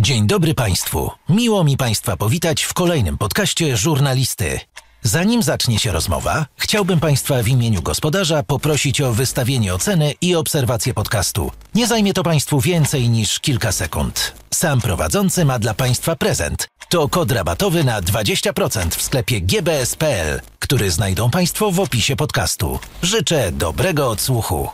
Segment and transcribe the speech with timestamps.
[0.00, 1.10] Dzień dobry Państwu.
[1.28, 4.60] Miło mi Państwa powitać w kolejnym podcaście Żurnalisty.
[5.02, 10.94] Zanim zacznie się rozmowa, chciałbym Państwa w imieniu gospodarza poprosić o wystawienie oceny i obserwację
[10.94, 11.50] podcastu.
[11.74, 14.34] Nie zajmie to Państwu więcej niż kilka sekund.
[14.54, 16.68] Sam prowadzący ma dla Państwa prezent.
[16.88, 22.78] To kod rabatowy na 20% w sklepie gbs.pl, który znajdą Państwo w opisie podcastu.
[23.02, 24.68] Życzę dobrego odsłuchu.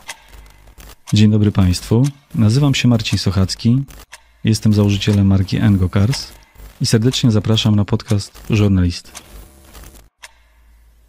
[1.13, 2.03] Dzień dobry Państwu.
[2.35, 3.83] Nazywam się Marcin Sochacki.
[4.43, 6.27] Jestem założycielem marki Engo Cars
[6.81, 9.11] i serdecznie zapraszam na podcast Żurnalist.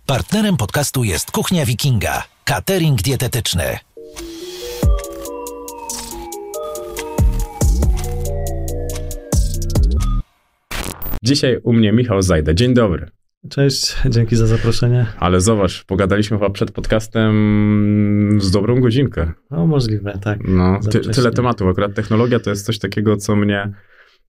[0.06, 3.78] Partnerem podcastu jest Kuchnia Wikinga, catering dietetyczny.
[11.22, 12.54] Dzisiaj u mnie Michał Zajda.
[12.54, 13.17] Dzień dobry.
[13.50, 15.06] Cześć, dzięki za zaproszenie.
[15.18, 19.32] Ale zobacz, pogadaliśmy chyba przed podcastem z dobrą godzinkę.
[19.50, 20.38] No możliwe, tak.
[20.48, 21.68] No, ty, tyle tematów.
[21.68, 23.72] Akurat technologia to jest coś takiego, co mnie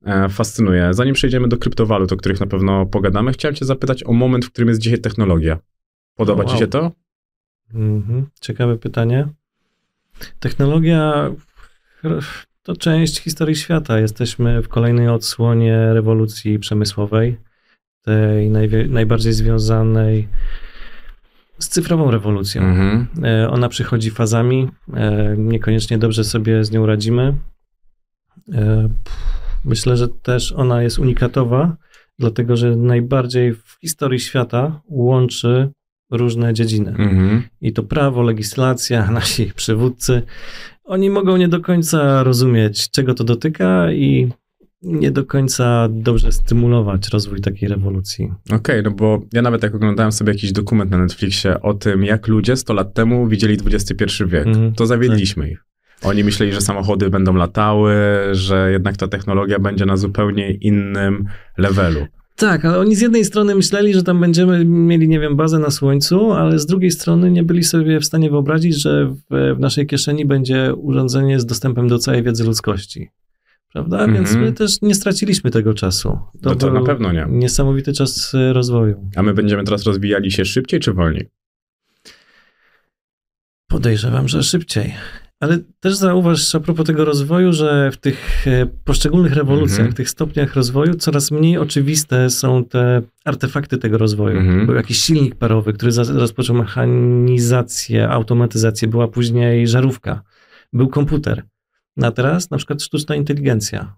[0.06, 0.94] e, fascynuje.
[0.94, 4.52] Zanim przejdziemy do kryptowalut, o których na pewno pogadamy, chciałem cię zapytać o moment, w
[4.52, 5.60] którym jest dzisiaj technologia.
[6.16, 6.54] Podoba wow.
[6.54, 6.92] ci się to?
[7.74, 8.26] Mhm.
[8.42, 9.28] Ciekawe pytanie.
[10.40, 11.32] Technologia
[12.64, 14.00] to część historii świata.
[14.00, 17.38] Jesteśmy w kolejnej odsłonie rewolucji przemysłowej
[18.06, 18.50] tej
[18.90, 20.28] najbardziej związanej
[21.60, 22.62] z cyfrową rewolucją.
[22.62, 23.08] Mhm.
[23.24, 27.34] E, ona przychodzi fazami, e, niekoniecznie dobrze sobie z nią radzimy.
[28.54, 28.90] E,
[29.66, 31.78] myślę, że też ona jest unikatowa,
[32.20, 35.70] dlatego że najbardziej w historii świata łączy
[36.12, 36.90] różne dziedziny.
[36.90, 37.44] Mhm.
[37.62, 40.22] I to prawo, legislacja, nasi przywódcy,
[40.84, 44.32] oni mogą nie do końca rozumieć, czego to dotyka i
[44.82, 48.32] nie do końca dobrze stymulować rozwój takiej rewolucji.
[48.46, 52.04] Okej, okay, no bo ja nawet jak oglądałem sobie jakiś dokument na Netflixie o tym,
[52.04, 55.52] jak ludzie 100 lat temu widzieli XXI wiek, mm, to zawiedliśmy tak.
[55.52, 55.66] ich.
[56.04, 57.94] Oni myśleli, że samochody będą latały,
[58.32, 61.26] że jednak ta technologia będzie na zupełnie innym
[61.58, 62.06] levelu.
[62.36, 65.72] Tak, ale oni z jednej strony myśleli, że tam będziemy mieli, nie wiem, bazę na
[65.72, 69.88] Słońcu, ale z drugiej strony nie byli sobie w stanie wyobrazić, że w, w naszej
[69.88, 73.10] kieszeni będzie urządzenie z dostępem do całej wiedzy ludzkości
[73.74, 73.98] prawda?
[74.04, 74.14] Mm -hmm.
[74.14, 76.10] Więc my też nie straciliśmy tego czasu.
[76.10, 77.26] To, no to na pewno nie.
[77.30, 79.10] Niesamowity czas e, rozwoju.
[79.16, 81.30] A my będziemy teraz rozwijali się szybciej czy wolniej?
[83.68, 84.94] Podejrzewam, że szybciej.
[85.40, 89.96] Ale też zauważ a propos tego rozwoju, że w tych e, poszczególnych rewolucjach, mm -hmm.
[89.96, 94.38] tych stopniach rozwoju coraz mniej oczywiste są te artefakty tego rozwoju.
[94.38, 94.66] Mm -hmm.
[94.66, 100.22] Był jakiś silnik parowy, który rozpoczął mechanizację, automatyzację, była później żarówka,
[100.74, 101.44] był komputer.
[102.04, 103.96] A teraz na przykład sztuczna inteligencja,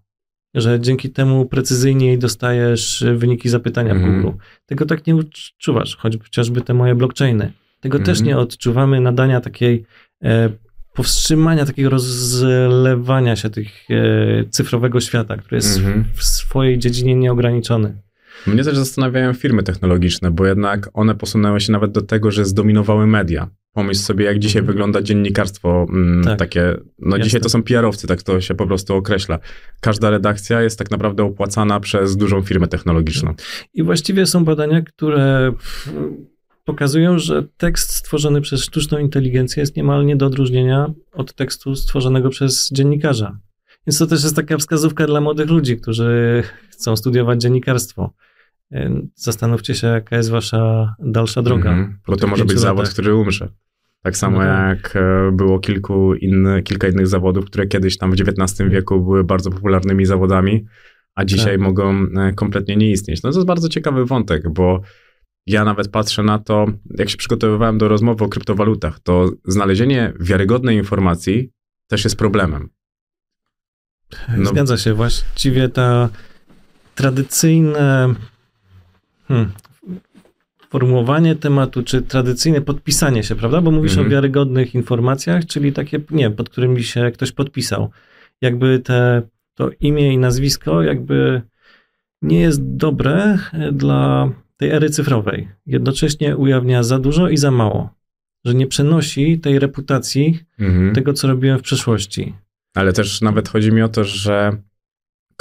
[0.54, 4.04] że dzięki temu precyzyjniej dostajesz wyniki zapytania mm.
[4.04, 4.24] w mhm.
[4.24, 4.38] Google.
[4.66, 7.52] Tego tak nie odczuwasz, chociażby te moje blockchainy.
[7.80, 8.06] Tego mm.
[8.06, 8.28] też mhm.
[8.28, 9.86] nie odczuwamy nadania takiej
[10.24, 10.50] e,
[10.94, 16.06] powstrzymania takiego rozlewania się tych e, cyfrowego świata, który jest mm.
[16.14, 18.02] w swojej dziedzinie nieograniczony.
[18.48, 23.08] Mnie też zastanawiają firmy technologiczne, bo jednak one posunęły się nawet do tego, że zdominowały
[23.08, 23.50] media.
[23.74, 24.74] Pomyśl sobie, jak dzisiaj mhm.
[24.74, 26.40] wygląda dziennikarstwo mm, tak.
[26.40, 26.62] takie.
[27.00, 27.24] No Jasne.
[27.24, 29.40] dzisiaj to są PR-owcy, tak to się po prostu określa.
[29.82, 33.34] Każda redakcja jest tak naprawdę opłacana przez dużą firmę technologiczną.
[33.74, 35.54] I właściwie są badania, które
[36.66, 42.30] pokazują, że tekst stworzony przez sztuczną inteligencję jest niemal nie do odróżnienia od tekstu stworzonego
[42.30, 43.38] przez dziennikarza.
[43.88, 48.14] Więc to też jest taka wskazówka dla młodych ludzi, którzy chcą studiować dziennikarstwo.
[49.16, 51.72] Zastanówcie się, jaka jest wasza dalsza droga.
[51.72, 52.64] Mm bo to może być latach.
[52.64, 53.50] zawód, który umrze.
[54.04, 54.78] Tak samo no tak.
[54.78, 59.24] jak e, było kilku inny, kilka innych zawodów, które kiedyś tam w XIX wieku były
[59.24, 60.66] bardzo popularnymi zawodami,
[61.16, 61.62] a dzisiaj tak.
[61.62, 63.24] mogą e, kompletnie nie istnieć.
[63.24, 64.82] No to jest bardzo ciekawy wątek, bo
[65.46, 66.66] ja nawet patrzę na to,
[66.98, 71.52] jak się przygotowywałem do rozmowy o kryptowalutach, to znalezienie wiarygodnej informacji
[71.88, 72.70] też jest problemem.
[74.38, 74.50] No.
[74.50, 74.94] Zgadza się.
[74.94, 76.10] Właściwie ta
[76.96, 78.16] tradycyjne
[79.32, 79.52] hmm,
[80.70, 83.62] formułowanie tematu, czy tradycyjne podpisanie się, prawda?
[83.62, 84.10] Bo mówisz o mhm.
[84.10, 87.92] wiarygodnych informacjach, czyli takie, nie, pod którymi się ktoś podpisał.
[88.42, 89.22] Jakby te,
[89.56, 91.42] to imię i nazwisko jakby
[92.22, 93.38] nie jest dobre
[93.72, 95.48] dla tej ery cyfrowej.
[95.66, 97.90] Jednocześnie ujawnia za dużo i za mało.
[98.46, 100.96] Że nie przenosi tej reputacji mhm.
[100.96, 102.34] tego, co robiłem w przeszłości.
[102.76, 104.58] Ale też nawet chodzi mi o to, że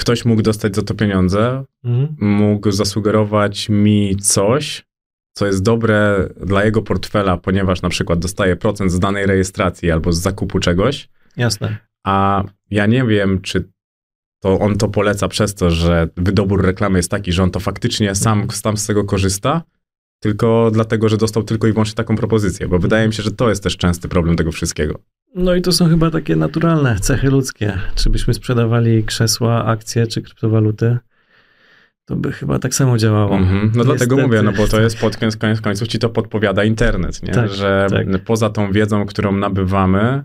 [0.00, 2.17] ktoś mógł dostać za to pieniądze, mhm.
[2.20, 4.85] mógł zasugerować mi coś,
[5.32, 10.12] co jest dobre dla jego portfela, ponieważ na przykład dostaje procent z danej rejestracji albo
[10.12, 11.08] z zakupu czegoś.
[11.37, 11.76] Jasne.
[12.05, 13.69] A ja nie wiem, czy
[14.43, 18.14] to on to poleca przez to, że wydobór reklamy jest taki, że on to faktycznie
[18.14, 19.62] sam, sam z tego korzysta,
[20.23, 23.49] tylko dlatego, że dostał tylko i wyłącznie taką propozycję, bo wydaje mi się, że to
[23.49, 24.99] jest też częsty problem tego wszystkiego.
[25.35, 27.79] No i to są chyba takie naturalne cechy ludzkie.
[27.94, 30.99] Czy byśmy sprzedawali krzesła, akcje czy kryptowaluty,
[32.05, 33.38] to by chyba tak samo działało.
[33.38, 33.71] Mm-hmm.
[33.75, 37.32] No dlatego mówię, no bo to jest pod koniec końców ci to podpowiada internet, nie?
[37.32, 38.25] Tak, że tak.
[38.25, 40.25] poza tą wiedzą, którą nabywamy,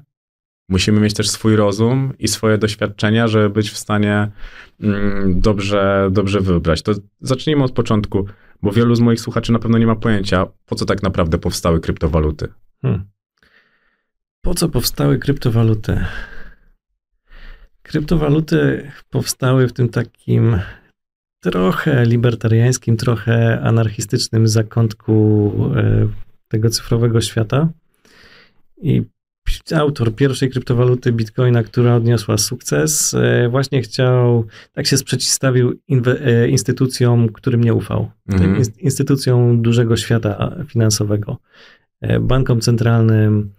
[0.70, 4.32] musimy mieć też swój rozum i swoje doświadczenia, żeby być w stanie
[4.82, 6.82] mm, dobrze, dobrze wybrać.
[6.82, 6.92] To
[7.22, 8.26] zacznijmy od początku,
[8.62, 11.80] bo wielu z moich słuchaczy na pewno nie ma pojęcia, po co tak naprawdę powstały
[11.80, 12.48] kryptowaluty.
[12.82, 13.15] Hmm.
[14.46, 16.06] Po co powstały kryptowaluty?
[17.82, 20.60] Kryptowaluty powstały w tym takim
[21.40, 26.08] trochę libertariańskim, trochę anarchistycznym zakątku e,
[26.48, 27.70] tego cyfrowego świata.
[28.82, 29.04] I
[29.76, 37.30] autor pierwszej kryptowaluty Bitcoina, która odniosła sukces, e, właśnie chciał, tak się sprzeciwstawił e, instytucjom,
[37.30, 38.12] którym nie ufał.
[38.30, 38.62] Mhm.
[38.80, 41.38] Instytucjom dużego świata finansowego.
[42.22, 43.54] Bankom centralnym,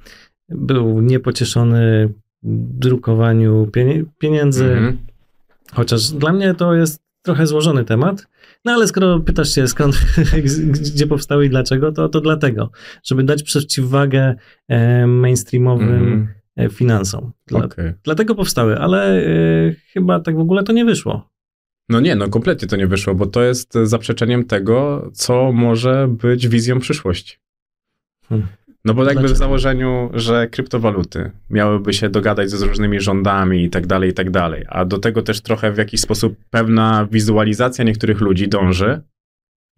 [0.49, 2.13] był niepocieszony
[2.43, 3.71] drukowaniu
[4.19, 4.65] pieniędzy.
[4.65, 4.99] Mhm.
[5.73, 8.27] Chociaż dla mnie to jest trochę złożony temat.
[8.65, 9.97] No ale skoro pytasz się skąd,
[10.93, 12.71] gdzie powstały i dlaczego, to, to dlatego,
[13.05, 14.35] żeby dać przeciwwagę
[14.69, 16.71] e, mainstreamowym mm.
[16.71, 17.33] finansom.
[17.47, 17.95] Dla, okay.
[18.03, 21.31] Dlatego powstały, ale e, chyba tak w ogóle to nie wyszło.
[21.89, 26.49] No nie, no kompletnie to nie wyszło, bo to jest zaprzeczeniem tego, co może być
[26.49, 27.37] wizją przyszłości.
[28.29, 28.49] Hmm.
[28.87, 33.87] No bo jakby w założeniu, że kryptowaluty miałyby się dogadać z różnymi rządami i tak
[33.87, 38.21] dalej, i tak dalej, a do tego też trochę w jakiś sposób pewna wizualizacja niektórych
[38.21, 39.01] ludzi dąży,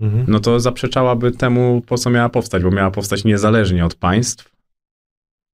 [0.00, 0.25] mhm.
[0.28, 4.50] no to zaprzeczałaby temu, po co miała powstać, bo miała powstać niezależnie od państw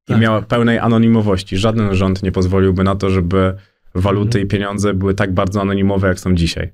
[0.05, 0.17] tak.
[0.17, 1.57] i miała pełnej anonimowości.
[1.57, 3.55] Żaden rząd nie pozwoliłby na to, żeby
[3.95, 4.45] waluty mhm.
[4.45, 6.73] i pieniądze były tak bardzo anonimowe, jak są dzisiaj.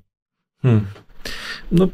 [0.61, 0.85] Hmm.
[1.71, 1.87] No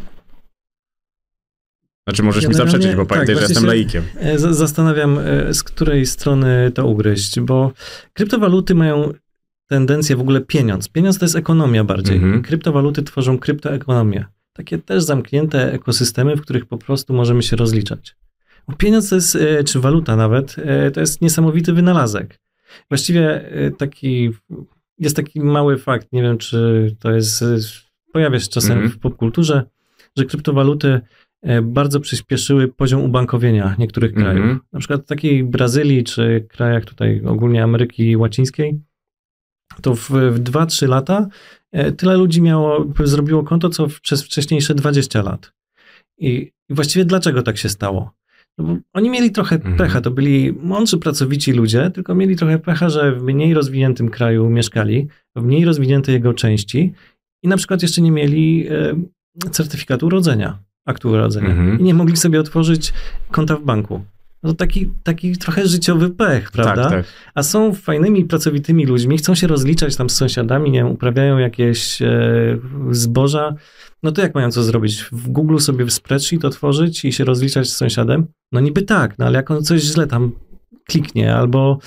[2.08, 4.04] znaczy możesz mi zaprzeczyć, bo pamiętaj, tak, że jestem laikiem.
[4.20, 7.72] E, zastanawiam, e, z której strony to ugryźć, bo
[8.14, 9.14] kryptowaluty mają
[9.68, 10.90] tendencję w ogóle pieniądz.
[10.90, 12.16] Pieniądz to jest ekonomia bardziej.
[12.16, 12.42] Mhm.
[12.42, 14.26] Kryptowaluty tworzą kryptoekonomię.
[14.54, 18.16] Takie też zamknięte ekosystemy, w których po prostu możemy się rozliczać.
[18.78, 20.56] Pieniądz to jest, e, czy waluta nawet,
[20.94, 22.40] to jest niesamowity wynalazek.
[22.90, 24.30] Właściwie taki,
[25.00, 27.44] jest taki mały fakt, nie wiem czy to jest,
[28.14, 28.92] pojawia się czasem mhm.
[28.92, 29.64] w popkulturze,
[30.18, 31.02] że kryptowaluty
[31.64, 34.26] bardzo przyspieszyły poziom ubankowienia niektórych mhm.
[34.26, 34.46] krajów.
[34.46, 34.62] Mm -hmm.
[34.74, 38.82] Na przykład w takiej Brazylii czy krajach tutaj ogólnie Ameryki Łacińskiej,
[39.82, 41.28] to w, w 2-3 lata
[41.72, 45.54] e, tyle ludzi miało, zrobiło konto, co przez wcześniejsze 20 lat.
[46.18, 48.12] I, i właściwie dlaczego tak się stało?
[48.58, 49.78] No oni mieli trochę -hmm.
[49.78, 54.50] pecha, to byli mądrzy, pracowici ludzie, tylko mieli trochę pecha, że w mniej rozwiniętym kraju
[54.50, 56.94] mieszkali, w mniej rozwiniętej jego części
[57.44, 61.80] i na przykład jeszcze nie mieli e, certyfikatu urodzenia aktu urodzenia mhm.
[61.80, 62.94] i nie mogli sobie otworzyć
[63.32, 64.02] konta w banku.
[64.44, 66.84] No to taki, taki trochę życiowy pech, prawda?
[66.84, 67.06] Tak, tak.
[67.36, 72.02] A są fajnymi, pracowitymi ludźmi, chcą się rozliczać tam z sąsiadami, nie wiem, uprawiają jakieś
[72.02, 72.08] e,
[72.92, 73.56] zboża.
[74.04, 75.04] No to jak mają co zrobić?
[75.12, 78.28] W Google sobie w spreadsheet otworzyć i się rozliczać z sąsiadem?
[78.52, 80.32] No niby tak, no ale jak on coś źle tam
[80.86, 81.80] kliknie albo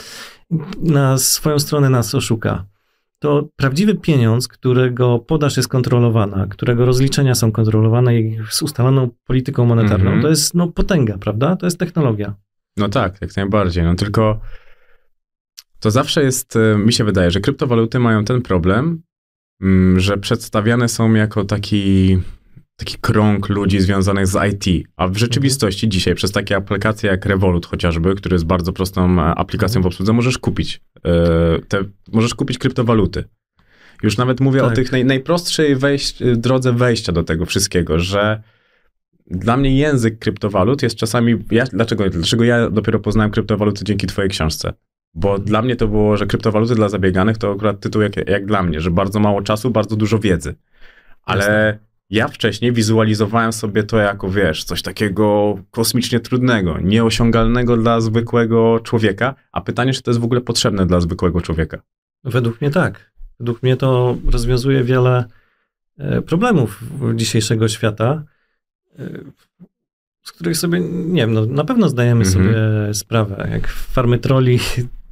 [0.83, 2.65] na swoją stronę nas oszuka,
[3.21, 9.65] to prawdziwy pieniądz, którego podaż jest kontrolowana, którego rozliczenia są kontrolowane i z ustaloną polityką
[9.65, 10.23] monetarną, mm -hmm.
[10.23, 11.57] to jest no, potęga, prawda?
[11.57, 12.35] To jest technologia.
[12.77, 13.85] No tak, jak najbardziej.
[13.85, 14.41] No tylko
[15.81, 19.03] to zawsze jest, e, mi się wydaje, że kryptowaluty mają ten problem,
[19.63, 22.19] mm, że przedstawiane są jako taki
[22.81, 25.91] taki krąg ludzi związanych z IT, a w rzeczywistości mhm.
[25.91, 29.83] dzisiaj przez takie aplikacje jak Revolut chociażby, który jest bardzo prostą e, aplikacją mhm.
[29.83, 31.11] w obsłudze, możesz kupić e,
[31.69, 33.25] te, możesz kupić kryptowaluty.
[34.03, 34.73] Już nawet mówię tak.
[34.73, 35.77] o tych naj, najprostszej e,
[36.37, 38.43] drodze wejścia do tego wszystkiego, że
[39.27, 44.31] dla mnie język kryptowalut jest czasami, ja, dlaczego, dlaczego ja dopiero poznałem kryptowaluty dzięki twojej
[44.31, 44.73] książce?
[45.15, 48.63] Bo dla mnie to było, że kryptowaluty dla zabieganych to akurat tytuł jak, jak dla
[48.63, 50.55] mnie, że bardzo mało czasu, bardzo dużo wiedzy.
[51.25, 58.01] Ale Jasne ja wcześniej wizualizowałem sobie to jako, wiesz, coś takiego kosmicznie trudnego, nieosiągalnego dla
[58.01, 61.83] zwykłego człowieka, a pytanie, czy to jest w ogóle potrzebne dla zwykłego człowieka?
[62.25, 63.13] Według mnie tak.
[63.41, 65.25] Według mnie to rozwiązuje wiele
[65.99, 68.25] e, problemów dzisiejszego świata,
[68.99, 69.21] e,
[70.23, 72.45] z których sobie, nie wiem, no, na pewno zdajemy mhm.
[72.45, 72.59] sobie
[72.95, 73.49] sprawę.
[73.53, 74.59] Jak farmy troli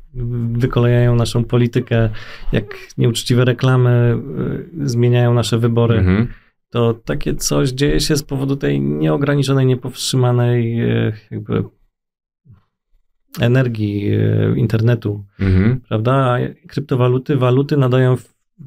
[0.65, 2.11] wykolejają naszą politykę,
[2.53, 2.65] jak
[2.99, 4.19] nieuczciwe reklamy
[4.81, 5.99] e, zmieniają nasze wybory.
[5.99, 6.29] Mhm
[6.71, 11.65] to takie coś dzieje się z powodu tej nieograniczonej, niepowstrzymanej e, jakby
[13.41, 15.81] energii e, internetu, mhm.
[15.89, 16.13] prawda?
[16.13, 18.17] A kryptowaluty, waluty nadają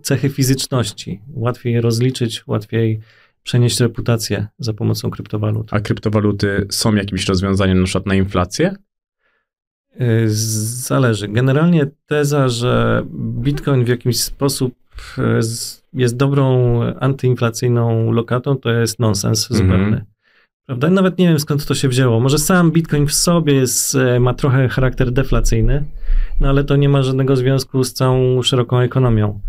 [0.02, 1.22] cechy fizyczności.
[1.34, 3.00] Łatwiej je rozliczyć, łatwiej
[3.44, 5.74] przenieść reputację za pomocą kryptowalut.
[5.74, 8.76] A kryptowaluty są jakimś rozwiązaniem na przykład na inflację?
[10.02, 11.28] Y, zależy.
[11.28, 14.74] Generalnie teza, że Bitcoin w jakiś sposób
[15.94, 19.70] jest dobrą antyinflacyjną lokatą, to jest nonsens mhm.
[19.70, 20.06] zupełny.
[20.66, 20.90] Prawda?
[20.90, 22.20] Nawet nie wiem skąd to się wzięło.
[22.20, 25.86] Może sam Bitcoin w sobie jest, e, ma trochę charakter deflacyjny,
[26.40, 29.40] no ale to nie ma żadnego związku z całą szeroką ekonomią.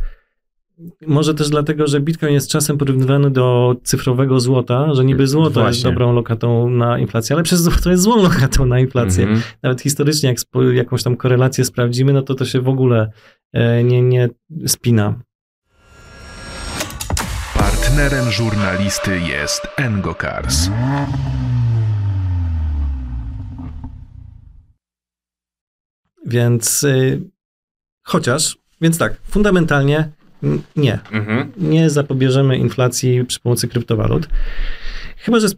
[1.06, 5.68] Może też dlatego, że Bitcoin jest czasem porównywany do cyfrowego złota, że niby złoto Właśnie.
[5.68, 9.24] jest dobrą lokatą na inflację, ale przez złoto jest złą lokatą na inflację.
[9.24, 9.42] Mm -hmm.
[9.62, 10.38] Nawet historycznie, jak
[10.74, 13.10] jakąś tam korelację sprawdzimy, no to to się w ogóle
[13.52, 14.28] e, nie, nie
[14.66, 15.14] spina.
[17.92, 20.68] Partnerem żurnalisty jest Engokars.
[26.26, 27.20] Więc y,
[28.02, 30.10] chociaż, więc tak, fundamentalnie
[30.76, 30.98] nie.
[31.12, 31.52] Mhm.
[31.56, 34.28] Nie zapobierzemy inflacji przy pomocy kryptowalut.
[35.22, 35.48] Chyba, że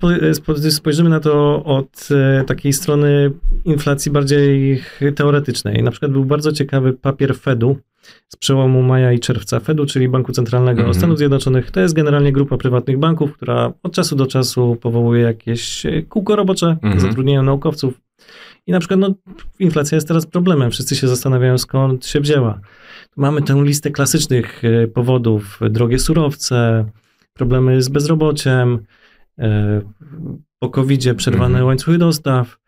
[0.71, 3.31] spojrzymy na to od e, takiej strony
[3.65, 4.83] inflacji bardziej
[5.17, 5.83] teoretycznej.
[5.83, 7.77] Na przykład był bardzo ciekawy papier Fedu
[8.29, 9.61] z przełomu maja i czerwca.
[9.61, 10.95] Fedu, czyli Banku Centralnego mhm.
[10.95, 15.87] Stanów Zjednoczonych, to jest generalnie grupa prywatnych banków, która od czasu do czasu powołuje jakieś
[15.87, 17.01] e, kółko robocze, mhm.
[17.01, 18.01] zatrudniają naukowców.
[18.67, 19.15] I na przykład no,
[19.59, 20.71] inflacja jest teraz problemem.
[20.71, 22.61] Wszyscy się zastanawiają, skąd się wzięła.
[23.17, 26.85] Mamy tę listę klasycznych e, powodów: drogie surowce,
[27.35, 29.04] problemy z bezrobociem, e,
[30.59, 31.67] po covid przerwane mhm.
[31.67, 32.59] łańcuchy dostaw.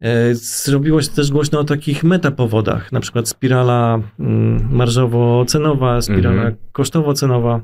[0.00, 6.56] E, zrobiło się też głośno o takich metapowodach, na przykład spirala mm, marżowo-cenowa, spirala mhm.
[6.72, 7.60] kosztowo-cenowa.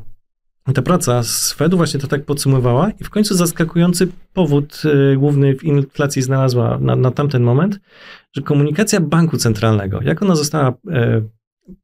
[0.74, 4.82] Ta praca z Fedu właśnie to tak podsumowała i w końcu zaskakujący powód
[5.16, 7.80] główny w inflacji znalazła na, na tamten moment,
[8.32, 10.72] że komunikacja banku centralnego, jak ona została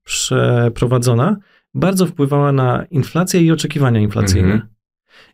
[0.05, 1.37] przeprowadzona,
[1.75, 4.53] bardzo wpływała na inflację i oczekiwania inflacyjne.
[4.53, 4.72] Mhm.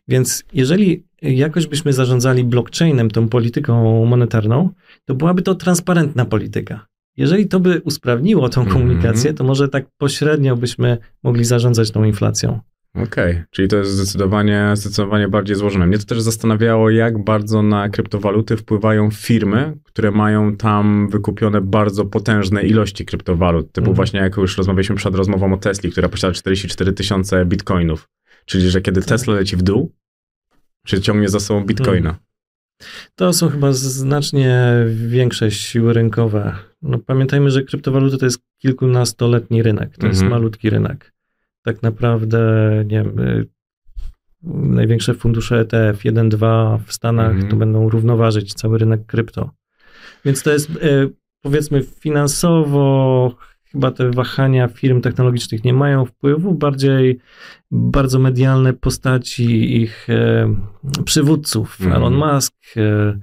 [0.07, 4.69] Więc jeżeli jakoś byśmy zarządzali blockchainem, tą polityką monetarną,
[5.05, 6.85] to byłaby to transparentna polityka.
[7.17, 8.77] Jeżeli to by usprawniło tą mhm.
[8.77, 12.59] komunikację, to może tak pośrednio byśmy mogli zarządzać tą inflacją.
[12.95, 13.45] Okej, okay.
[13.51, 15.87] czyli to jest zdecydowanie, zdecydowanie bardziej złożone.
[15.87, 22.05] Mnie to też zastanawiało, jak bardzo na kryptowaluty wpływają firmy, które mają tam wykupione bardzo
[22.05, 23.71] potężne ilości kryptowalut.
[23.71, 23.95] Typu mm.
[23.95, 28.07] właśnie jak już rozmawialiśmy przed rozmową o Tesli, która posiada 44 tysiące bitcoinów.
[28.49, 29.09] Czyli, że kiedy tak.
[29.09, 29.91] Tesla leci w dół,
[30.85, 32.09] czy ciągnie za sobą bitcoina.
[32.09, 32.21] Mm.
[33.15, 34.73] To są chyba znacznie
[35.07, 36.55] większe siły rynkowe.
[36.81, 40.07] No, pamiętajmy, że kryptowaluty to jest kilkunastoletni rynek, to -hmm.
[40.07, 40.31] jest mhm.
[40.31, 41.13] malutki rynek
[41.63, 42.39] tak naprawdę,
[42.87, 43.47] nie wiem, y,
[44.53, 47.49] największe fundusze ETF 1-2 w Stanach mm -hmm.
[47.49, 49.51] to będą równoważyć cały rynek krypto.
[50.25, 51.09] Więc to jest y,
[51.41, 53.35] powiedzmy finansowo
[53.71, 57.19] chyba te wahania firm technologicznych nie mają wpływu, bardziej
[57.71, 60.55] bardzo medialne postaci ich e,
[61.05, 61.93] przywódców, mm.
[61.93, 63.19] Elon Musk, e,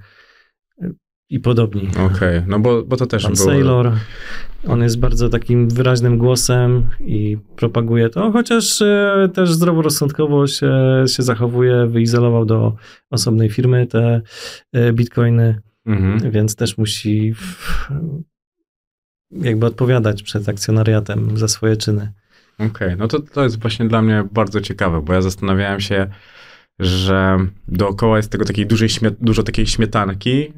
[1.29, 1.89] i podobni.
[1.89, 2.43] Okej, okay.
[2.47, 3.45] no bo, bo to też Pan było...
[3.45, 3.91] Sailor,
[4.67, 10.71] on jest bardzo takim wyraźnym głosem i propaguje to, chociaż e, też zdroworozsądkowo się,
[11.07, 12.75] się zachowuje, wyizolował do
[13.09, 14.21] osobnej firmy te
[14.93, 16.31] bitcoiny, mhm.
[16.31, 17.33] więc też musi
[19.31, 22.13] jakby odpowiadać przed akcjonariatem za swoje czyny.
[22.59, 22.95] Okej, okay.
[22.95, 26.07] no to, to jest właśnie dla mnie bardzo ciekawe, bo ja zastanawiałem się,
[26.79, 27.37] że
[27.67, 30.53] dookoła jest tego takiej dużej dużo takiej śmietanki,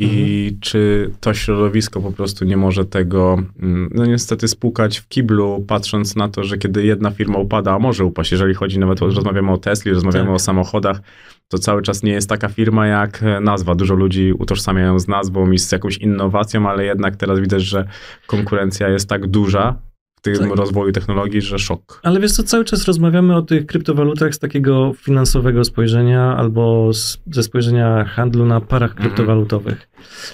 [0.00, 0.60] i mhm.
[0.60, 6.16] czy to środowisko po prostu nie może tego, mm, no niestety, spłukać w kiblu, patrząc
[6.16, 9.52] na to, że kiedy jedna firma upada, a może upaść, jeżeli chodzi nawet, o, rozmawiamy
[9.52, 10.34] o Tesli, rozmawiamy tak.
[10.34, 11.00] o samochodach,
[11.48, 13.74] to cały czas nie jest taka firma jak nazwa.
[13.74, 17.88] Dużo ludzi utożsamiają z nazwą i z jakąś innowacją, ale jednak teraz widać, że
[18.26, 19.76] konkurencja jest tak duża,
[20.20, 20.56] tym tak.
[20.56, 22.00] rozwoju technologii, że szok.
[22.02, 27.18] Ale wiesz co, cały czas rozmawiamy o tych kryptowalutach z takiego finansowego spojrzenia albo z,
[27.30, 29.08] ze spojrzenia handlu na parach mhm.
[29.08, 29.88] kryptowalutowych.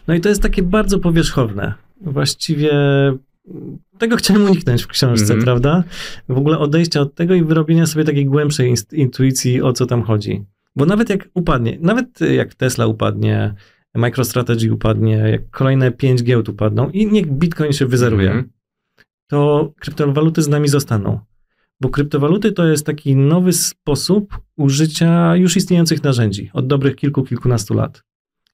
[0.09, 1.75] No i to jest takie bardzo powierzchowne.
[2.01, 2.73] Właściwie
[3.99, 5.45] tego chciałem uniknąć w książce, mm -hmm.
[5.45, 5.85] prawda?
[6.29, 10.45] W ogóle odejścia od tego i wyrobienia sobie takiej głębszej intuicji, o co tam chodzi.
[10.77, 13.55] Bo nawet jak upadnie, nawet jak Tesla upadnie,
[13.95, 18.56] MicroStrategy upadnie, jak kolejne pięć giełd upadną i niech Bitcoin się wyzeruje, mm -hmm
[19.27, 21.21] to kryptowaluty z nami zostaną.
[21.81, 27.75] Bo kryptowaluty to jest taki nowy sposób użycia już istniejących narzędzi od dobrych kilku, kilkunastu
[27.75, 28.03] lat.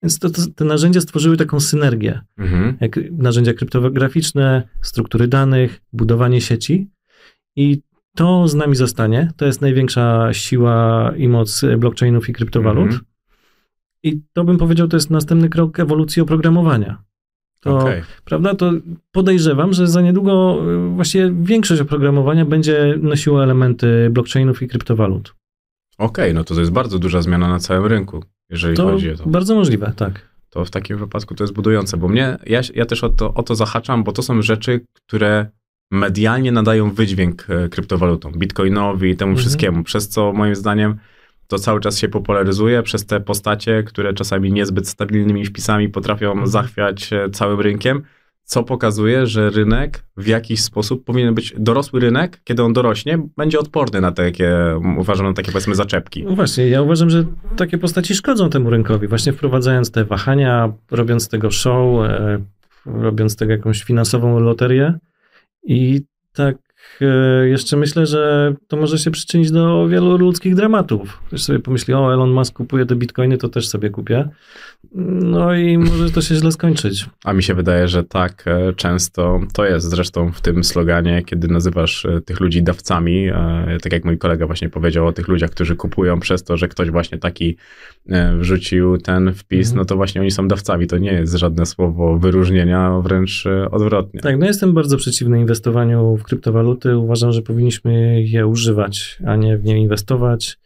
[0.03, 2.77] Więc to, to, te narzędzia stworzyły taką synergię, mhm.
[2.81, 6.91] jak narzędzia kryptograficzne, struktury danych, budowanie sieci
[7.57, 7.83] i
[8.15, 9.31] to z nami zostanie.
[9.37, 12.85] To jest największa siła i moc blockchainów i kryptowalut.
[12.85, 13.05] Mhm.
[14.03, 17.03] I to bym powiedział, to jest następny krok ewolucji oprogramowania
[17.63, 18.03] to, okay.
[18.25, 18.73] prawda, to
[19.13, 20.59] podejrzewam, że za niedługo
[20.91, 25.35] y, właściwie większość oprogramowania będzie nosiła elementy blockchainów i kryptowalut.
[25.99, 29.11] Okej, okay, no to to jest bardzo duża zmiana na całym rynku, jeżeli to chodzi
[29.11, 29.27] o to.
[29.27, 30.29] Bardzo możliwe, tak.
[30.51, 33.43] to w takim wypadku to jest budujące, bo mnie, ja, ja też o to, o
[33.43, 35.47] to zahaczam, bo to są rzeczy, które
[35.91, 39.41] medialnie nadają wydźwięk e, kryptowalutom, bitcoinowi i temu mhm.
[39.41, 40.99] wszystkiemu, przez co moim zdaniem
[41.53, 47.13] to cały czas się popularyzuje przez te postacie, które czasami niezbyt stabilnymi wpisami potrafią zachwiać
[47.13, 48.03] e, całym rynkiem,
[48.45, 53.59] co pokazuje, że rynek w jakiś sposób powinien być dorosły rynek, kiedy on dorośnie, będzie
[53.59, 56.25] odporny na takie, uważam, na takie powiedzmy zaczepki.
[56.25, 57.25] No właśnie, ja uważam, że
[57.57, 62.39] takie postaci szkodzą temu rynkowi, właśnie wprowadzając te wahania, robiąc tego show, e,
[62.87, 64.99] robiąc tego jakąś finansową loterię
[65.65, 66.01] i
[66.33, 66.57] tak
[67.45, 71.23] jeszcze myślę, że to może się przyczynić do wielu ludzkich dramatów.
[71.27, 74.29] Ktoś sobie pomyśli, o Elon Musk kupuje te bitcoiny, to też sobie kupię.
[74.95, 77.07] No i może to się źle skończyć.
[77.25, 81.49] A mi się wydaje, że tak e, często to jest zresztą w tym sloganie, kiedy
[81.49, 83.27] nazywasz e, tych ludzi dawcami,
[83.83, 86.91] tak jak mój kolega właśnie powiedział o tych ludziach, którzy kupują przez to, że ktoś
[86.91, 87.57] właśnie taki
[88.39, 89.79] wrzucił ten wpis, mhm.
[89.79, 90.87] no to właśnie oni są dawcami.
[90.87, 94.21] To nie jest żadne słowo wyróżnienia, wręcz odwrotnie.
[94.21, 96.25] Tak, no jestem bardzo przeciwny inwestowaniu w
[96.85, 100.59] Uważam, że powinniśmy je używać, a nie w nie inwestować.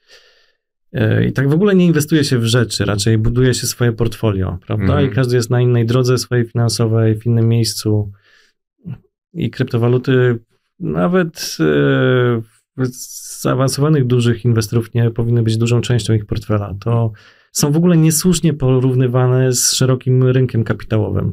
[0.92, 4.58] E, I tak w ogóle nie inwestuje się w rzeczy, raczej buduje się swoje portfolio,
[4.66, 4.98] prawda?
[4.98, 5.06] Mm.
[5.06, 8.12] I każdy jest na innej drodze swojej finansowej, w innym miejscu.
[9.32, 10.38] I kryptowaluty,
[10.80, 12.84] nawet e,
[13.40, 16.74] zaawansowanych dużych inwestorów, nie powinny być dużą częścią ich portfela.
[16.80, 17.12] To
[17.52, 21.32] są w ogóle niesłusznie porównywane z szerokim rynkiem kapitałowym.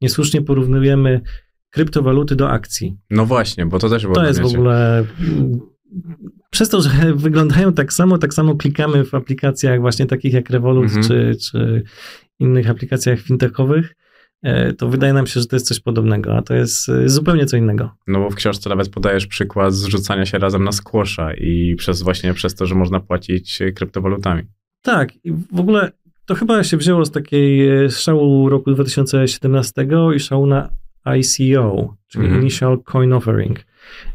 [0.00, 1.20] Niesłusznie porównujemy
[1.70, 2.96] kryptowaluty do akcji.
[3.10, 5.04] No właśnie, bo to też było To jest w ogóle
[6.50, 10.84] przez to, że wyglądają tak samo, tak samo klikamy w aplikacjach właśnie takich jak Revolut
[10.84, 11.02] mhm.
[11.06, 11.82] czy, czy
[12.38, 13.94] innych aplikacjach fintechowych,
[14.42, 17.46] e, to wydaje nam się, że to jest coś podobnego, a to jest e, zupełnie
[17.46, 17.90] co innego.
[18.06, 22.34] No bo w książce nawet podajesz przykład zrzucania się razem na squasha i przez właśnie
[22.34, 24.42] przez to, że można płacić kryptowalutami.
[24.82, 25.92] Tak, i w ogóle
[26.26, 30.70] to chyba się wzięło z takiej e, szału roku 2017 i szału na
[31.16, 32.42] ICO, czyli mhm.
[32.42, 33.64] Initial Coin Offering.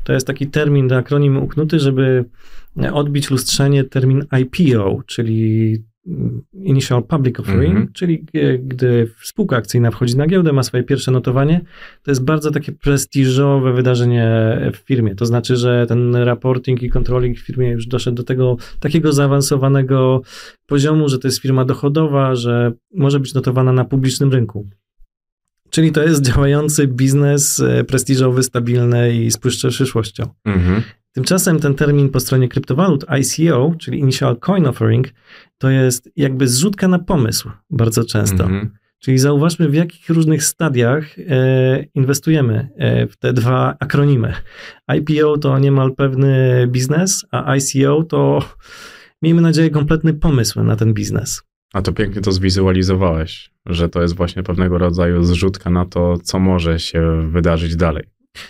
[0.04, 2.26] To jest taki termin, akronim uknuty, żeby
[2.94, 5.78] odbić lustrzenie termin IPO, czyli
[6.54, 7.92] Initial Public Offering, mm -hmm.
[7.94, 8.26] czyli
[8.60, 11.62] gdy spółka akcyjna wchodzi na giełdę, ma swoje pierwsze notowanie,
[12.04, 14.28] to jest bardzo takie prestiżowe wydarzenie
[14.74, 15.16] w firmie.
[15.16, 20.22] To znaczy, że ten reporting i controlling w firmie już doszedł do tego takiego zaawansowanego
[20.68, 24.68] poziomu, że to jest firma dochodowa, że może być notowana na publicznym rynku.
[25.74, 30.24] Czyli to jest działający biznes e, prestiżowy, stabilny i z przyszłością.
[30.46, 30.82] Mhm.
[31.12, 35.08] Tymczasem ten termin po stronie kryptowalut ICO, czyli Initial Coin Offering,
[35.58, 38.44] to jest jakby zrzutka na pomysł bardzo często.
[38.44, 38.72] Mhm.
[39.00, 44.34] Czyli zauważmy, w jakich różnych stadiach e, inwestujemy e, w te dwa akronimy.
[44.98, 48.46] IPO to niemal pewny biznes, a ICO to,
[49.22, 51.44] miejmy nadzieję, kompletny pomysł na ten biznes.
[51.74, 56.40] A to pięknie to zwizualizowałeś, że to jest właśnie pewnego rodzaju zrzutka na to, co
[56.40, 58.04] może się wydarzyć dalej.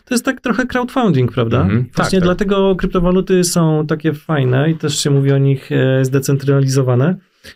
[0.06, 1.62] To jest tak trochę crowdfunding, prawda?
[1.62, 2.80] Mhm, tak, właśnie tak, dlatego tak.
[2.80, 7.16] kryptowaluty są takie fajne i też się mówi o nich e, zdecentralizowane,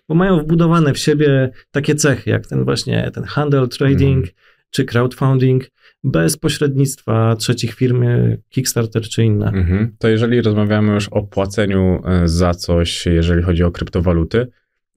[0.09, 4.35] bo mają wbudowane w siebie takie cechy, jak ten właśnie ten handel, trading mhm.
[4.71, 5.63] czy crowdfunding,
[6.03, 8.05] bez pośrednictwa trzecich firm,
[8.49, 9.47] Kickstarter czy inne.
[9.47, 9.95] Mhm.
[9.99, 14.47] To jeżeli rozmawiamy już o płaceniu e, za coś, jeżeli chodzi o kryptowaluty,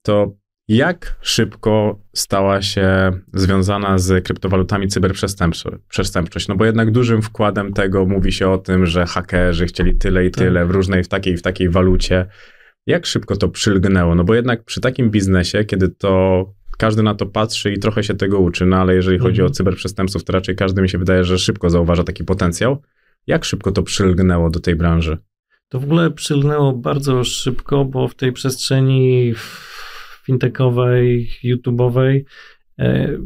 [0.01, 0.40] to
[0.75, 6.47] jak szybko stała się związana z kryptowalutami cyberprzestępczość?
[6.47, 10.31] No bo jednak dużym wkładem tego mówi się o tym, że hakerzy chcieli tyle i
[10.31, 10.43] tak.
[10.43, 12.25] tyle w różnej, w takiej, w takiej walucie.
[12.87, 14.15] Jak szybko to przylgnęło?
[14.15, 16.45] No bo jednak przy takim biznesie, kiedy to
[16.77, 19.53] każdy na to patrzy i trochę się tego uczy, no ale jeżeli chodzi o mhm.
[19.53, 22.81] cyberprzestępców, to raczej każdy mi się wydaje, że szybko zauważa taki potencjał.
[23.27, 25.17] Jak szybko to przylgnęło do tej branży?
[25.69, 29.33] To w ogóle przylgnęło bardzo szybko, bo w tej przestrzeni
[30.25, 32.23] fintechowej, YouTube'owej.
[32.79, 33.17] E,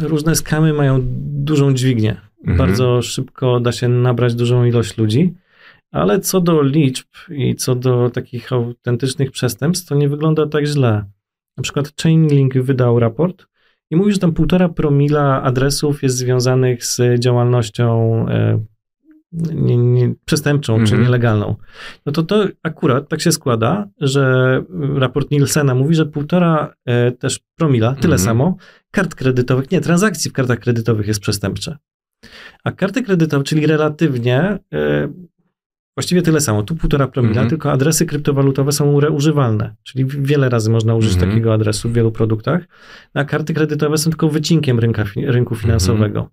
[0.00, 1.00] różne skamy mają
[1.44, 2.16] dużą dźwignię.
[2.38, 2.58] Mhm.
[2.58, 5.34] Bardzo szybko da się nabrać dużą ilość ludzi,
[5.92, 11.04] ale co do liczb i co do takich autentycznych przestępstw, to nie wygląda tak źle.
[11.56, 13.46] Na przykład Chainlink wydał raport
[13.90, 18.64] i mówi, że tam półtora promila adresów jest związanych z działalnością e,
[19.54, 20.88] nie, nie, przestępczą mm -hmm.
[20.88, 21.08] czy mhm.
[21.08, 21.56] nielegalną,
[22.06, 24.62] no to to akurat tak się składa, że
[24.94, 28.24] raport Nielsena mówi, że półtora e, też promila, tyle mm -hmm.
[28.24, 28.56] samo,
[28.90, 31.76] kart kredytowych, nie, transakcji w kartach kredytowych jest przestępcze.
[32.64, 35.08] A karty kredytowe, czyli relatywnie e,
[35.96, 37.50] właściwie tyle samo, tu półtora promila, mm -hmm.
[37.50, 41.30] tylko adresy kryptowalutowe są reużywalne, czyli wiele razy można użyć mhm.
[41.30, 42.62] takiego adresu w wielu produktach,
[43.14, 46.30] a karty kredytowe są tylko wycinkiem rynka, rynku finansowego.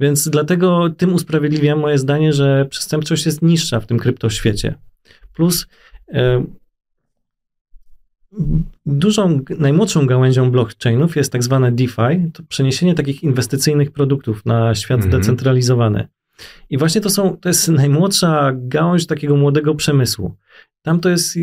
[0.00, 4.74] Więc dlatego tym usprawiedliwiam moje zdanie, że przestępczość jest niższa w tym kryptoświecie.
[5.34, 5.66] Plus
[6.12, 6.44] e,
[8.86, 15.04] dużą, najmłodszą gałęzią blockchainów jest tak zwane DeFi, to przeniesienie takich inwestycyjnych produktów na świat
[15.04, 15.12] mhm.
[15.12, 16.08] zdecentralizowany.
[16.70, 20.36] I właśnie to są, to jest najmłodsza gałąź takiego młodego przemysłu.
[20.82, 21.38] Tam to jest,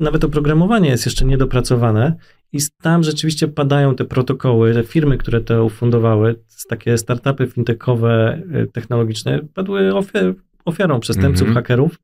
[0.00, 2.16] nawet oprogramowanie jest jeszcze niedopracowane
[2.52, 6.34] i tam rzeczywiście padają te protokoły, te firmy, które to ufundowały,
[6.68, 10.34] takie startupy fintechowe, y, technologiczne, padły ofiar,
[10.64, 11.54] ofiarą przestępców, mm -hmm.
[11.54, 11.98] hakerów.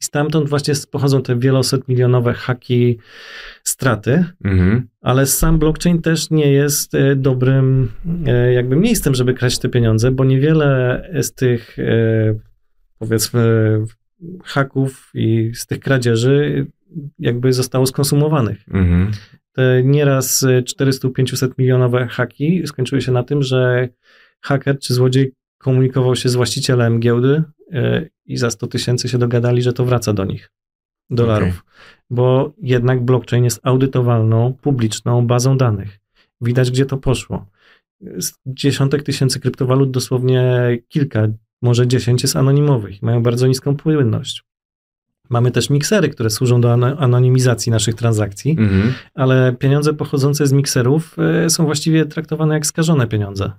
[0.00, 2.98] I stamtąd właśnie pochodzą te wieloset milionowe haki,
[3.64, 4.82] straty, -hmm.
[5.00, 7.88] ale sam blockchain też nie jest y, dobrym
[8.48, 11.76] y, jakby miejscem, żeby kraść te pieniądze, bo niewiele z tych
[12.98, 13.78] powiedzmy
[14.44, 16.66] haków i z tych kradzieży
[17.18, 18.58] jakby zostało skonsumowanych.
[18.68, 19.10] Mhm.
[19.52, 20.44] Te nieraz
[20.80, 23.88] 400-500 milionowe haki skończyły się na tym, że
[24.40, 29.62] haker czy złodziej komunikował się z właścicielem giełdy e, i za 100 tysięcy się dogadali,
[29.62, 30.50] że to wraca do nich
[31.10, 31.48] dolarów.
[31.48, 31.62] Okay.
[32.10, 35.98] Bo jednak blockchain jest audytowalną, publiczną bazą danych.
[36.40, 37.46] Widać, gdzie to poszło.
[38.00, 40.42] Z dziesiątek tysięcy kryptowalut dosłownie
[40.88, 41.28] kilka,
[41.62, 43.02] może dziesięć jest anonimowych.
[43.02, 44.44] Mają bardzo niską płynność.
[45.32, 48.92] Mamy też miksery, które służą do anonimizacji naszych transakcji, mhm.
[49.14, 53.52] ale pieniądze pochodzące z mikserów e, są właściwie traktowane jak skażone pieniądze.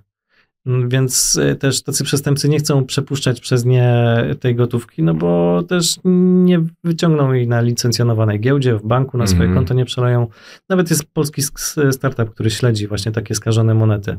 [0.66, 5.62] Mm, więc e, też tacy przestępcy nie chcą przepuszczać przez nie tej gotówki, no bo
[5.62, 5.98] też
[6.44, 9.54] nie wyciągną jej na licencjonowanej giełdzie, w banku, na swoje mm.
[9.54, 10.26] konto nie przeleją.
[10.68, 11.42] Nawet jest polski
[11.90, 14.16] startup, który śledzi właśnie takie skażone monety.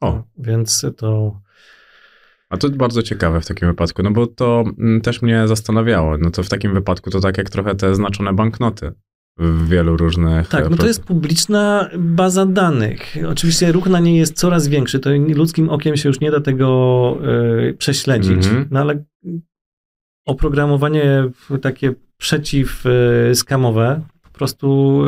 [0.00, 0.22] O.
[0.38, 1.40] Więc to
[2.50, 6.18] a to bardzo ciekawe w takim wypadku, no bo to mm, też mnie zastanawiało.
[6.18, 8.92] No to w takim wypadku to tak jak trochę te znaczone banknoty
[9.38, 10.48] w wielu różnych...
[10.48, 13.16] Tak, no to jest publiczna baza danych.
[13.28, 17.18] Oczywiście ruch na niej jest coraz większy, to ludzkim okiem się już nie da tego
[17.68, 18.66] y, prześledzić, mm -hmm.
[18.70, 19.04] no ale
[20.26, 21.24] oprogramowanie
[21.62, 24.00] takie przeciwskamowe
[24.40, 25.02] prostu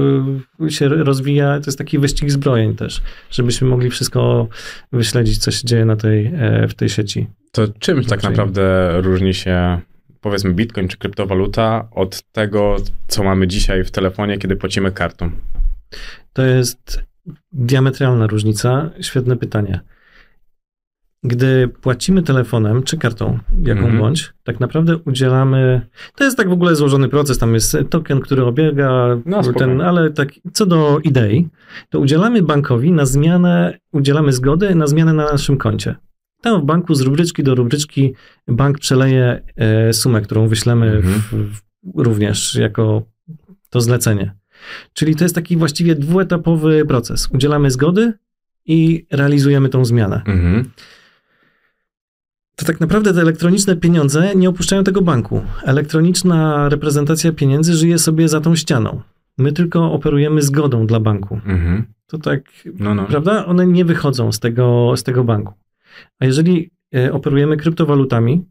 [0.61, 4.49] y, się rozwija, to jest taki wyścig zbrojeń też, żebyśmy mogli wszystko
[4.93, 7.27] wyśledzić, co się dzieje na tej, e, w tej sieci.
[7.53, 9.81] To czym tak naprawdę różni się
[10.21, 12.77] powiedzmy bitcoin czy kryptowaluta od tego,
[13.09, 15.31] co mamy dzisiaj w telefonie, kiedy płacimy kartą?
[16.33, 17.03] To jest
[17.53, 18.91] diametralna różnica.
[19.01, 19.81] Świetne pytanie.
[21.25, 23.99] Gdy płacimy telefonem czy kartą, jaką mm -hmm.
[23.99, 25.87] bądź, tak naprawdę udzielamy.
[26.15, 27.39] To jest tak w ogóle złożony proces.
[27.39, 31.49] Tam jest token, który obiega no, ten, ale tak co do idei,
[31.91, 35.95] to udzielamy bankowi na zmianę, udzielamy zgody na zmianę na naszym koncie.
[36.41, 38.15] Tam w banku z rubryczki do rubryczki
[38.49, 41.07] bank przeleje e, sumę, którą wyślemy mm -hmm.
[41.07, 41.61] w, w,
[41.97, 43.03] również jako
[43.71, 44.35] to zlecenie.
[44.93, 47.29] Czyli to jest taki właściwie dwuetapowy proces.
[47.33, 48.13] Udzielamy zgody
[48.67, 50.23] i realizujemy tą zmianę.
[50.27, 50.65] Mm -hmm
[52.63, 55.43] to tak naprawdę te elektroniczne pieniądze nie opuszczają tego banku.
[55.65, 59.01] Elektroniczna reprezentacja pieniędzy żyje sobie za tą ścianą.
[59.39, 61.35] My tylko operujemy zgodą dla banku.
[61.35, 61.85] Mhm.
[62.07, 62.43] To tak,
[62.79, 63.05] no, no.
[63.05, 63.47] prawda?
[63.47, 65.55] One nie wychodzą z tego, z tego banku.
[66.19, 68.45] A jeżeli e, operujemy kryptowalutami,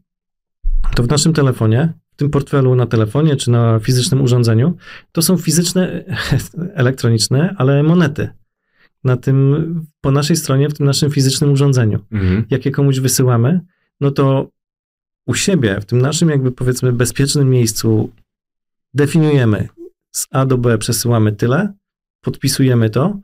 [0.94, 4.76] to w naszym telefonie, w tym portfelu na telefonie czy na fizycznym urządzeniu,
[5.12, 6.04] to są fizyczne,
[6.74, 8.28] elektroniczne, ale monety.
[9.04, 11.98] Na tym, po naszej stronie, w tym naszym fizycznym urządzeniu.
[12.12, 12.44] Mhm.
[12.50, 13.60] Jak je komuś wysyłamy,
[14.00, 14.48] no to
[15.26, 18.10] u siebie, w tym naszym jakby powiedzmy bezpiecznym miejscu
[18.94, 19.68] definiujemy
[20.10, 21.72] z A do B przesyłamy tyle,
[22.20, 23.18] podpisujemy to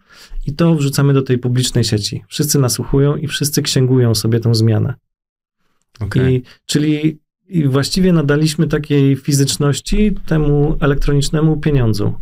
[0.46, 2.24] i to wrzucamy do tej publicznej sieci.
[2.28, 4.94] Wszyscy nasłuchują i wszyscy księgują sobie tą zmianę.
[6.00, 6.32] Okay.
[6.32, 12.14] I, czyli i właściwie nadaliśmy takiej fizyczności temu elektronicznemu pieniądzu.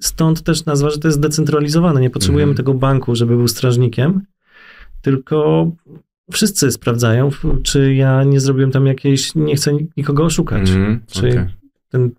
[0.00, 2.00] Stąd też nazwa, że to jest zdecentralizowane.
[2.00, 2.56] Nie potrzebujemy mm.
[2.56, 4.20] tego banku, żeby był strażnikiem,
[5.02, 5.70] tylko
[6.32, 7.30] wszyscy sprawdzają,
[7.62, 10.70] czy ja nie zrobiłem tam jakiejś, nie chcę nikogo oszukać.
[10.70, 11.50] Mm, czy okay.
[11.90, 12.10] ten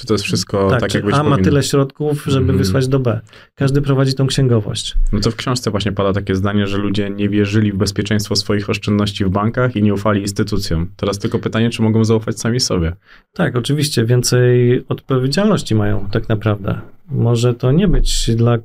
[0.00, 1.36] czy to jest wszystko tak, tak jak A powinno?
[1.36, 2.58] ma tyle środków, żeby mm.
[2.58, 3.20] wysłać do B.
[3.54, 4.96] Każdy prowadzi tą księgowość.
[5.12, 8.70] No to w książce właśnie pada takie zdanie, że ludzie nie wierzyli w bezpieczeństwo swoich
[8.70, 10.90] oszczędności w bankach i nie ufali instytucjom.
[10.96, 12.92] Teraz tylko pytanie, czy mogą zaufać sami sobie.
[13.32, 14.04] Tak, oczywiście.
[14.04, 16.80] Więcej odpowiedzialności mają tak naprawdę.
[17.08, 18.58] Może to nie być dla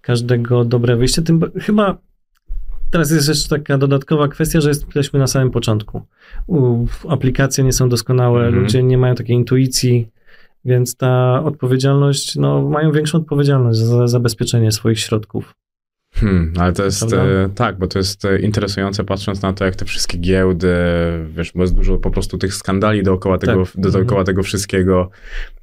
[0.00, 1.22] każdego dobre wyjście.
[1.22, 1.98] Tym chyba
[2.94, 6.02] Teraz jest jeszcze taka dodatkowa kwestia, że jesteśmy na samym początku.
[7.08, 8.62] aplikacje nie są doskonałe, mhm.
[8.62, 10.08] ludzie nie mają takiej intuicji,
[10.64, 15.54] więc ta odpowiedzialność, no, mają większą odpowiedzialność za zabezpieczenie swoich środków.
[16.14, 19.76] Hmm, ale to jest, e, tak, bo to jest e, interesujące patrząc na to, jak
[19.76, 20.74] te wszystkie giełdy,
[21.28, 23.82] wiesz, bo jest dużo po prostu tych skandali dookoła tego, tak.
[23.82, 24.26] dookoła mhm.
[24.26, 25.10] tego wszystkiego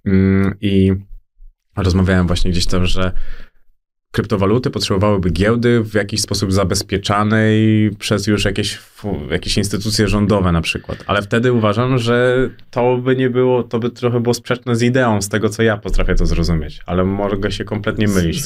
[0.06, 0.94] mm, i
[1.78, 3.12] rozmawiałem właśnie gdzieś tam, że
[4.12, 8.80] kryptowaluty potrzebowałyby giełdy w jakiś sposób zabezpieczanej przez już jakieś,
[9.32, 11.04] jakieś instytucje rządowe na przykład.
[11.08, 15.21] Ale wtedy uważam, że to by nie było, to by trochę było sprzeczne z ideą,
[15.21, 18.43] z tego co ja potrafię to zrozumieć, ale mogę się kompletnie mylić.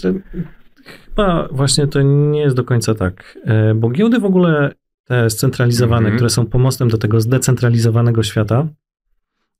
[1.05, 4.71] Chyba właśnie to nie jest do końca tak, e, bo giełdy w ogóle
[5.05, 6.15] te scentralizowane, mm -hmm.
[6.15, 8.67] które są pomostem do tego zdecentralizowanego świata,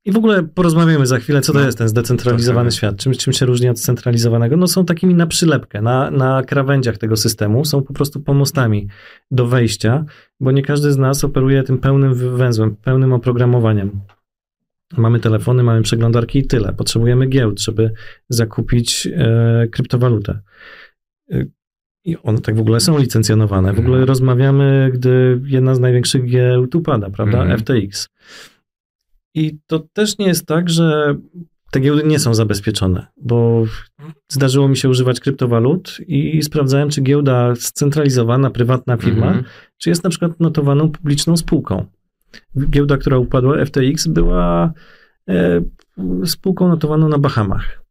[0.06, 3.32] i w ogóle porozmawiamy za chwilę, co to no, jest ten zdecentralizowany świat, czym, czym
[3.32, 4.56] się różni od scentralizowanego.
[4.56, 8.88] No są takimi na przylepkę, na, na krawędziach tego systemu, są po prostu pomostami
[9.30, 10.04] do wejścia,
[10.40, 14.00] bo nie każdy z nas operuje tym pełnym węzłem, pełnym oprogramowaniem.
[14.96, 16.72] Mamy telefony, mamy przeglądarki i tyle.
[16.72, 17.92] Potrzebujemy giełd, żeby
[18.28, 20.40] zakupić e, kryptowalutę.
[21.32, 21.44] E,
[22.04, 23.72] I one tak w ogóle są licencjonowane.
[23.72, 24.08] W ogóle mhm.
[24.08, 27.42] rozmawiamy, gdy jedna z największych giełd upada, prawda?
[27.42, 27.58] Mm.
[27.58, 28.08] FTX.
[29.36, 31.16] I to też nie jest tak, że
[31.70, 33.64] te giełdy nie są zabezpieczone, bo
[34.28, 39.46] zdarzyło mi się używać kryptowalut i sprawdzałem, czy giełda scentralizowana, prywatna firma, mm -hmm.
[39.78, 41.86] czy jest na przykład notowaną publiczną spółką.
[42.70, 44.72] Giełda, która upadła, FTX, była
[45.28, 45.62] e,
[46.24, 47.82] spółką notowaną na Bahamach.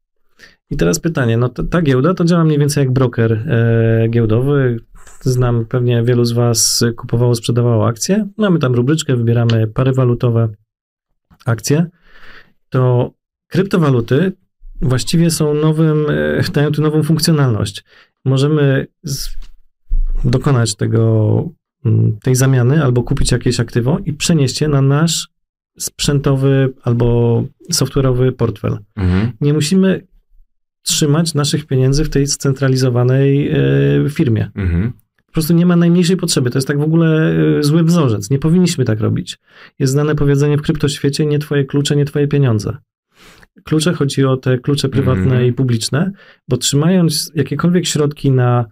[0.69, 4.77] I teraz pytanie, no ta, ta giełda to działa mniej więcej jak broker e, giełdowy.
[5.21, 8.27] Znam, pewnie wielu z Was kupowało, sprzedawało akcje.
[8.37, 10.49] Mamy tam rubryczkę, wybieramy pary walutowe,
[11.45, 11.85] akcje,
[12.69, 13.11] to
[13.47, 14.31] kryptowaluty
[14.81, 17.83] właściwie są nowym, e, dają tu nową funkcjonalność.
[18.25, 19.29] Możemy z,
[20.23, 21.49] dokonać tego,
[21.85, 25.29] mm, tej zamiany albo kupić jakieś aktywo i przenieść je na nasz
[25.79, 28.77] sprzętowy albo software'owy portfel.
[28.95, 29.31] Mhm.
[29.41, 30.07] Nie musimy
[30.81, 33.51] trzymać naszych pieniędzy w tej scentralizowanej
[34.05, 34.51] y, firmie.
[34.55, 34.93] Mhm
[35.35, 36.49] prostu nie ma najmniejszej potrzeby.
[36.49, 38.29] To jest tak w ogóle e, zły wzorzec.
[38.29, 39.39] Nie powinniśmy tak robić.
[39.79, 42.77] Jest znane powiedzenie w kryptoświecie, nie twoje klucze, nie twoje pieniądze.
[43.63, 45.45] Klucze chodzi o te klucze prywatne mm.
[45.45, 46.11] i publiczne,
[46.47, 48.65] bo trzymając jakiekolwiek środki na,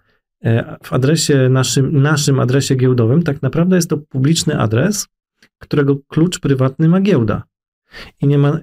[0.44, 5.06] e, w adresie naszym, naszym adresie giełdowym, tak naprawdę jest to publiczny adres,
[5.58, 7.42] którego klucz prywatny ma giełda.
[8.22, 8.58] I nie ma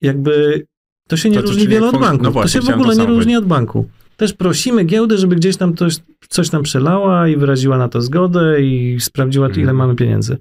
[0.00, 0.66] jakby
[1.08, 2.24] to się nie to, różni wiele od banku.
[2.24, 3.88] No właśnie, to się w ogóle nie różni od banku.
[4.20, 5.96] Też prosimy giełdę, żeby gdzieś tam coś,
[6.28, 9.76] coś tam przelała i wyraziła na to zgodę i sprawdziła, ile mhm.
[9.76, 10.38] mamy pieniędzy.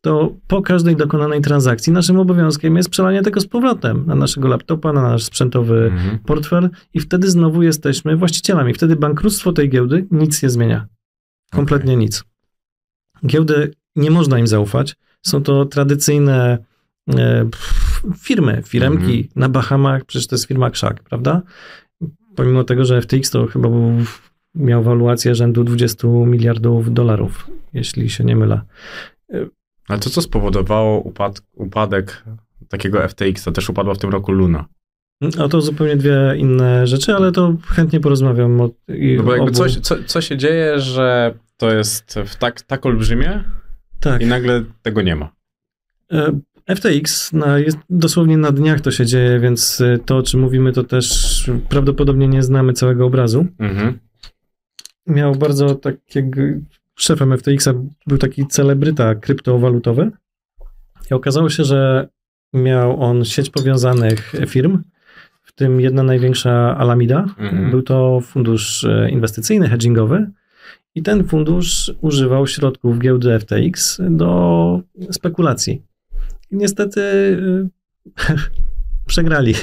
[0.00, 4.92] To po każdej dokonanej transakcji naszym obowiązkiem jest przelanie tego z powrotem na naszego laptopa,
[4.92, 6.18] na nasz sprzętowy mhm.
[6.18, 8.74] portfel i wtedy znowu jesteśmy właścicielami.
[8.74, 10.86] Wtedy bankructwo tej giełdy nic nie zmienia.
[11.50, 12.04] Kompletnie okay.
[12.04, 12.24] nic.
[13.26, 14.96] Giełdy nie można im zaufać.
[15.22, 16.58] Są to tradycyjne
[17.14, 17.48] e,
[18.18, 19.28] firmy, firemki mhm.
[19.36, 21.42] na Bahamach, przecież to jest firma Krzak, prawda?
[22.36, 23.92] Pomimo tego, że FTX to chyba był,
[24.54, 28.60] miał waluację rzędu 20 miliardów dolarów, jeśli się nie mylę.
[29.88, 32.24] A to co spowodowało upad, upadek
[32.68, 33.44] takiego FTX?
[33.44, 34.64] To też upadła w tym roku Luna.
[35.38, 39.76] A to zupełnie dwie inne rzeczy, ale to chętnie porozmawiam o No bo jakby coś,
[39.76, 43.44] co, co się dzieje, że to jest tak, tak olbrzymie
[44.00, 44.22] tak.
[44.22, 45.32] i nagle tego nie ma.
[46.68, 50.72] FTX na, jest dosłownie na dniach to się dzieje, więc y, to, o czym mówimy,
[50.72, 53.46] to też prawdopodobnie nie znamy całego obrazu.
[53.58, 53.98] Mhm.
[55.06, 56.40] Miał bardzo takiego.
[56.98, 57.74] Szefem FTX-a
[58.06, 60.10] był taki celebryta kryptowalutowy.
[61.10, 62.08] I okazało się, że
[62.52, 64.82] miał on sieć powiązanych firm,
[65.42, 67.24] w tym jedna największa Alameda.
[67.38, 67.70] Mhm.
[67.70, 70.30] Był to fundusz e, inwestycyjny, hedgingowy.
[70.94, 75.82] I ten fundusz używał środków giełdy FTX do spekulacji
[76.50, 77.68] niestety y,
[79.06, 79.54] przegrali.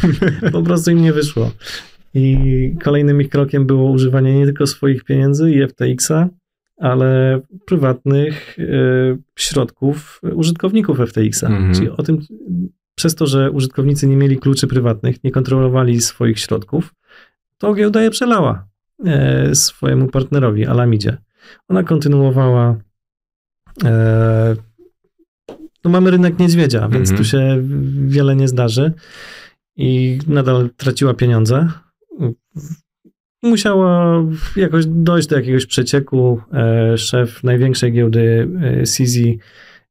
[0.52, 1.50] po prostu im nie wyszło.
[2.14, 6.28] I kolejnym ich krokiem było używanie nie tylko swoich pieniędzy i FTX-a,
[6.78, 11.46] ale prywatnych y, środków użytkowników FTX-a.
[11.46, 11.74] Mhm.
[11.74, 12.18] Czyli o tym,
[12.94, 16.94] przez to, że użytkownicy nie mieli kluczy prywatnych, nie kontrolowali swoich środków,
[17.58, 18.68] to giełda je przelała
[19.06, 21.16] e, swojemu partnerowi, Alamidzie.
[21.68, 22.76] Ona kontynuowała
[23.84, 24.56] e,
[25.84, 27.24] no mamy rynek niedźwiedzia, więc tu mhm.
[27.24, 27.62] się
[28.06, 28.92] wiele nie zdarzy
[29.76, 31.68] i nadal traciła pieniądze.
[33.42, 34.22] Musiała
[34.56, 36.40] jakoś dojść do jakiegoś przecieku.
[36.52, 39.18] E, szef największej giełdy e, CZ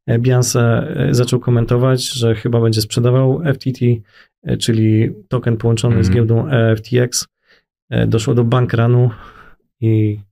[0.08, 3.86] e, Bianse zaczął komentować, że chyba będzie sprzedawał FTT,
[4.60, 6.04] czyli token połączony mm.
[6.04, 6.28] z mhm.
[6.28, 7.28] giełdą FTX.
[8.08, 9.10] Doszło do bankrunu
[9.82, 10.27] i E,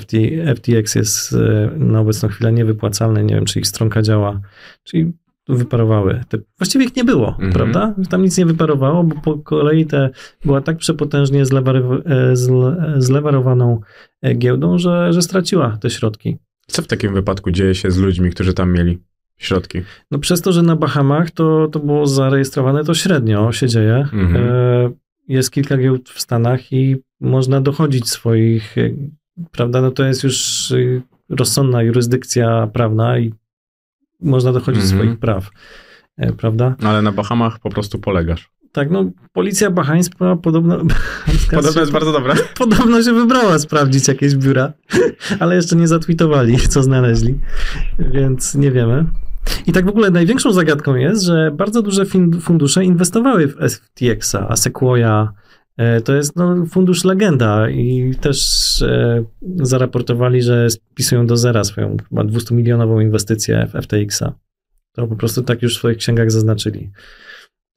[0.00, 0.12] FT,
[0.56, 3.24] FTX jest e, na obecną chwilę niewypłacalny.
[3.24, 4.40] Nie wiem, czy ich stronka działa.
[4.84, 5.12] Czyli
[5.48, 6.20] wyparowały.
[6.28, 7.52] Te, właściwie ich nie było, mhm.
[7.52, 7.94] prawda?
[8.10, 10.10] Tam nic nie wyparowało, bo po kolei te
[10.44, 13.80] była tak przepotężnie zlewary, e, zle, zlewarowaną
[14.34, 16.36] giełdą, że, że straciła te środki.
[16.66, 18.98] Co w takim wypadku dzieje się z ludźmi, którzy tam mieli
[19.38, 19.80] środki?
[20.10, 24.08] No przez to, że na Bahamach to, to było zarejestrowane, to średnio się dzieje.
[24.12, 24.44] Mhm.
[25.28, 28.90] jest kilka giełd w Stanach i można dochodzić swoich, e,
[29.52, 30.76] prawda, no to jest już e,
[31.30, 33.32] rozsądna jurysdykcja prawna i
[34.20, 35.00] można dochodzić Mhm.
[35.00, 35.50] swoich praw,
[36.16, 36.74] e, prawda?
[36.82, 38.50] Ale na Bahamach po prostu polegasz.
[38.72, 40.78] Tak, no policja bahańska podobno...
[41.50, 42.34] Podobno jest bardzo dobra.
[42.58, 44.72] Podobno się wybrała sprawdzić jakieś biura,
[45.40, 47.38] ale jeszcze nie zatwitowali, co znaleźli,
[47.98, 49.04] więc nie wiemy.
[49.66, 52.04] I tak w ogóle największą zagadką jest, że bardzo duże
[52.40, 55.32] fundusze inwestowały w FTX-a, a Sequoia
[56.04, 59.24] to jest no, fundusz legenda i też e,
[59.56, 64.32] zaraportowali, że spisują do zera swoją chyba 200 milionową inwestycję w FTX-a.
[64.92, 66.90] To po prostu tak już w swoich księgach zaznaczyli.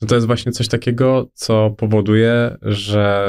[0.01, 3.27] No to jest właśnie coś takiego, co powoduje, że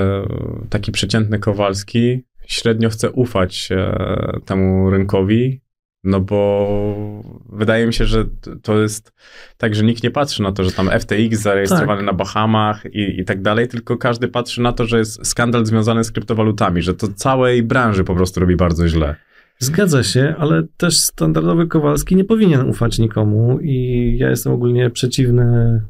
[0.70, 5.60] taki przeciętny Kowalski średnio chce ufać e, temu rynkowi,
[6.06, 8.24] no bo wydaje mi się, że
[8.62, 9.12] to jest
[9.58, 12.06] tak, że nikt nie patrzy na to, że tam FTX zarejestrowany Tak.
[12.06, 16.04] na Bahamach i, i tak dalej, tylko każdy patrzy na to, że jest skandal związany
[16.04, 19.16] z kryptowalutami, że to całej branży po prostu robi bardzo źle.
[19.58, 25.80] Zgadza się, ale też standardowy Kowalski nie powinien ufać nikomu i ja jestem ogólnie przeciwny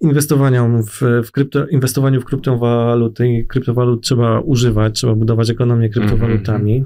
[0.00, 6.84] inwestowaniom w, w krypto, inwestowaniu w kryptowaluty kryptowalut trzeba używać, trzeba budować ekonomię kryptowalutami.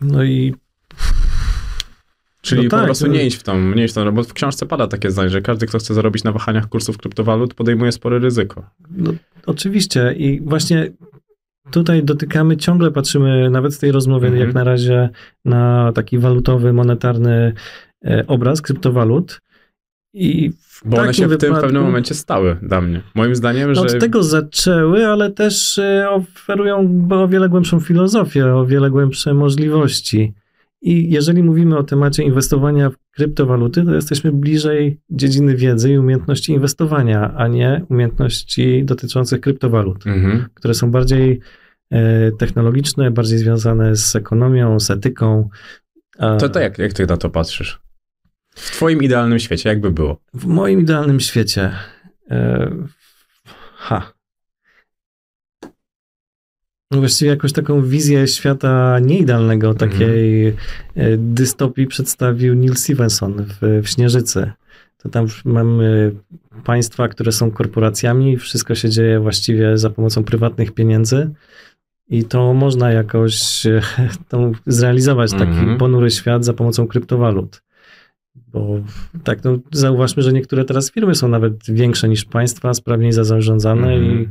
[0.00, 0.54] No i
[2.40, 4.32] Czyli No po tak, prostu nie idź w tą, nie idź w tą, bo w
[4.32, 8.18] książce pada takie zdanie, że każdy, kto chce zarobić na wahaniach kursów kryptowalut, podejmuje spore
[8.18, 8.70] ryzyko.
[8.90, 9.12] no,
[9.46, 10.90] oczywiście i właśnie
[11.70, 14.46] tutaj dotykamy, ciągle patrzymy nawet w tej rozmowie Mhm.
[14.46, 15.08] jak na razie
[15.44, 17.52] na taki walutowy, monetarny
[18.04, 19.40] e, obraz kryptowalut
[20.20, 20.52] i
[20.84, 23.02] Bo one się w tym wypadku- pewnym momencie stały dla mnie.
[23.14, 23.96] Moim zdaniem, No że...
[23.96, 30.34] Od tego zaczęły, ale też e, oferują o wiele głębszą filozofię, o wiele głębsze możliwości.
[30.82, 36.52] I jeżeli mówimy o temacie inwestowania w kryptowaluty, to jesteśmy bliżej dziedziny wiedzy i umiejętności
[36.52, 40.44] inwestowania, a nie umiejętności dotyczących kryptowalut, Mhm.
[40.54, 41.40] które są bardziej
[41.90, 45.48] e, technologiczne, bardziej związane z ekonomią, z etyką.
[46.18, 47.80] A To, to jak, jak ty na to patrzysz?
[48.58, 50.20] W twoim idealnym świecie, jakby było?
[50.34, 51.72] W moim idealnym świecie.
[52.30, 52.70] E,
[53.76, 54.12] ha.
[56.90, 60.54] No właściwie jakąś taką wizję świata nieidealnego, takiej e,
[61.16, 64.52] dystopii przedstawił Neil Stevenson w, w Śnieżycy.
[64.98, 66.12] To tam mamy
[66.64, 71.30] państwa, które są korporacjami, wszystko się dzieje właściwie za pomocą prywatnych pieniędzy
[72.08, 73.80] i to można jakoś e,
[74.28, 75.78] tą, zrealizować taki Mhm.
[75.78, 77.62] ponury świat za pomocą kryptowalut.
[78.52, 78.80] Bo
[79.24, 84.04] tak, no, zauważmy, że niektóre teraz firmy są nawet większe niż państwa, sprawniej zarządzane Mhm.
[84.04, 84.28] i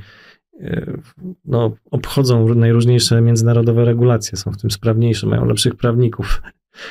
[0.61, 0.97] e,
[1.45, 6.41] no, obchodzą najróżniejsze międzynarodowe regulacje, są w tym sprawniejsze, mają lepszych prawników.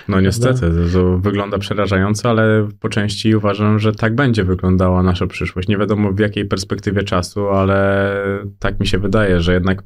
[0.08, 5.26] No niestety, to, to wygląda przerażająco, ale po części uważam, że tak będzie wyglądała nasza
[5.26, 5.68] przyszłość.
[5.68, 8.10] Nie wiadomo w jakiej perspektywie czasu, ale
[8.58, 9.82] tak mi się wydaje, że jednak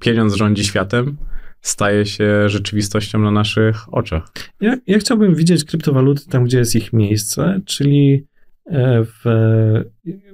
[0.00, 1.16] pieniądz rządzi światem,
[1.64, 4.32] staje się rzeczywistością na naszych oczach.
[4.60, 8.26] Ja, ja chciałbym widzieć kryptowaluty tam, gdzie jest ich miejsce, czyli
[8.66, 9.22] e, w,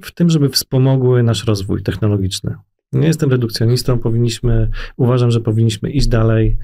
[0.02, 2.54] w tym, żeby wspomogły nasz rozwój technologiczny.
[2.92, 6.56] Nie jestem redukcjonistą, powinniśmy, uważam, że powinniśmy iść dalej.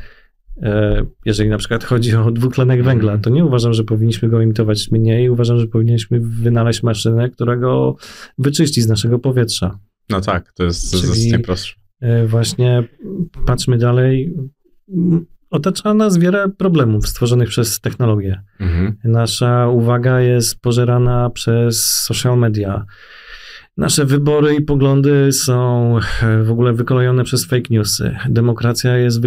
[0.62, 4.90] E, Jeżeli na przykład chodzi o dwutlenek węgla, to nie uważam, że powinniśmy go emitować
[4.90, 7.96] mniej, uważam, że powinniśmy wynaleźć maszynę, która go
[8.38, 9.78] wyczyści z naszego powietrza.
[10.10, 11.74] No tak, to jest Czyli- najprostsze.
[12.00, 12.84] E, właśnie
[13.46, 14.34] patrzmy dalej.
[15.50, 18.42] Otacza nas wiele problemów stworzonych przez technologię.
[18.60, 18.96] Mhm.
[19.04, 22.84] Nasza uwaga jest pożerana przez social media.
[23.76, 25.94] Nasze wybory i poglądy są
[26.44, 28.16] w ogóle wykolejone przez fake newsy.
[28.28, 29.20] Demokracja jest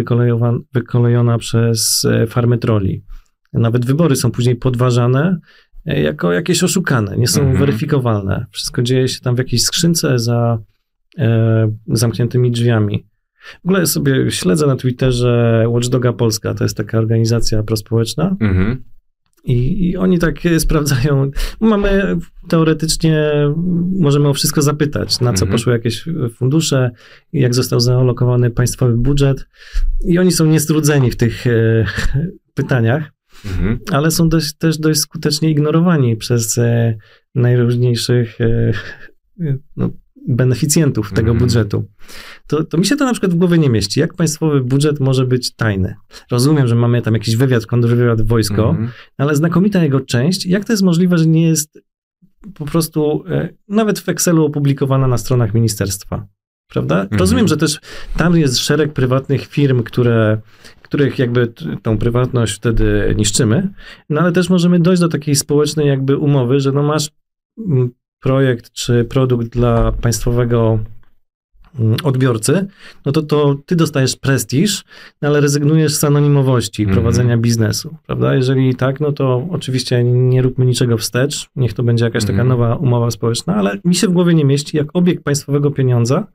[0.74, 3.04] wykolejona przez e, farmy troli.
[3.52, 5.38] Nawet wybory są później podważane
[5.86, 7.58] e, jako jakieś oszukane, nie są Mhm.
[7.58, 8.46] weryfikowalne.
[8.50, 10.58] Wszystko dzieje się tam w jakiejś skrzynce za
[11.18, 13.06] e, zamkniętymi drzwiami.
[13.40, 18.36] W ogóle sobie śledzę na Twitterze Watchdoga Polska, to jest taka organizacja prospołeczna.
[18.40, 18.84] Mhm.
[19.44, 21.30] I, I oni tak sprawdzają.
[21.60, 22.16] Mamy
[22.48, 23.32] teoretycznie,
[24.00, 25.50] możemy o wszystko zapytać, na co Mhm.
[25.52, 26.04] poszły jakieś
[26.36, 26.90] fundusze,
[27.32, 29.48] jak został zaalokowany państwowy budżet.
[30.04, 31.84] I oni są niestrudzeni w tych e,
[32.54, 33.12] pytaniach,
[33.44, 33.78] Mhm.
[33.92, 36.96] ale są dość, też dość skutecznie ignorowani przez e,
[37.34, 38.72] najróżniejszych e,
[39.76, 39.90] no,
[40.28, 41.38] beneficjentów tego Mhm.
[41.38, 41.84] budżetu.
[42.46, 44.00] To, to mi się to na przykład w głowie nie mieści.
[44.00, 45.94] Jak państwowy budżet może być tajny?
[46.30, 48.88] Rozumiem, że mamy tam jakiś wywiad, kontrwywiad, wojsko, Mhm.
[49.18, 51.80] ale znakomita jego część, jak to jest możliwe, że nie jest
[52.54, 56.26] po prostu e, nawet w Excelu opublikowana na stronach ministerstwa?
[56.68, 57.00] Prawda?
[57.02, 57.18] Mhm.
[57.18, 57.80] Rozumiem, że też
[58.16, 60.40] tam jest szereg prywatnych firm, które,
[60.82, 61.52] których jakby
[61.82, 63.68] tą prywatność wtedy niszczymy,
[64.10, 67.10] no ale też możemy dojść do takiej społecznej jakby umowy, że no masz
[68.20, 70.78] projekt czy produkt dla państwowego
[71.78, 72.66] mm, odbiorcy,
[73.06, 74.84] no to, to ty dostajesz prestiż,
[75.22, 76.94] no ale rezygnujesz z anonimowości Mhm.
[76.96, 78.34] prowadzenia biznesu, prawda?
[78.34, 82.48] Jeżeli tak, no to oczywiście nie róbmy niczego wstecz, niech to będzie jakaś taka Mhm.
[82.48, 86.26] nowa umowa społeczna, ale mi się w głowie nie mieści, jak obieg państwowego pieniądza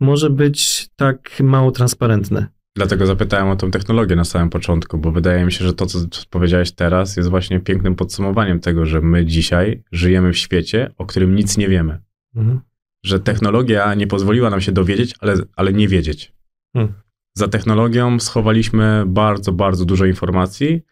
[0.00, 2.46] może być tak mało transparentny.
[2.76, 5.98] Dlatego zapytałem o tą technologię na samym początku, bo wydaje mi się, że to, co
[6.30, 11.34] powiedziałeś teraz, jest właśnie pięknym podsumowaniem tego, że my dzisiaj żyjemy w świecie, o którym
[11.34, 12.00] nic nie wiemy.
[12.34, 12.60] Mhm.
[13.04, 16.32] Że technologia nie pozwoliła nam się dowiedzieć, ale, ale nie wiedzieć.
[16.72, 16.92] Hmm.
[17.36, 20.82] Za technologią schowaliśmy bardzo, bardzo dużo informacji,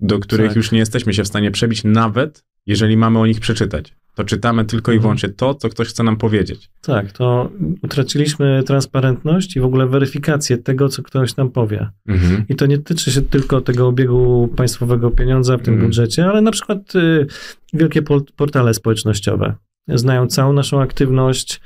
[0.00, 0.56] do których Tak.
[0.56, 3.95] już nie jesteśmy się w stanie przebić, nawet jeżeli mamy o nich przeczytać.
[4.16, 5.02] To czytamy tylko i Mhm.
[5.02, 6.70] wyłącznie to, co ktoś chce nam powiedzieć.
[6.82, 7.50] Tak, to
[7.82, 11.88] utraciliśmy transparentność i w ogóle weryfikację tego, co ktoś nam powie.
[12.08, 12.44] Mhm.
[12.48, 15.88] I to nie tyczy się tylko tego obiegu państwowego pieniądza w tym Mhm.
[15.90, 17.26] budżecie, ale na przykład y,
[17.72, 18.02] wielkie
[18.36, 19.54] portale społecznościowe
[19.88, 21.60] znają całą naszą aktywność,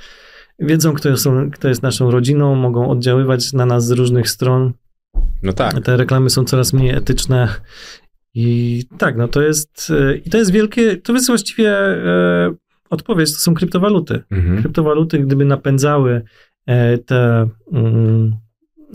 [0.58, 4.72] wiedzą, kto, są, kto jest naszą rodziną, mogą oddziaływać na nas z różnych stron.
[5.42, 5.80] No tak.
[5.84, 7.48] Te reklamy są coraz mniej etyczne.
[8.34, 12.54] I tak, no to jest, y, i to jest wielkie, to jest właściwie e,
[12.90, 14.60] odpowiedź, to są kryptowaluty Mhm.
[14.60, 16.22] kryptowaluty, gdyby napędzały
[16.66, 18.36] e, te mm,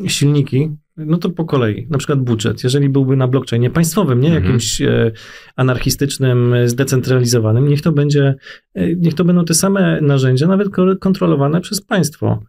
[0.08, 4.46] silniki, no to po kolei, na przykład budżet, jeżeli byłby na blockchainie państwowym, nie Mhm.
[4.46, 5.12] jakimś e,
[5.56, 8.36] anarchistycznym, e, zdecentralizowanym, niech to będzie,
[8.76, 12.44] e, niech to będą te same narzędzia, nawet ko- kontrolowane przez państwo.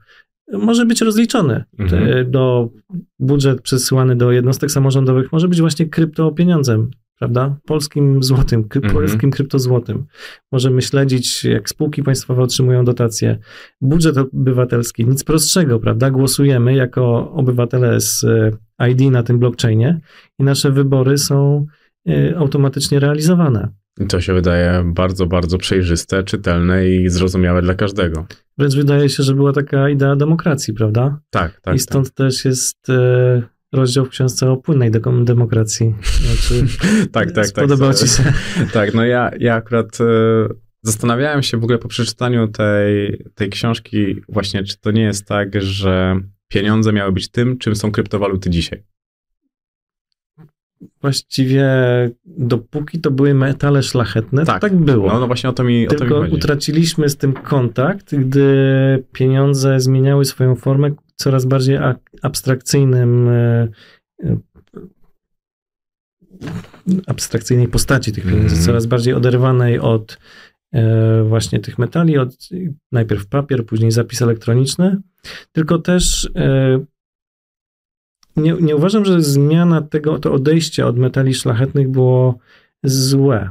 [0.53, 1.65] Może być rozliczony.
[1.79, 2.31] Mhm.
[2.31, 2.69] Do
[3.19, 7.57] budżet przesyłany do jednostek samorządowych może być właśnie kryptopieniądzem, prawda?
[7.67, 8.95] Polskim złotym, kry, Mhm.
[8.95, 10.05] polskim kryptozłotym.
[10.53, 13.39] Możemy śledzić, jak spółki państwowe otrzymują dotacje.
[13.81, 16.11] Budżet obywatelski, nic prostszego, prawda?
[16.11, 20.01] Głosujemy jako obywatele z e, ID na tym blockchainie
[20.39, 21.67] i nasze wybory są
[22.09, 23.69] e, automatycznie realizowane.
[24.01, 28.27] I to się wydaje bardzo, bardzo przejrzyste, czytelne i zrozumiałe dla każdego.
[28.59, 31.21] Wręcz wydaje się, że była taka idea demokracji, prawda?
[31.31, 31.77] Tak, tak.
[31.77, 33.43] I stąd też jest e,
[33.73, 34.91] rozdział w książce o płynnej
[35.25, 35.95] demokracji.
[36.03, 36.67] Znaczy,
[37.13, 37.47] tak, tak, tak.
[37.47, 37.99] Spodobał tak.
[37.99, 38.33] ci się.
[38.73, 40.05] Tak, no ja, ja akurat e,
[40.83, 45.63] zastanawiałem się w ogóle po przeczytaniu tej, tej książki właśnie, czy to nie jest tak,
[45.63, 48.85] że pieniądze miały być tym, czym są kryptowaluty dzisiaj.
[51.01, 51.67] Właściwie
[52.25, 54.61] dopóki to były metale szlachetne, Tak.
[54.61, 55.09] tak było.
[55.09, 59.05] No, no właśnie o to mi, o to mi Tylko utraciliśmy z tym kontakt, gdy
[59.13, 61.79] pieniądze zmieniały swoją formę coraz bardziej
[62.23, 63.69] abstrakcyjnym, e,
[67.07, 68.63] abstrakcyjnej postaci tych pieniędzy, Mhm.
[68.63, 70.19] coraz bardziej oderwanej od
[70.73, 72.49] e, właśnie tych metali, od
[72.93, 74.97] najpierw papier, później zapis elektroniczny.
[75.53, 76.79] Tylko też e,
[78.37, 82.39] nie, nie uważam, że zmiana tego, to odejście od metali szlachetnych było
[82.85, 83.51] złe.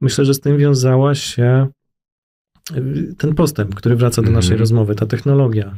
[0.00, 1.66] Myślę, że z tym wiązała się
[2.76, 4.34] y, ten postęp, który wraca do Mhm.
[4.44, 5.74] naszej rozmowy, ta technologia.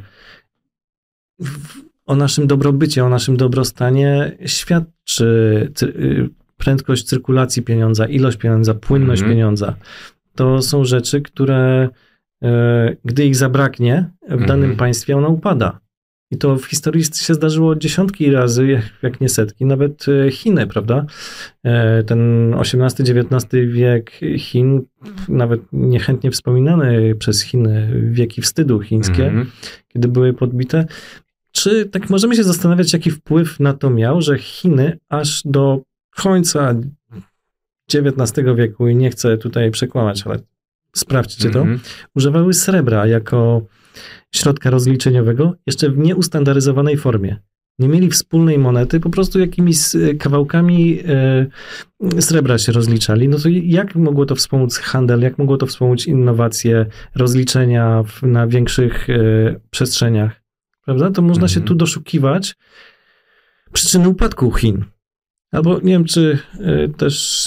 [1.40, 8.74] W- O naszym dobrobycie, o naszym dobrostanie świadczy cy- y, prędkość cyrkulacji pieniądza, ilość pieniądza,
[8.74, 9.32] płynność Mhm.
[9.36, 9.74] pieniądza.
[10.34, 11.88] To są rzeczy, które
[12.42, 14.48] e, gdy ich zabraknie w Mhm.
[14.48, 15.80] danym państwie, ona upada.
[16.32, 21.06] I to w historii się zdarzyło dziesiątki razy, jak- nie setki, nawet e, Chiny, prawda?
[21.64, 24.82] E, Ten XVIII-XIX wiek Chin,
[25.28, 29.50] nawet niechętnie wspominany przez Chiny wieki wstydu chińskie, Mhm.
[29.88, 30.86] kiedy były podbite.
[31.52, 35.80] Czy tak możemy się zastanawiać, jaki wpływ na to miał, że Chiny aż do
[36.16, 36.74] końca
[37.94, 40.38] XIX wieku, i nie chcę tutaj przekłamać, ale
[40.96, 41.80] sprawdźcie to, Mhm.
[42.14, 43.66] używały srebra jako
[44.34, 47.36] środka rozliczeniowego jeszcze w nieustandaryzowanej formie.
[47.78, 50.98] Nie mieli wspólnej monety, po prostu jakimiś e, kawałkami
[52.14, 53.28] e, srebra się rozliczali.
[53.28, 58.46] No to jak mogło to wspomóc handel, jak mogło to wspomóc innowacje, rozliczenia w, na
[58.46, 59.14] większych e,
[59.70, 60.42] przestrzeniach?
[60.84, 61.10] Prawda?
[61.10, 61.68] To można się Mhm.
[61.68, 62.56] tu doszukiwać
[63.72, 64.84] przyczyny upadku Chin.
[65.52, 66.38] Albo nie wiem, czy
[66.96, 67.46] też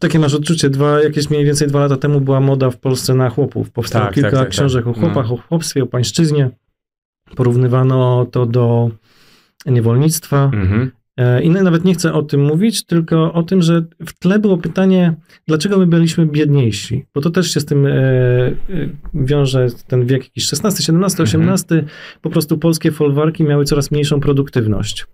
[0.00, 3.30] takie masz odczucie, dwa, jakieś mniej więcej dwa lata temu była moda w Polsce na
[3.30, 3.70] chłopów.
[3.70, 4.96] Powstało Tak, kilka tak, tak, książek tak.
[4.96, 6.50] o chłopach, o chłopstwie, o pańszczyźnie.
[7.36, 8.90] Porównywano to do
[9.66, 10.50] niewolnictwa.
[10.54, 10.90] Mhm.
[11.16, 14.58] E, I nawet nie chcę o tym mówić, tylko o tym, że w tle było
[14.58, 15.14] pytanie,
[15.46, 17.04] dlaczego my byliśmy biedniejsi?
[17.14, 18.54] Bo to też się z tym e, e,
[19.14, 20.68] wiąże ten wiek jakiś XVI,
[20.98, 21.24] XVII.
[21.24, 21.82] XVIII.
[22.22, 25.06] Po prostu polskie folwarki miały coraz mniejszą produktywność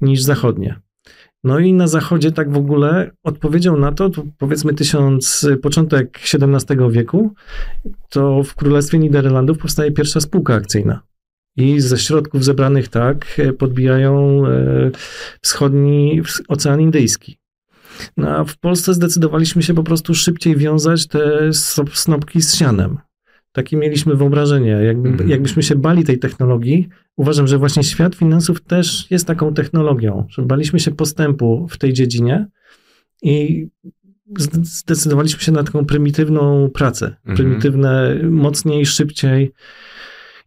[0.00, 0.80] niż zachodnie.
[1.44, 6.78] No i na zachodzie tak w ogóle odpowiedzią na to, to powiedzmy tysiąc, początek XVII
[6.90, 7.34] wieku,
[8.08, 11.00] to w Królestwie Niderlandów powstaje pierwsza spółka akcyjna.
[11.56, 14.90] I ze środków zebranych tak e, podbijają e,
[15.42, 17.38] wschodni ws- Ocean Indyjski.
[18.16, 21.50] No a w Polsce zdecydowaliśmy się po prostu szybciej wiązać te
[21.92, 22.98] snopki z sianem.
[23.58, 24.70] Takie mieliśmy wyobrażenie.
[24.70, 25.30] Jakby, mhm.
[25.30, 30.42] Jakbyśmy się bali tej technologii, uważam, że właśnie świat finansów też jest taką technologią, że
[30.42, 32.46] baliśmy się postępu w tej dziedzinie
[33.22, 33.66] i
[34.62, 37.06] zdecydowaliśmy się na taką prymitywną pracę.
[37.06, 37.36] Mhm.
[37.36, 39.52] Prymitywne, mocniej, szybciej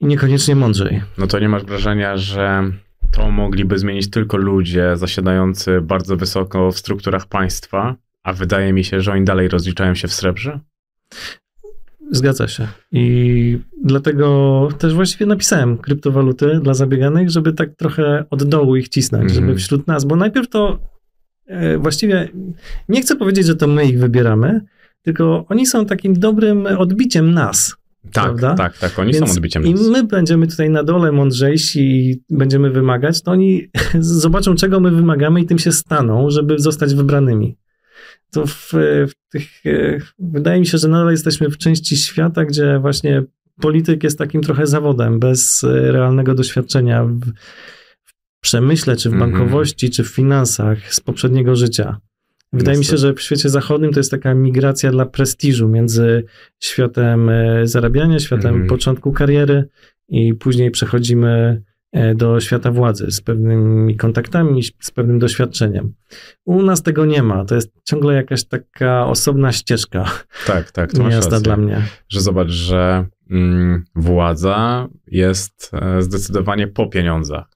[0.02, 1.02] i niekoniecznie mądrzej.
[1.18, 2.72] No to nie masz wrażenia, że
[3.12, 9.02] to mogliby zmienić tylko ludzie zasiadający bardzo wysoko w strukturach państwa, a wydaje mi się,
[9.02, 10.60] że oni dalej rozliczają się w srebrze?
[12.12, 12.68] Zgadza się.
[12.92, 19.22] I dlatego też właściwie napisałem kryptowaluty dla zabieganych, żeby tak trochę od dołu ich cisnąć,
[19.24, 19.36] mm -hmm.
[19.36, 20.80] żeby wśród nas, bo najpierw to
[21.48, 22.30] e, właściwie
[22.90, 24.62] nie chcę powiedzieć, że to my ich wybieramy,
[25.02, 27.76] tylko oni są takim dobrym odbiciem nas.
[28.12, 28.56] Tak, prawda?
[28.56, 29.88] tak, tak, oni Więc są odbiciem nas.
[29.88, 33.68] I my będziemy tutaj na dole mądrzejsi i będziemy wymagać, to oni
[34.24, 37.58] zobaczą, czego my wymagamy i tym się staną, żeby zostać wybranymi
[38.32, 38.74] to w,
[39.08, 43.24] w tych, e, wydaje mi się, że nadal jesteśmy w części świata, gdzie właśnie
[43.62, 47.20] polityk jest takim trochę zawodem, bez e, realnego doświadczenia w,
[48.04, 49.32] w przemyśle, czy w mhm.
[49.32, 49.96] bankowości, mm -hmm.
[49.96, 51.98] czy w finansach z poprzedniego życia.
[52.54, 56.24] Wydaje mi się, że w świecie zachodnim to jest taka migracja dla prestiżu między
[56.60, 58.70] światem e, zarabiania, światem mm -hmm.
[58.70, 59.68] początku kariery
[60.10, 61.62] i później przechodzimy
[62.16, 65.94] do świata władzy z pewnymi kontaktami, z pewnym doświadczeniem.
[66.46, 67.46] U nas tego nie ma.
[67.46, 70.12] To jest ciągle jakaś taka osobna ścieżka.
[70.48, 70.92] Tak, tak.
[70.92, 71.82] To miasta dla mnie.
[72.10, 77.51] Że zobacz, że mm, władza jest e, zdecydowanie po pieniądzach.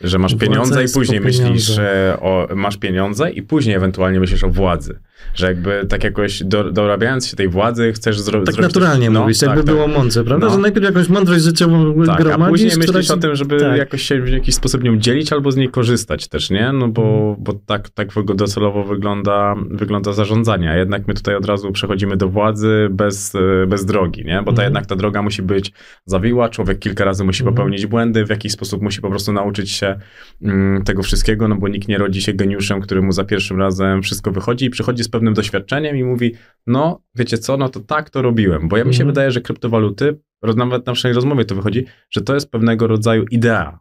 [0.00, 1.78] Że masz pieniądze i później myślisz
[2.20, 4.98] o, masz pieniądze i później ewentualnie myślisz o władzy.
[5.34, 8.56] Że jakby tak jakoś do, dorabiając się tej władzy chcesz zro, tak zrobić...
[8.56, 9.74] Tak naturalnie coś, no, mówisz, tak, jakby tak.
[9.74, 10.46] było mądrze, prawda?
[10.46, 10.52] No.
[10.52, 12.46] Że najpierw jakąś mądrość życiową tak, gromadzisz.
[12.46, 13.78] a później myślisz o tym, żeby tak.
[13.78, 16.72] jakoś się w jakiś sposób nią dzielić albo z niej korzystać też, nie?
[16.72, 17.36] No bo, hmm.
[17.38, 22.28] bo tak, tak docelowo wygląda, wygląda zarządzanie, a jednak my tutaj od razu przechodzimy do
[22.28, 23.32] władzy bez,
[23.66, 24.38] bez drogi, nie?
[24.38, 24.64] Bo ta hmm.
[24.64, 25.72] jednak ta droga musi być
[26.06, 27.54] zawiła, człowiek kilka razy musi hmm.
[27.54, 29.93] popełnić błędy, w jakiś sposób musi po prostu nauczyć się
[30.42, 34.02] mm, tego wszystkiego, no bo nikt nie rodzi się geniuszem, który mu za pierwszym razem
[34.02, 36.34] wszystko wychodzi i przychodzi z pewnym doświadczeniem i mówi,
[36.66, 39.14] no wiecie co, no to tak to robiłem, bo ja mi się mhm.
[39.14, 40.18] wydaje, że kryptowaluty,
[40.56, 43.78] nawet na naszej rozmowie to wychodzi, że to jest pewnego rodzaju idea.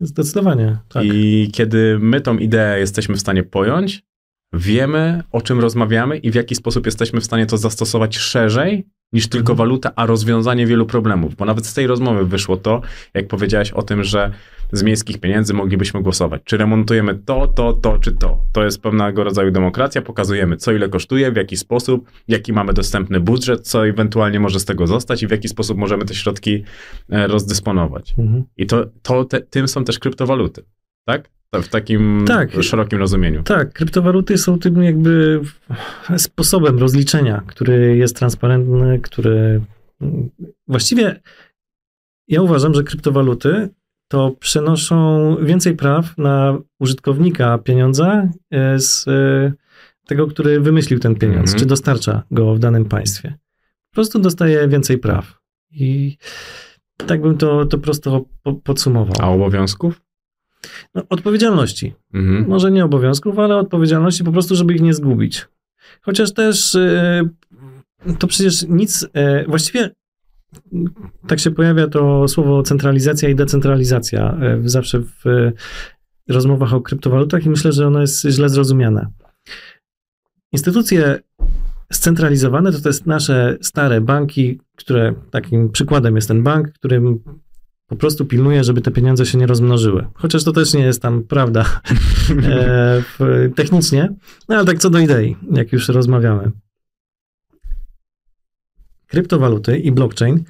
[0.00, 1.04] Zdecydowanie, tak.
[1.04, 4.02] I kiedy my tą ideę jesteśmy w stanie pojąć,
[4.52, 9.28] wiemy o czym rozmawiamy i w jaki sposób jesteśmy w stanie to zastosować szerzej niż
[9.28, 9.56] tylko mhm.
[9.56, 11.36] waluta, a rozwiązanie wielu problemów.
[11.36, 12.80] Bo nawet z tej rozmowy wyszło to,
[13.14, 14.32] jak powiedziałeś o tym, że
[14.72, 16.42] z miejskich pieniędzy moglibyśmy głosować.
[16.44, 18.40] Czy remontujemy to, to, to, czy to.
[18.52, 20.02] To jest pewnego rodzaju demokracja.
[20.02, 24.64] Pokazujemy, co ile kosztuje, w jaki sposób, jaki mamy dostępny budżet, co ewentualnie może z
[24.64, 26.64] tego zostać i w jaki sposób możemy te środki
[27.10, 28.14] e, rozdysponować.
[28.18, 28.44] Mhm.
[28.56, 30.64] I to, to te, tym są też kryptowaluty.
[31.04, 31.30] Tak?
[31.54, 33.42] W takim tak, szerokim rozumieniu.
[33.42, 35.40] Tak, kryptowaluty są tym jakby
[36.16, 39.60] sposobem rozliczenia, który jest transparentny, który
[40.68, 41.20] właściwie
[42.28, 43.68] ja uważam, że kryptowaluty
[44.08, 49.52] to przenoszą więcej praw na użytkownika pieniądza e, z e,
[50.06, 51.58] tego, który wymyślił ten pieniądz, -hmm.
[51.58, 53.34] czy dostarcza go w danym państwie.
[53.90, 55.38] Po prostu dostaje więcej praw.
[55.70, 56.16] I
[57.06, 58.24] tak bym to, to prosto
[58.64, 59.14] podsumował.
[59.20, 60.07] A obowiązków?
[60.94, 61.94] No, odpowiedzialności.
[62.14, 62.48] Mhm.
[62.48, 65.48] Może nie obowiązków, ale odpowiedzialności po prostu, żeby ich nie zgubić.
[66.02, 67.28] Chociaż też e,
[68.18, 69.90] to przecież nic, e, właściwie
[71.26, 75.52] tak się pojawia to słowo centralizacja i decentralizacja e, zawsze w
[76.28, 79.06] rozmowach o kryptowalutach i myślę, że ono jest źle zrozumiane.
[80.52, 81.18] Instytucje
[81.92, 87.18] scentralizowane to, to jest nasze stare banki, które takim przykładem jest ten bank, którym
[87.88, 90.06] po prostu pilnuje, żeby te pieniądze się nie rozmnożyły.
[90.14, 91.64] Chociaż to też nie jest tam prawda
[92.44, 93.02] e,
[93.56, 94.14] technicznie,
[94.48, 96.50] no ale tak co do idei, jak już rozmawiamy.
[99.06, 100.44] Kryptowaluty i blockchain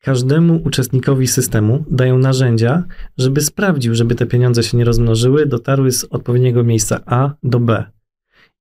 [0.00, 2.84] każdemu uczestnikowi systemu dają narzędzia,
[3.18, 7.84] żeby sprawdził, żeby te pieniądze się nie rozmnożyły, dotarły z odpowiedniego miejsca A do B.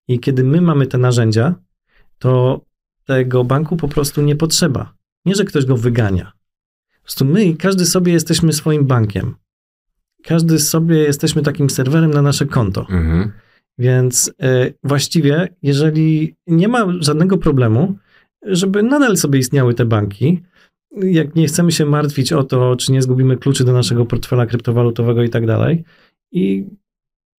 [0.07, 1.55] I kiedy my mamy te narzędzia,
[2.19, 2.61] to
[3.05, 4.93] tego banku po prostu nie potrzeba.
[5.25, 6.40] Nie, że ktoś go wygania
[7.11, 9.35] prostu my, każdy sobie jesteśmy swoim bankiem.
[10.23, 12.81] Każdy sobie jesteśmy takim serwerem na nasze konto.
[12.81, 13.31] Mhm.
[13.77, 17.95] Więc y, właściwie, jeżeli nie ma żadnego problemu,
[18.45, 20.43] żeby nadal sobie istniały te banki,
[20.97, 25.23] jak nie chcemy się martwić o to, czy nie zgubimy kluczy do naszego portfela kryptowalutowego
[25.23, 25.83] i tak dalej.
[26.31, 26.65] I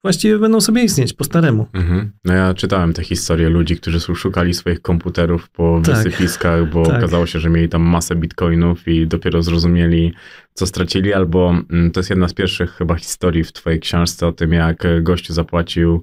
[0.02, 1.66] właściwie będą sobie istnieć po staremu.
[1.72, 2.12] Mhm.
[2.24, 5.96] No ja czytałem te historie ludzi, którzy szukali swoich komputerów po tak.
[5.96, 6.98] wysypiskach, bo tak.
[6.98, 10.14] okazało się, że mieli tam masę bitcoinów i dopiero zrozumieli,
[10.54, 14.32] co stracili, albo mm, to jest jedna z pierwszych chyba historii w twojej książce o
[14.32, 16.02] tym, jak gościu zapłacił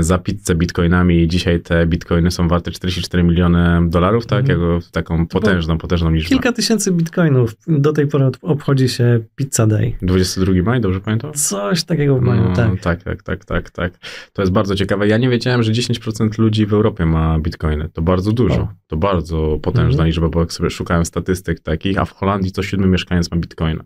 [0.00, 4.40] za pizzę bitcoinami i dzisiaj te bitcoiny są warte 44 miliony dolarów, tak?
[4.40, 4.60] Mhm.
[4.60, 6.28] Jako taką potężną, potężną liczbę.
[6.28, 7.54] Kilka tysięcy bitcoinów.
[7.68, 9.92] Do tej pory obchodzi się Pizza Day.
[10.02, 11.32] 22 maj, dobrze pamiętam?
[11.32, 12.80] Coś takiego w maju, No, tak.
[12.80, 13.92] tak, tak, tak, tak, tak.
[14.32, 15.08] To jest bardzo ciekawe.
[15.08, 17.88] Ja nie wiedziałem, że 10% ludzi w Europie ma bitcoiny.
[17.92, 18.60] To bardzo dużo.
[18.60, 18.68] O.
[18.86, 20.06] To bardzo potężna Mhm.
[20.06, 23.84] liczba, bo jak sobie szukałem statystyk takich, a w Holandii co siódmy mieszkaniec ma bitcoina.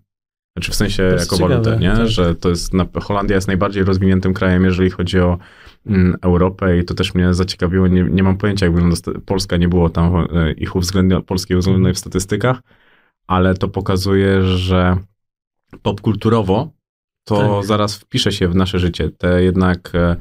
[0.57, 1.93] Znaczy w sensie jako walutę, nie?
[1.93, 2.07] tak.
[2.07, 2.73] Że to jest,
[3.03, 5.39] Holandia jest najbardziej rozwiniętym krajem, jeżeli chodzi o
[5.87, 7.89] mm, Europę i to też mnie zaciekawiło.
[7.89, 8.97] Nie, nie mam pojęcia, jak wygląda
[9.27, 12.61] Polska, nie było tam e, ich uwzględnia, polskiej uwzględnionej w statystykach,
[13.27, 14.97] ale to pokazuje, że
[15.83, 16.73] popkulturowo
[17.25, 17.67] to Tak.
[17.67, 19.11] zaraz wpisze się w nasze życie.
[19.19, 20.17] Te jednak e,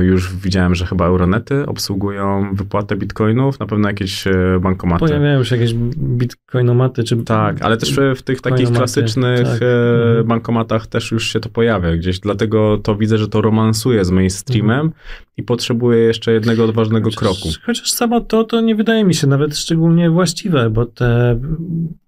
[0.00, 5.00] już widziałem, że chyba Euronety obsługują wypłatę bitcoinów, na pewno jakieś e, bankomaty.
[5.00, 7.16] Pojawiają się jakieś bitcoinomaty, czy...
[7.16, 9.62] Tak, ale też w tych takich klasycznych tak.
[9.62, 10.26] e, Mhm.
[10.26, 14.78] bankomatach też już się to pojawia gdzieś, dlatego to widzę, że to romansuje z mainstreamem
[14.86, 14.92] Mhm.
[15.36, 17.48] i potrzebuje jeszcze jednego odważnego Chociaż- kroku.
[17.66, 21.40] Chociaż samo to, to nie wydaje mi się nawet szczególnie właściwe, bo te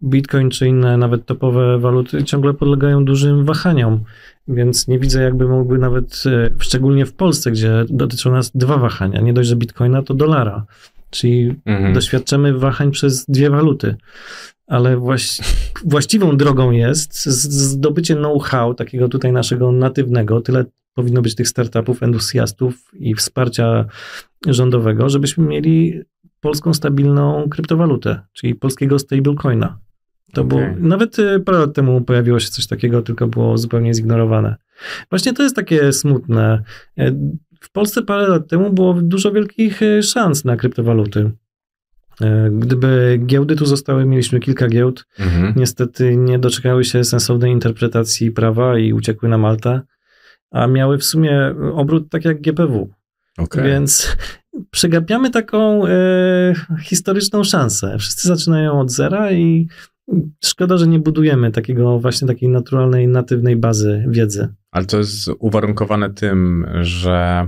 [0.03, 4.01] bitcoin czy inne nawet topowe waluty ciągle podlegają dużym wahaniom,
[4.49, 9.21] więc nie widzę jakby mogły nawet, e, szczególnie w Polsce, gdzie dotyczą nas dwa wahania,
[9.21, 10.67] nie dość, że bitcoina, to dolara,
[11.11, 11.95] czyli Mhm.
[11.95, 13.97] doświadczamy wahań przez dwie waluty.
[14.67, 15.39] Ale właś,
[15.85, 20.41] właściwą drogą jest zdobycie know-how takiego tutaj naszego natywnego.
[20.41, 20.65] Tyle
[20.95, 23.85] powinno być tych startupów, entuzjastów i wsparcia
[24.47, 26.01] rządowego, żebyśmy mieli
[26.41, 29.79] polską stabilną kryptowalutę, czyli polskiego stablecoina.
[30.33, 30.75] To było, Okej.
[30.79, 34.57] nawet e, parę lat temu pojawiło się coś takiego, tylko było zupełnie zignorowane.
[35.11, 36.63] Właśnie to jest takie smutne.
[36.99, 37.11] E,
[37.61, 41.31] W Polsce parę lat temu było dużo wielkich e, szans na kryptowaluty.
[42.21, 45.53] E, Gdyby giełdy tu zostały, mieliśmy kilka giełd, Mhm.
[45.57, 49.81] niestety nie doczekały się sensownej interpretacji prawa i uciekły na Maltę,
[50.51, 52.89] a miały w sumie obrót tak jak GPW.
[53.39, 53.65] Okej.
[53.65, 54.17] Więc
[54.71, 55.91] przegapiamy taką e,
[56.83, 57.97] historyczną szansę.
[57.99, 59.69] Wszyscy zaczynają od zera i
[60.45, 64.49] szkoda, że nie budujemy takiego właśnie takiej naturalnej, natywnej bazy wiedzy.
[64.71, 67.47] Ale to jest uwarunkowane tym, że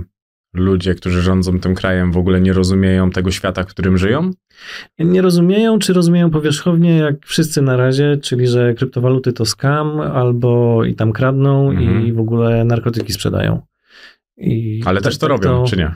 [0.53, 4.31] ludzie, którzy rządzą tym krajem, w ogóle nie rozumieją tego świata, w którym żyją?
[4.99, 10.83] Nie rozumieją, czy rozumieją powierzchownie, jak wszyscy na razie, czyli że kryptowaluty to scam, albo
[10.85, 12.05] i tam kradną Mhm.
[12.07, 13.61] i w ogóle narkotyki sprzedają.
[14.37, 15.91] I Ale tak- też to tak robią, czy nie?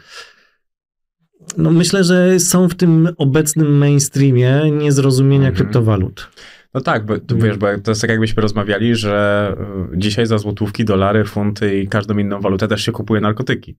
[1.57, 5.55] No myślę, że są w tym obecnym mainstreamie niezrozumienia Mhm.
[5.55, 6.29] kryptowalut.
[6.73, 7.41] No tak, bo to, Mhm.
[7.41, 9.55] wiesz, bo to jest tak jakbyśmy rozmawiali, że
[9.93, 13.77] y, dzisiaj za złotówki, dolary, funty i każdą inną walutę też się kupuje narkotyki.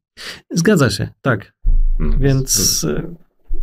[0.50, 1.52] Zgadza się, tak.
[2.00, 3.14] Mm, Więc e,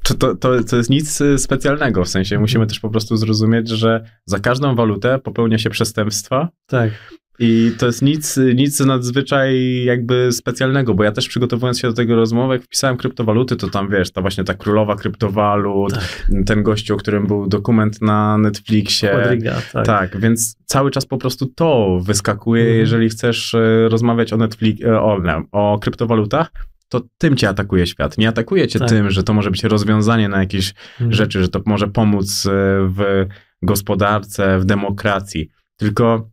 [0.04, 3.70] To, to, to, to jest nic y, specjalnego, w sensie musimy też po prostu zrozumieć,
[3.70, 6.92] że za każdą walutę popełnia się przestępstwa tak.
[7.40, 12.16] I to jest nic, nic nadzwyczaj jakby specjalnego, bo ja też przygotowując się do tego
[12.16, 16.28] rozmowy, jak wpisałem kryptowaluty, to tam wiesz, ta właśnie ta królowa kryptowalut, Tak.
[16.46, 19.10] ten gościu, o którym był dokument na Netflixie.
[19.10, 19.86] Quadriga, tak.
[19.86, 20.20] Tak.
[20.20, 22.80] więc cały czas po prostu to wyskakuje, Mhm.
[22.80, 25.20] jeżeli chcesz e, rozmawiać o Netflix, e, o,
[25.52, 26.52] o kryptowalutach,
[26.90, 28.18] to tym cię atakuje świat.
[28.18, 28.90] Nie atakuje cię Tak.
[28.90, 31.14] tym, że to może być rozwiązanie na jakieś Mhm.
[31.14, 32.50] rzeczy, że to może pomóc e,
[32.90, 33.26] w
[33.62, 35.50] gospodarce, w demokracji.
[35.78, 36.30] Tylko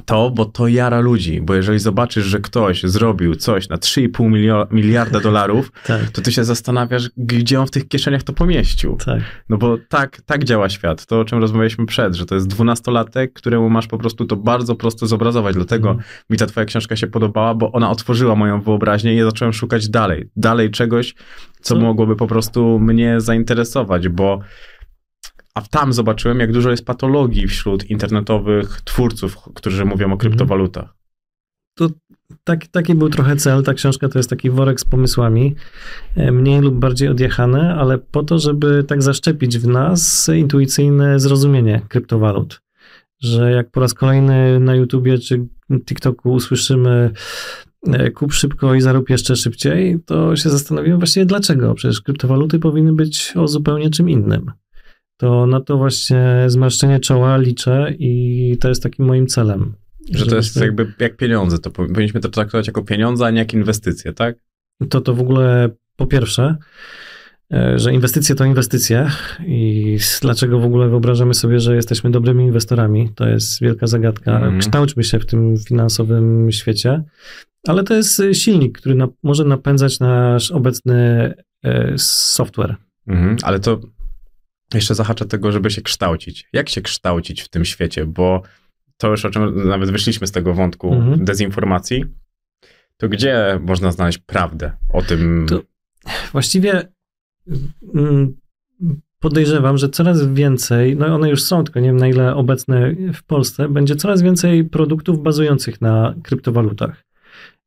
[0.00, 4.66] to, bo to jara ludzi, bo jeżeli zobaczysz, że ktoś zrobił coś na 3,5 milio-
[4.70, 8.96] miliarda dolarów, Tak, to ty się zastanawiasz, gdzie on w tych kieszeniach to pomieścił.
[9.04, 9.20] tak.
[9.48, 11.06] No bo tak, tak działa świat.
[11.06, 14.74] To, o czym rozmawialiśmy przed, że to jest dwunastolatek, któremu masz po prostu to bardzo
[14.74, 15.54] prosto zobrazować.
[15.54, 16.08] Dlatego Mhm.
[16.30, 19.88] mi ta twoja książka się podobała, bo ona otworzyła moją wyobraźnię i ja zacząłem szukać
[19.88, 20.28] dalej.
[20.36, 21.14] Dalej czegoś,
[21.60, 21.80] co Co?
[21.80, 24.40] mogłoby po prostu mnie zainteresować, bo
[25.54, 30.12] a tam zobaczyłem, jak dużo jest patologii wśród internetowych twórców, którzy mówią Mhm.
[30.12, 30.94] o kryptowalutach.
[32.44, 33.62] Tak, taki był trochę cel.
[33.62, 35.54] Ta książka to jest taki worek z pomysłami,
[36.16, 41.82] e, mniej lub bardziej odjechane, ale po to, żeby tak zaszczepić w nas intuicyjne zrozumienie
[41.88, 42.62] kryptowalut.
[43.20, 45.46] Że jak po raz kolejny na YouTubie czy
[45.84, 47.10] TikToku usłyszymy
[47.86, 51.74] e, kup szybko i zarób jeszcze szybciej, to się zastanowimy właściwie dlaczego.
[51.74, 54.52] Przecież kryptowaluty powinny być o zupełnie czym innym.
[55.22, 59.74] To na to właśnie zmarszczenie czoła liczę i to jest takim moim celem.
[60.10, 61.58] Że to jest jakby jak pieniądze.
[61.58, 64.36] To powi- powinniśmy to traktować jako pieniądze, a nie jak inwestycje, tak?
[64.88, 66.56] to to w ogóle po pierwsze,
[67.52, 69.10] e, że inwestycje to inwestycje
[69.46, 74.34] i dlaczego w ogóle wyobrażamy sobie, że jesteśmy dobrymi inwestorami, to jest wielka zagadka.
[74.36, 74.58] Mhm.
[74.58, 77.04] Kształćmy się w tym finansowym świecie,
[77.68, 82.76] ale to jest e, silnik, który na, może napędzać nasz obecny e, software.
[83.06, 83.80] Mhm, ale to
[84.78, 86.48] jeszcze zahacza tego, żeby się kształcić.
[86.52, 88.06] Jak się kształcić w tym świecie?
[88.06, 88.42] Bo
[88.96, 91.24] to już o czym nawet wyszliśmy z tego wątku Mhm.
[91.24, 92.04] dezinformacji.
[92.96, 95.46] To gdzie można znaleźć prawdę o tym?
[95.48, 95.62] To
[96.32, 96.88] właściwie
[97.94, 98.36] mm,
[99.20, 103.22] podejrzewam, że coraz więcej, no one już są, tylko nie wiem na ile obecne w
[103.22, 107.04] Polsce, będzie coraz więcej produktów bazujących na kryptowalutach.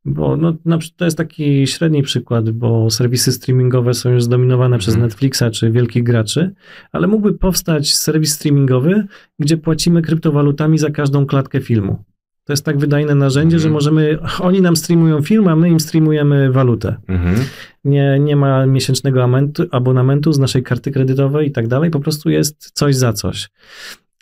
[0.05, 0.53] Bo no,
[0.95, 5.09] to jest taki średni przykład, bo serwisy streamingowe są już zdominowane przez mhm.
[5.09, 6.53] Netflixa czy wielkich graczy,
[6.91, 9.07] ale mógłby powstać serwis streamingowy,
[9.39, 12.03] gdzie płacimy kryptowalutami za każdą klatkę filmu.
[12.43, 13.73] To jest tak wydajne narzędzie, że mhm.
[13.73, 16.95] możemy, oni nam streamują film, a my im streamujemy walutę.
[17.07, 17.35] Mhm.
[17.83, 19.29] Nie, nie ma miesięcznego
[19.71, 23.49] abonamentu, z naszej karty kredytowej i tak dalej, po prostu jest coś za coś.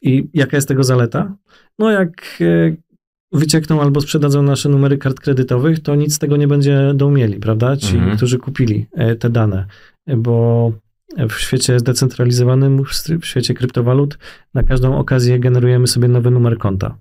[0.01, 1.35] I jaka jest tego zaleta?
[1.79, 2.75] No jak e,
[3.33, 7.39] wyciekną albo sprzedadzą nasze numery kart kredytowych, to nic z tego nie będzie do umieli,
[7.39, 7.77] prawda?
[7.77, 8.17] Ci, mhm.
[8.17, 9.65] którzy kupili e, te dane,
[10.17, 10.71] bo
[11.29, 12.83] w świecie zdecentralizowanym,
[13.21, 14.17] w świecie kryptowalut,
[14.53, 16.97] na każdą okazję generujemy sobie nowy numer konta.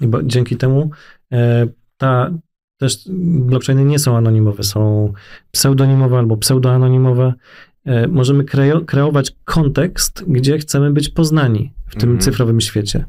[0.00, 0.90] I bo, dzięki temu
[1.32, 2.30] e, ta,
[2.78, 2.98] też
[3.34, 5.12] blockchainy nie są anonimowe, są
[5.50, 7.34] pseudonimowe albo pseudoanonimowe.
[7.84, 12.20] E, możemy kreo, kreować kontekst, gdzie chcemy być poznani w tym mhm.
[12.20, 13.04] cyfrowym świecie.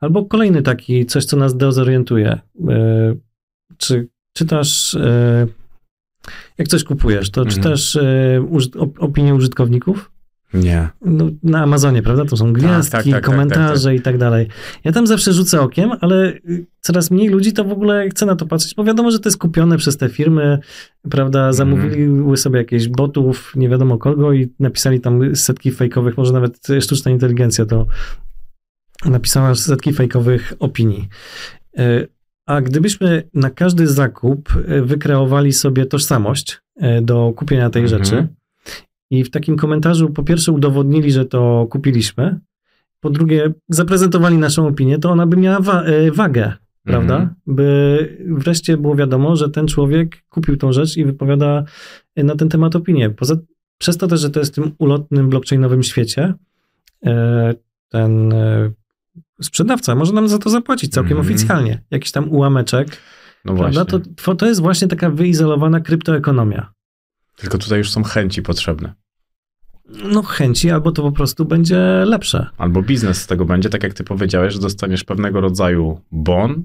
[0.00, 2.38] Albo kolejny taki, coś, co nas dezorientuje.
[2.68, 3.14] E,
[3.76, 5.46] czy czytasz, e,
[6.58, 7.56] jak coś kupujesz, to mhm.
[7.56, 8.46] czytasz e,
[8.98, 10.10] opinię użytkowników?
[10.54, 10.88] Nie.
[11.04, 12.24] No, na Amazonie, prawda?
[12.24, 14.00] To są gwiazdki, tak, tak, tak, komentarze tak, tak.
[14.00, 14.48] i tak dalej.
[14.84, 16.32] Ja tam zawsze rzucę okiem, ale
[16.80, 19.38] coraz mniej ludzi to w ogóle chce na to patrzeć, bo wiadomo, że to jest
[19.38, 20.58] kupione przez te firmy,
[21.10, 21.38] prawda?
[21.38, 21.52] Mhm.
[21.52, 22.36] Zamówili mm.
[22.36, 27.66] sobie jakieś botów, nie wiadomo kogo i napisali tam setki fejkowych, może nawet sztuczna inteligencja
[27.66, 27.86] to
[29.04, 31.08] napisała setki fejkowych opinii.
[31.78, 32.06] E,
[32.46, 38.04] a gdybyśmy na każdy zakup e, wykreowali sobie tożsamość e, do kupienia tej mhm.
[38.04, 38.28] rzeczy
[39.10, 42.40] i w takim komentarzu po pierwsze udowodnili, że to kupiliśmy,
[43.00, 46.52] po drugie zaprezentowali naszą opinię, to ona by miała wa wagę,
[46.84, 47.14] prawda?
[47.14, 47.34] Mhm.
[47.46, 51.64] By wreszcie było wiadomo, że ten człowiek kupił tą rzecz i wypowiada
[52.16, 53.10] na ten temat opinię.
[53.10, 53.36] Poza,
[53.78, 56.34] przez to też, że to jest w tym ulotnym blockchainowym świecie,
[57.88, 58.34] ten
[59.42, 61.26] sprzedawca może nam za to zapłacić całkiem mm.
[61.26, 61.82] oficjalnie.
[61.90, 62.96] Jakiś tam ułameczek.
[63.44, 63.84] No właśnie.
[63.84, 66.72] To, to jest właśnie taka wyizolowana kryptoekonomia.
[67.36, 68.94] Tylko tutaj już są chęci potrzebne.
[70.04, 72.46] No chęci, albo to po prostu będzie lepsze.
[72.58, 76.64] Albo biznes z tego będzie, tak jak ty powiedziałeś, że dostaniesz pewnego rodzaju bon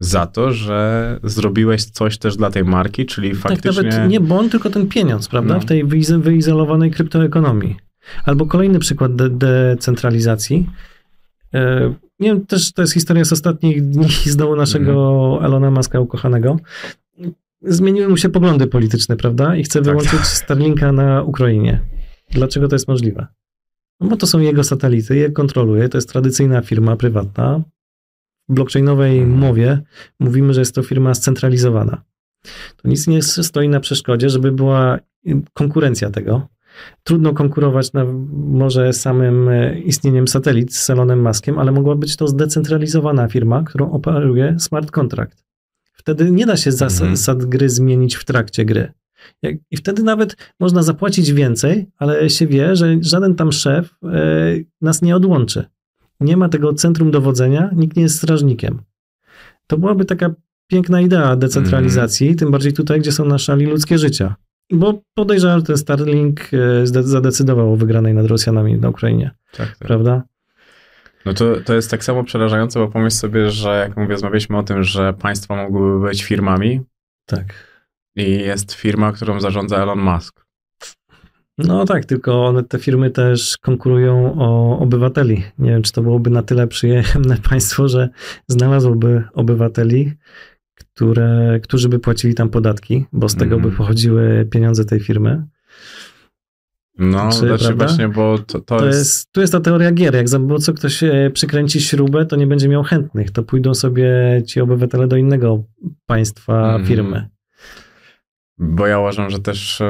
[0.00, 3.82] za to, że zrobiłeś coś też dla tej marki, czyli faktycznie...
[3.82, 5.54] Tak, nawet nie bon, tylko ten pieniądz, prawda?
[5.54, 5.60] No.
[5.60, 5.84] W tej
[6.18, 7.76] wyizolowanej kryptoekonomii.
[8.24, 10.66] Albo kolejny przykład de decentralizacji.
[11.54, 14.92] E, nie wiem, też to jest historia z ostatnich dni z domu naszego
[15.32, 15.44] mm.
[15.44, 16.56] Elona Muska ukochanego.
[17.62, 19.56] Zmieniły mu się poglądy polityczne, prawda?
[19.56, 19.88] I chce tak.
[19.88, 20.26] wyłączyć tak.
[20.26, 21.80] Starlinka na Ukrainie.
[22.30, 23.26] Dlaczego to jest możliwe?
[24.00, 27.62] No bo to są jego satelity, je kontroluje, to jest tradycyjna firma prywatna.
[28.48, 29.38] W blockchainowej mm.
[29.38, 29.82] mowie
[30.20, 32.02] mówimy, że jest to firma scentralizowana.
[32.76, 34.98] To nic nie stoi na przeszkodzie, żeby była
[35.52, 36.48] konkurencja tego.
[37.02, 42.28] Trudno konkurować na, może samym e, istnieniem satelit z Elonem Muskiem, ale mogła być to
[42.28, 45.44] zdecentralizowana firma, którą operuje smart contract.
[45.92, 47.50] Wtedy nie da się zasad mhm.
[47.50, 48.92] gry zmienić w trakcie gry.
[49.70, 54.08] I wtedy nawet można zapłacić więcej, ale się wie, że żaden tam szef e,
[54.80, 55.64] nas nie odłączy.
[56.20, 58.82] Nie ma tego centrum dowodzenia, nikt nie jest strażnikiem.
[59.66, 60.34] To byłaby taka
[60.66, 62.38] piękna idea decentralizacji, mm.
[62.38, 64.34] tym bardziej tutaj, gdzie są na szali ludzkie życia.
[64.70, 69.30] Bo podejrzewam, że ten Starlink e, zadecydował o wygranej nad Rosjanami na Ukrainie.
[69.52, 69.78] Tak, tak.
[69.78, 70.22] Prawda?
[71.26, 74.62] No to, to jest tak samo przerażające, bo pomyśl sobie, że jak mówię, rozmawialiśmy o
[74.62, 76.80] tym, że państwa mogłyby być firmami.
[77.26, 77.54] Tak.
[78.16, 80.44] I jest firma, którą zarządza Elon Musk.
[81.58, 85.44] No tak, tylko one, te firmy też konkurują o obywateli.
[85.58, 88.08] Nie wiem, czy to byłoby na tyle przyjemne państwo, że
[88.48, 90.12] znalazłoby obywateli,
[91.00, 93.76] które, którzy by płacili tam podatki, bo z tego by mhm.
[93.76, 95.46] pochodziły pieniądze tej firmy.
[96.98, 98.98] No, Czy, znaczy właśnie, bo to, to, to jest...
[98.98, 99.32] jest...
[99.32, 100.14] Tu jest ta teoria gier.
[100.14, 103.30] Jak za co ktoś e, przykręci śrubę, to nie będzie miał chętnych.
[103.30, 104.12] To pójdą sobie
[104.46, 105.64] ci obywatele do innego
[106.06, 106.86] państwa, mm.
[106.86, 107.28] firmy.
[108.58, 109.82] Bo ja uważam, że też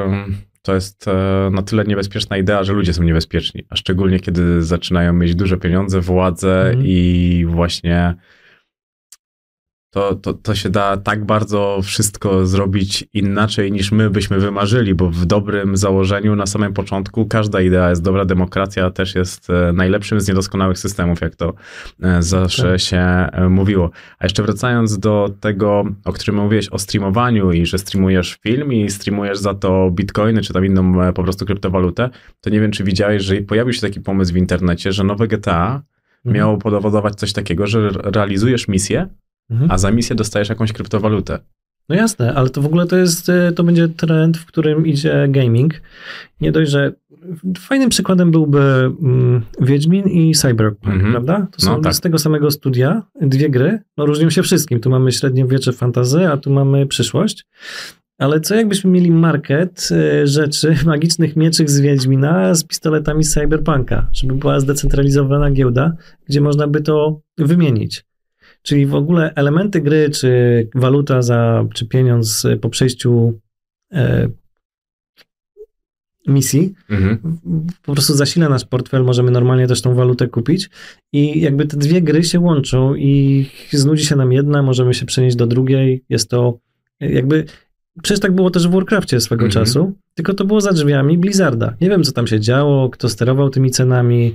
[0.62, 3.64] to jest e, na tyle niebezpieczna idea, że ludzie są niebezpieczni.
[3.68, 6.86] A szczególnie kiedy zaczynają mieć duże pieniądze, władzę mm.
[6.86, 8.14] i właśnie
[9.90, 15.10] to, to, to się da tak bardzo wszystko zrobić inaczej niż my byśmy wymarzyli, bo
[15.10, 20.20] w dobrym założeniu na samym początku każda idea jest dobra, demokracja też jest e, najlepszym
[20.20, 21.54] z niedoskonałych systemów, jak to
[22.02, 22.80] e, zawsze tak.
[22.80, 23.90] się e, mówiło.
[24.18, 28.90] A jeszcze wracając do tego, o którym mówiłeś, o streamowaniu i że streamujesz film i
[28.90, 32.10] streamujesz za to bitcoiny czy tam inną po prostu kryptowalutę,
[32.40, 35.82] to nie wiem, czy widziałeś, że pojawił się taki pomysł w internecie, że nowe GTA
[36.24, 36.36] mhm.
[36.36, 39.08] miało powodować coś takiego, że realizujesz misję,
[39.50, 39.70] mhm.
[39.70, 41.38] a za misję dostajesz jakąś kryptowalutę.
[41.88, 45.26] No jasne, ale to w ogóle to jest, e, to będzie trend, w którym idzie
[45.28, 45.74] gaming.
[46.40, 46.92] Nie dość, że
[47.58, 48.60] fajnym przykładem byłby
[49.02, 51.12] mm, Wiedźmin i Cyberpunk, Mhm.
[51.12, 51.46] prawda?
[51.52, 51.94] To są No tak.
[51.94, 53.78] z tego samego studia dwie gry.
[53.96, 54.80] No różnią się wszystkim.
[54.80, 57.46] Tu mamy średniowiecze fantazy, a tu mamy przyszłość.
[58.18, 64.06] Ale co jakbyśmy mieli market e, rzeczy, magicznych mieczyk z Wiedźmina z pistoletami z Cyberpunka,
[64.12, 65.92] żeby była zdecentralizowana giełda,
[66.28, 68.04] gdzie można by to wymienić.
[68.62, 70.30] Czyli w ogóle elementy gry, czy
[70.74, 73.38] waluta za, czy pieniądz e, po przejściu
[73.92, 74.28] e,
[76.26, 77.18] misji, Mhm.
[77.82, 80.70] po prostu zasila nasz portfel, możemy normalnie też tą walutę kupić
[81.12, 85.36] i jakby te dwie gry się łączą i znudzi się nam jedna, możemy się przenieść
[85.36, 86.58] do drugiej, jest to
[87.00, 87.44] jakby,
[88.02, 89.64] przecież tak było też w Warcraftie swego Mhm.
[89.64, 91.76] czasu, tylko to było za drzwiami Blizzarda.
[91.80, 94.34] Nie wiem, co tam się działo, kto sterował tymi cenami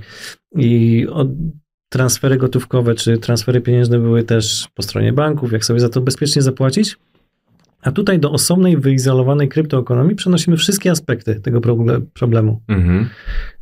[0.56, 1.28] i od,
[1.96, 6.42] transfery gotówkowe czy transfery pieniężne były też po stronie banków, jak sobie za to bezpiecznie
[6.42, 6.96] zapłacić.
[7.82, 12.62] A tutaj do osobnej, wyizolowanej kryptoekonomii przenosimy wszystkie aspekty tego proble- problemu.
[12.68, 13.08] Mhm.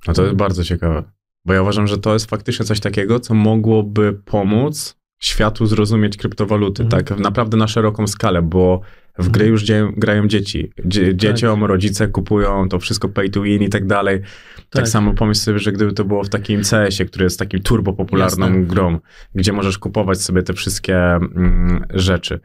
[0.07, 1.03] No to jest bardzo ciekawe.
[1.45, 6.83] Bo ja uważam, że to jest faktycznie coś takiego, co mogłoby pomóc światu zrozumieć kryptowaluty,
[6.83, 7.05] Mhm.
[7.05, 8.81] tak naprawdę na szeroką skalę, bo
[9.19, 9.65] w gry już
[9.97, 10.71] grają dzieci.
[10.85, 14.21] Dzie- dzieciom rodzice kupują to wszystko pay to win i tak dalej.
[14.57, 14.89] Tak, Tak.
[14.89, 18.47] samo pomyśl sobie, że gdyby to było w takim CS-ie, który jest takim turbo popularną
[18.47, 18.63] Jasne.
[18.63, 18.99] grą,
[19.35, 22.41] gdzie możesz kupować sobie te wszystkie mm, rzeczy.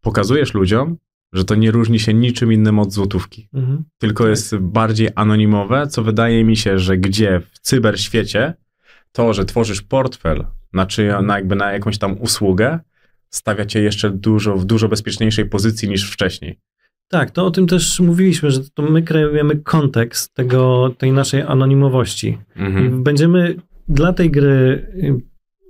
[0.00, 0.96] Pokazujesz ludziom,
[1.32, 3.84] że to nie różni się niczym innym od złotówki Mhm.
[3.98, 4.30] tylko Tak.
[4.30, 8.54] jest bardziej anonimowe, co wydaje mi się, że gdzie w cyberświecie
[9.12, 12.78] to, że tworzysz portfel na, czyja, na, jakby na jakąś tam usługę,
[13.30, 16.58] stawia cię jeszcze dużo, w dużo bezpieczniejszej pozycji niż wcześniej.
[17.08, 22.38] Tak, to o tym też mówiliśmy, że to my kreujemy kontekst tego, tej naszej anonimowości.
[22.56, 23.02] Mhm.
[23.02, 23.56] będziemy
[23.88, 25.20] dla tej gry y,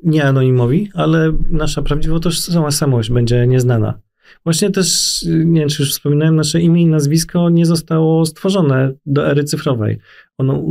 [0.04, 4.00] nie anonimowi, ale nasza prawdziwa tożsamość będzie nieznana.
[4.44, 8.92] Właśnie też, y, nie wiem czy już wspominałem, nasze imię i nazwisko nie zostało stworzone
[9.06, 9.98] do ery cyfrowej.
[10.38, 10.62] Ono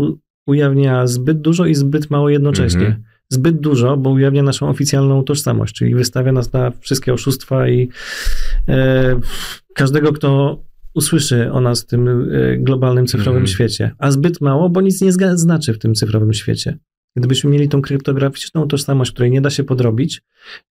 [0.46, 2.86] ujawnia zbyt dużo i zbyt mało jednocześnie.
[2.86, 3.04] Mhm.
[3.30, 7.90] Zbyt dużo, bo ujawnia naszą oficjalną tożsamość, czyli wystawia nas na wszystkie oszustwa i
[8.70, 9.20] e,
[9.76, 10.60] każdego, kto
[10.94, 13.48] usłyszy o nas w tym e, globalnym cyfrowym Mhm.
[13.48, 16.78] świecie, a zbyt mało, bo nic nie znaczy w tym cyfrowym świecie.
[17.16, 20.22] Gdybyśmy mieli tą kryptograficzną tożsamość, której nie da się podrobić,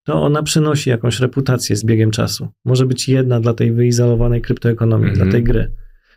[0.05, 2.49] to ona przynosi jakąś reputację z biegiem czasu.
[2.65, 5.25] Może być jedna dla tej wyizolowanej kryptoekonomii, Mhm.
[5.29, 5.73] dla tej gry.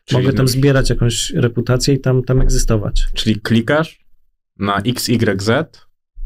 [0.05, 3.07] Czyli, Mogę tam zbierać jakąś reputację i tam, tam egzystować.
[3.13, 3.99] czyli klikasz
[4.59, 5.49] na XYZ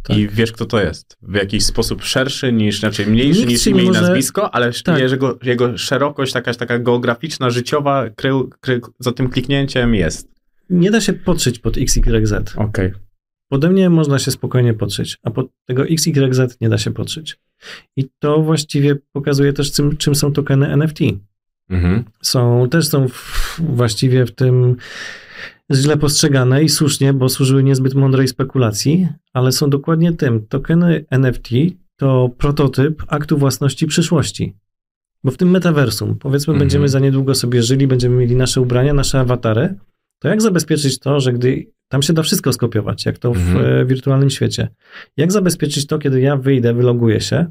[0.04, 0.18] Tak.
[0.18, 1.18] i wiesz, kto to jest.
[1.22, 4.72] W jakiś sposób szerszy niż, znaczy mniejszy Nikt niż imię nie i może- nazwisko, ale
[4.84, 5.00] Tak.
[5.00, 8.30] jego, jego szerokość, taka, taka geograficzna, życiowa, kry,
[8.60, 10.28] kry, za tym kliknięciem jest.
[10.70, 12.34] Nie da się podszyć pod XYZ.
[12.56, 12.92] Okej.
[13.50, 17.40] Pode mnie można się spokojnie podszyć, a pod tego XYZ nie da się podszyć.
[17.98, 21.00] I to właściwie pokazuje też, czym, czym są tokeny NFT.
[21.70, 22.04] Mhm.
[22.22, 24.76] Są, też są w, właściwie w tym
[25.72, 30.48] źle postrzegane i słusznie, bo służyły niezbyt mądrej spekulacji, ale są dokładnie tym.
[30.48, 31.50] Tokeny NFT
[31.96, 34.56] to prototyp aktu własności przyszłości.
[35.24, 36.60] Bo w tym metaversum, powiedzmy, Mhm.
[36.60, 39.76] będziemy za niedługo sobie żyli, będziemy mieli nasze ubrania, nasze awatary,
[40.20, 43.66] to jak zabezpieczyć to, że gdy tam się da wszystko skopiować, jak to w Mhm.
[43.66, 44.68] e, wirtualnym świecie.
[45.18, 47.46] Jak zabezpieczyć to, kiedy ja wyjdę, wyloguję się,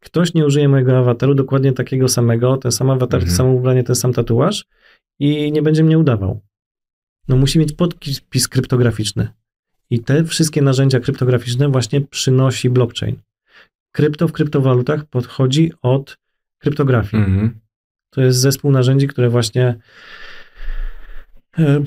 [0.00, 3.30] ktoś nie użyje mojego awataru dokładnie takiego samego, ten sam awatar, Mhm.
[3.30, 4.64] to samo ubranie, ten sam tatuaż
[5.18, 6.40] i nie będzie mnie udawał.
[7.28, 9.28] No musi mieć podpis kryptograficzny.
[9.90, 13.16] I te wszystkie narzędzia kryptograficzne właśnie przynosi blockchain.
[13.92, 16.18] Krypto w kryptowalutach podchodzi od
[16.58, 17.22] kryptografii.
[17.22, 17.60] Mhm.
[18.10, 19.78] To jest zespół narzędzi, które właśnie
[21.58, 21.84] e,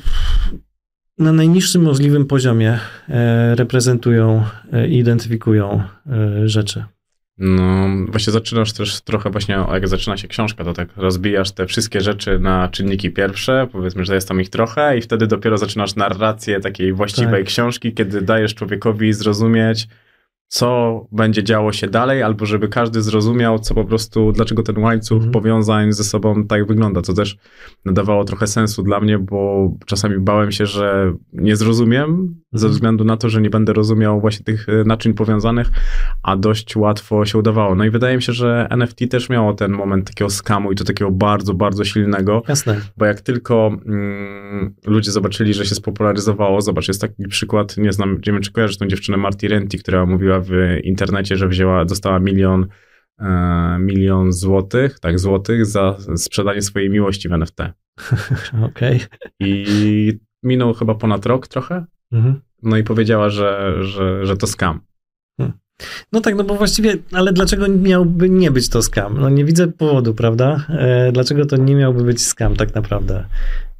[1.17, 2.79] na najniższym możliwym poziomie
[3.09, 5.83] e, reprezentują e, i identyfikują
[6.45, 6.85] rzeczy.
[7.39, 12.01] No, właśnie zaczynasz też trochę właśnie, jak zaczyna się książka, to tak rozbijasz te wszystkie
[12.01, 16.59] rzeczy na czynniki pierwsze, powiedzmy, że jest tam ich trochę i wtedy dopiero zaczynasz narrację
[16.59, 17.47] takiej właściwej Tak.
[17.53, 19.87] książki, kiedy dajesz człowiekowi zrozumieć,
[20.47, 25.15] co będzie działo się dalej, albo żeby każdy zrozumiał, co po prostu, dlaczego ten łańcuch
[25.17, 25.31] Mhm.
[25.31, 27.37] powiązań ze sobą tak wygląda, co też
[27.85, 32.71] nadawało trochę sensu dla mnie, bo czasami bałem się, że nie zrozumiem, ze Mhm.
[32.73, 35.67] względu na to, że nie będę rozumiał właśnie tych e, naczyń powiązanych,
[36.23, 37.75] a dość łatwo się udawało.
[37.75, 40.83] No i wydaje mi się, że NFT też miało ten moment takiego skamu i to
[40.83, 42.81] takiego bardzo, bardzo silnego, Jasne.
[42.97, 48.11] bo jak tylko mm, ludzie zobaczyli, że się spopularyzowało, zobacz, jest taki przykład, nie znam,
[48.13, 52.19] nie wiem, czy kojarzysz tą dziewczynę Marty Renty, która mówiła w internecie, że wzięła, dostała
[52.19, 52.67] milion
[53.19, 57.59] e, milion złotych, tak, złotych za sprzedanie swojej miłości w NFT.
[58.69, 58.99] Okej.
[59.39, 62.41] I minął chyba ponad rok trochę, Mhm.
[62.63, 64.79] no i powiedziała, że, że, że to skam.
[65.37, 65.57] Hmm.
[66.11, 69.17] No tak, no bo właściwie, ale dlaczego miałby nie być to skam?
[69.19, 70.65] No nie widzę powodu, prawda?
[70.69, 73.25] E, dlaczego to nie miałby być skam tak naprawdę?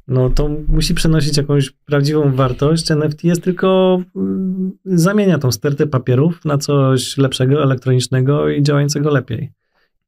[0.08, 2.90] No to musi przynosić jakąś prawdziwą wartość.
[2.90, 9.52] NFT jest tylko, mm, zamienia tą stertę papierów na coś lepszego, elektronicznego i działającego lepiej.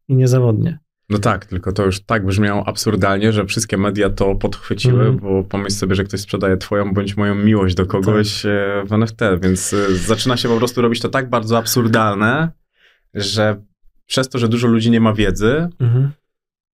[0.09, 0.79] I niezawodnie.
[1.11, 5.17] No tak, tylko to już tak brzmiało absurdalnie, że wszystkie media to podchwyciły, mm.
[5.17, 8.51] bo pomyśl sobie, że ktoś sprzedaje twoją bądź moją miłość do kogoś tak.
[8.51, 12.51] E, w NFT, więc e, zaczyna się po prostu robić to tak bardzo absurdalne,
[13.15, 13.63] że
[14.07, 16.11] przez to, że dużo ludzi nie ma wiedzy, mm.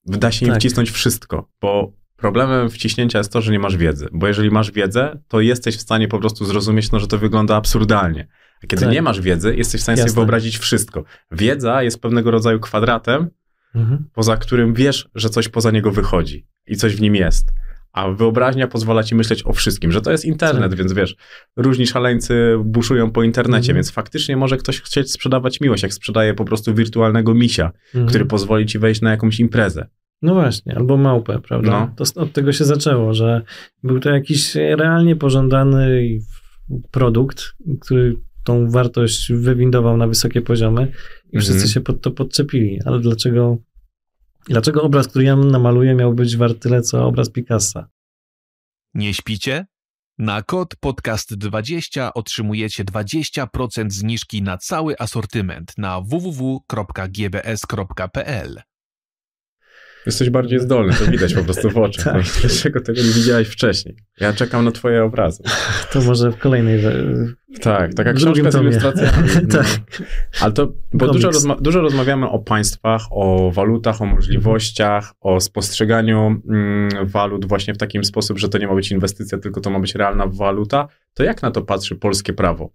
[0.07, 0.61] da się im tak.
[0.61, 5.19] wcisnąć wszystko, bo problemem wciśnięcia jest to, że nie masz wiedzy, bo jeżeli masz wiedzę,
[5.29, 8.29] to jesteś w stanie po prostu zrozumieć, no, że to wygląda absurdalnie.
[8.64, 8.93] A kiedy tak.
[8.93, 10.11] nie masz wiedzy, jesteś w stanie Jasne.
[10.11, 11.05] sobie wyobrazić wszystko.
[11.31, 13.31] Wiedza jest pewnego rodzaju kwadratem,
[13.75, 14.05] mhm.
[14.14, 17.49] poza którym wiesz, że coś poza niego wychodzi i coś w nim jest.
[17.93, 20.79] A wyobraźnia pozwala ci myśleć o wszystkim, że to jest internet, tak.
[20.79, 21.17] więc wiesz,
[21.57, 23.75] różni szaleńcy buszują po internecie, mhm.
[23.75, 28.07] więc faktycznie może ktoś chcieć sprzedawać miłość, jak sprzedaje po prostu wirtualnego misia, mhm.
[28.07, 29.89] który pozwoli ci wejść na jakąś imprezę.
[30.27, 31.70] No właśnie, albo małpę, prawda?
[31.70, 31.91] No.
[31.97, 33.43] To od tego się zaczęło, że
[33.83, 36.09] był to jakiś realnie pożądany
[36.91, 37.45] produkt,
[37.81, 40.93] który tą wartość wywindował na wysokie poziomy
[41.33, 41.70] i wszyscy mhm.
[41.70, 42.81] się pod to podczepili.
[42.85, 43.59] Ale dlaczego,
[44.49, 47.89] dlaczego obraz, który ja namaluję, miał być wart tyle, co obraz Picassa?
[48.95, 49.66] Nie śpicie?
[50.18, 56.62] Na kod podcast20 otrzymujecie 20% zniżki na cały asortyment na www.gbs.pl.
[60.07, 62.05] Jesteś bardziej zdolny, to widać po prostu w oczach.
[62.15, 62.41] tak.
[62.41, 63.97] Dlaczego tego nie widziałeś wcześniej?
[64.21, 65.43] Ja czekam na twoje obrazy.
[65.93, 66.83] To może w kolejnej...
[67.61, 69.29] Tak, taka książka z ilustracjami.
[69.43, 69.59] No.
[69.59, 69.67] tak.
[70.41, 76.41] Ale to, bo dużo, rozma dużo, rozmawiamy o państwach, o walutach, o możliwościach, o spostrzeganiu
[76.49, 79.81] mm, walut właśnie w takim sposób, że to nie ma być inwestycja, tylko to ma
[79.81, 80.89] być realna waluta.
[81.15, 82.71] To jak na to patrzy polskie prawo?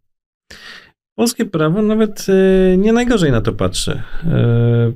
[1.15, 4.01] Polskie prawo nawet y, nie najgorzej na to patrzy.
[4.25, 4.93] Y,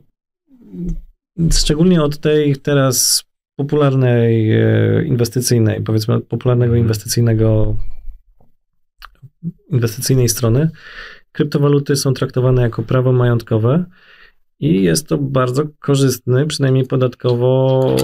[1.51, 3.23] Szczególnie od tej teraz
[3.55, 6.81] popularnej e, inwestycyjnej, powiedzmy popularnego mhm.
[6.81, 7.77] inwestycyjnego
[9.71, 10.69] inwestycyjnej strony,
[11.31, 13.85] kryptowaluty są traktowane jako prawo majątkowe
[14.59, 17.95] i jest to bardzo korzystny, przynajmniej podatkowo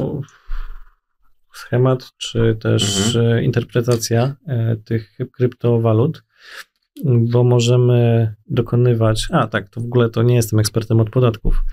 [1.53, 3.37] schemat, czy też mhm.
[3.37, 6.23] E, interpretacja e, tych kryptowalut,
[7.05, 11.63] bo możemy dokonywać, a tak, to w ogóle to nie jestem ekspertem od podatków,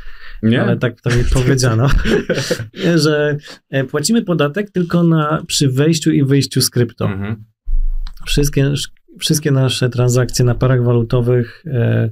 [0.43, 0.63] nie?
[0.63, 1.89] ale tak to mi powiedziano,
[3.05, 3.37] że
[3.71, 7.05] e, płacimy podatek tylko na, przy wejściu i wyjściu z krypto.
[7.05, 7.45] Mhm.
[8.27, 8.73] Wszystkie,
[9.19, 12.11] wszystkie nasze transakcje na parach walutowych e,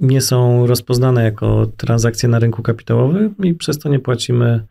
[0.00, 4.66] nie są rozpoznane jako transakcje na rynku kapitałowym i przez to nie płacimy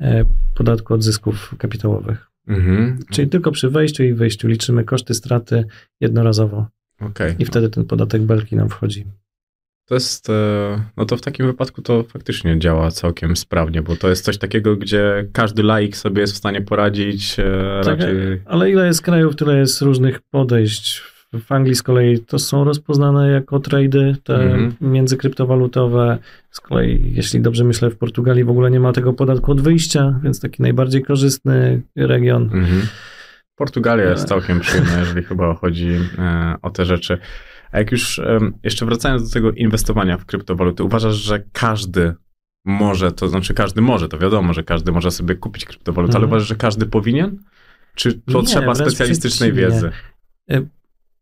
[0.00, 2.31] e, podatku od zysków kapitałowych.
[2.48, 2.98] Mhm.
[3.10, 5.64] Czyli tylko przy wejściu i wyjściu liczymy koszty straty
[6.00, 6.66] jednorazowo.
[7.00, 7.36] Okay.
[7.38, 9.04] I wtedy ten podatek belki nam wchodzi.
[9.86, 14.08] To jest, e, no to w takim wypadku to faktycznie działa całkiem sprawnie, bo to
[14.08, 17.44] jest coś takiego, gdzie każdy laik sobie jest w stanie poradzić e,
[17.84, 18.16] tak, raczej...
[18.44, 21.02] Ale ile jest krajów, tyle jest różnych podejść.
[21.32, 24.74] W Anglii z kolei to są rozpoznane jako trady te mhm.
[24.80, 26.18] międzykryptowalutowe.
[26.50, 30.20] Z kolei, jeśli dobrze myślę, w Portugalii w ogóle nie ma tego podatku od wyjścia,
[30.22, 32.42] więc taki najbardziej korzystny region.
[32.42, 32.82] Mhm.
[33.56, 37.18] Portugalia jest całkiem przyjemna, jeżeli chyba chodzi e, o te rzeczy.
[37.72, 38.20] A jak już
[38.62, 42.14] jeszcze wracając do tego inwestowania w kryptowaluty, uważasz, że każdy
[42.64, 46.22] może, to znaczy każdy może, to wiadomo, że każdy może sobie kupić kryptowalutę, mhm.
[46.22, 47.38] ale uważasz, że każdy powinien?
[47.94, 49.90] Czy potrzeba specjalistycznej wiedzy?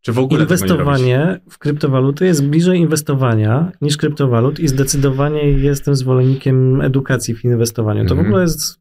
[0.01, 6.81] Czy w ogóle Inwestowanie w kryptowaluty jest bliżej inwestowania niż kryptowalut i zdecydowanie jestem zwolennikiem
[6.81, 8.05] edukacji w inwestowaniu.
[8.05, 8.25] To mhm.
[8.25, 8.79] w ogóle jest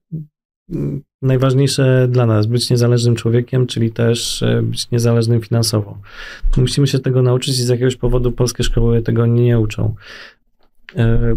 [1.23, 5.99] najważniejsze dla nas, być niezależnym człowiekiem, czyli też e, być niezależnym finansowo.
[6.57, 9.95] Musimy się tego nauczyć i z jakiegoś powodu polskie szkoły tego nie uczą.
[10.97, 11.37] E,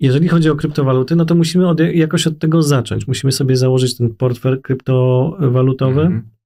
[0.00, 3.08] jeżeli chodzi o kryptowaluty, no to musimy od, jakoś od tego zacząć.
[3.08, 6.00] Musimy sobie założyć ten portfel kryptowalutowy.
[6.00, 6.41] Mm -hmm.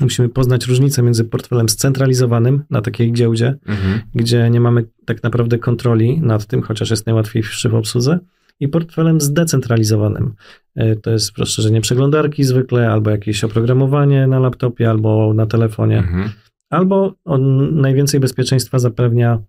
[0.00, 3.98] Musimy poznać różnicę między portfelem scentralizowanym na takiej giełdzie, -hmm.
[4.14, 8.18] gdzie nie mamy tak naprawdę kontroli nad tym, chociaż jest najłatwiejszy w obsłudze,
[8.60, 10.34] i portfelem zdecentralizowanym.
[10.76, 15.98] E, to jest rozszerzenie przeglądarki zwykle, albo jakieś oprogramowanie na laptopie, albo na telefonie.
[15.98, 16.30] Mhm.
[16.70, 19.42] Albo on najwięcej bezpieczeństwa zapewnia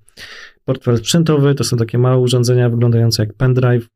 [0.65, 1.55] portfel sprzętowy.
[1.55, 3.87] To są takie małe urządzenia wyglądające jak pendrive.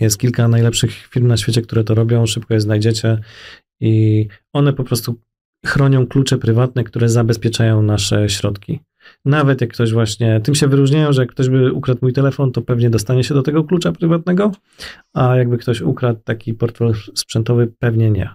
[0.00, 2.26] Jest kilka najlepszych firm na świecie, które to robią.
[2.26, 3.18] Szybko je znajdziecie.
[3.80, 5.20] I one po prostu
[5.64, 8.80] chronią klucze prywatne, które zabezpieczają nasze środki.
[9.24, 12.62] Nawet jak ktoś właśnie, tym się wyróżniają, że jak ktoś by ukradł mój telefon, to
[12.62, 14.52] pewnie dostanie się do tego klucza prywatnego,
[15.12, 18.30] a jakby ktoś ukradł taki portfel sprzętowy, pewnie nie.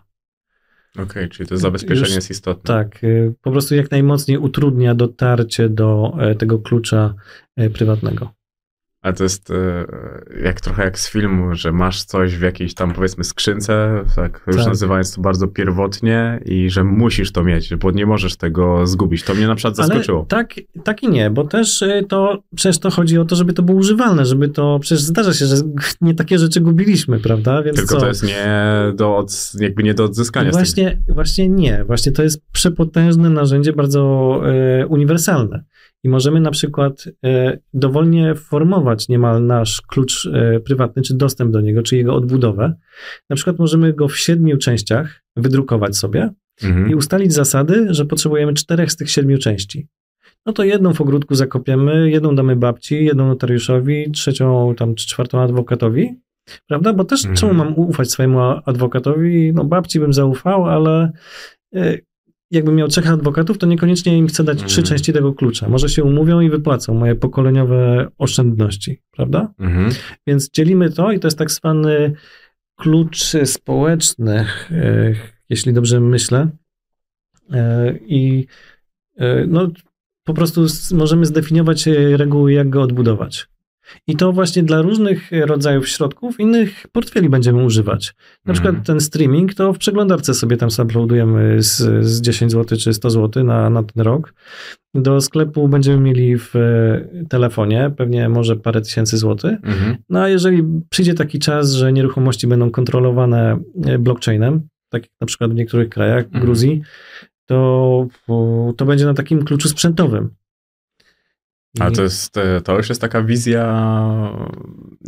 [0.93, 2.63] Okej, okay, czyli to zabezpieczenie Już, jest istotne.
[2.63, 7.13] Tak, y, po prostu jak najmocniej utrudnia dotarcie do e, tego klucza
[7.55, 8.38] e, prywatnego.
[9.01, 9.85] A to jest e,
[10.43, 14.55] jak trochę jak z filmu, że masz coś w jakiejś tam powiedzmy skrzynce, tak, już
[14.55, 14.67] tak.
[14.67, 19.23] nazywając to bardzo pierwotnie i że musisz to mieć, bo nie możesz tego zgubić.
[19.23, 20.19] To mnie na przykład zaskoczyło.
[20.19, 23.53] Ale tak, tak i nie, bo też y, to przecież to chodzi o to, żeby
[23.53, 25.55] to było używalne, żeby to, przecież zdarza się, że
[26.01, 27.63] nie takie rzeczy gubiliśmy, prawda?
[27.63, 28.01] Więc Tylko co?
[28.01, 28.47] to jest nie
[28.95, 30.51] do, od, jakby nie do odzyskania.
[30.51, 35.63] Właśnie, właśnie nie, właśnie to jest przepotężne narzędzie, bardzo e, uniwersalne.
[36.03, 41.61] I możemy na przykład e, dowolnie formować niemal nasz klucz e, prywatny, czy dostęp do
[41.61, 42.73] niego, czy jego odbudowę.
[43.29, 46.29] Na przykład możemy go w siedmiu częściach wydrukować sobie
[46.63, 46.89] mhm.
[46.89, 49.87] i ustalić zasady, że potrzebujemy czterech z tych siedmiu części.
[50.45, 55.41] No to jedną w ogródku zakopiemy, jedną damy babci, jedną notariuszowi, trzecią tam czy czwartą
[55.41, 56.15] adwokatowi,
[56.67, 56.93] prawda?
[56.93, 57.35] Bo też mhm.
[57.35, 59.53] czemu mam ufać swojemu adwokatowi?
[59.53, 61.11] No babci bym zaufał, ale
[61.75, 61.97] e,
[62.51, 64.67] jakbym miał trzech adwokatów, to niekoniecznie im chcę dać mm.
[64.67, 64.89] trzy mhm.
[64.89, 65.69] części tego klucza.
[65.69, 69.53] Może się umówią i wypłacą moje pokoleniowe oszczędności, prawda?
[69.59, 69.91] Mm.
[70.27, 72.13] Więc dzielimy to i to jest tak zwany
[72.75, 75.13] klucz społeczny, e,
[75.49, 76.49] jeśli dobrze myślę.
[77.51, 78.47] E, I
[79.17, 79.67] e, no,
[80.23, 81.85] po prostu możemy zdefiniować
[82.15, 83.47] reguły, jak go odbudować.
[84.07, 88.15] I to właśnie dla różnych rodzajów środków innych portfeli będziemy używać.
[88.45, 88.85] Na przykład mhm.
[88.85, 93.43] ten streaming, to w przeglądarce sobie tam uploadujemy z, z 10 zł czy 100 zł
[93.43, 94.33] na, na ten rok.
[94.93, 99.57] Do sklepu będziemy mieli w e, telefonie, pewnie może parę tysięcy złotych.
[99.63, 99.97] Mhm.
[100.09, 105.27] No a jeżeli przyjdzie taki czas, że nieruchomości będą kontrolowane e, blockchainem, tak jak na
[105.27, 106.45] przykład w niektórych krajach, w mhm.
[106.45, 106.81] Gruzji,
[107.45, 108.07] to,
[108.77, 110.29] to będzie na takim kluczu sprzętowym.
[111.79, 113.83] Ale to, jest, e, to już jest taka wizja,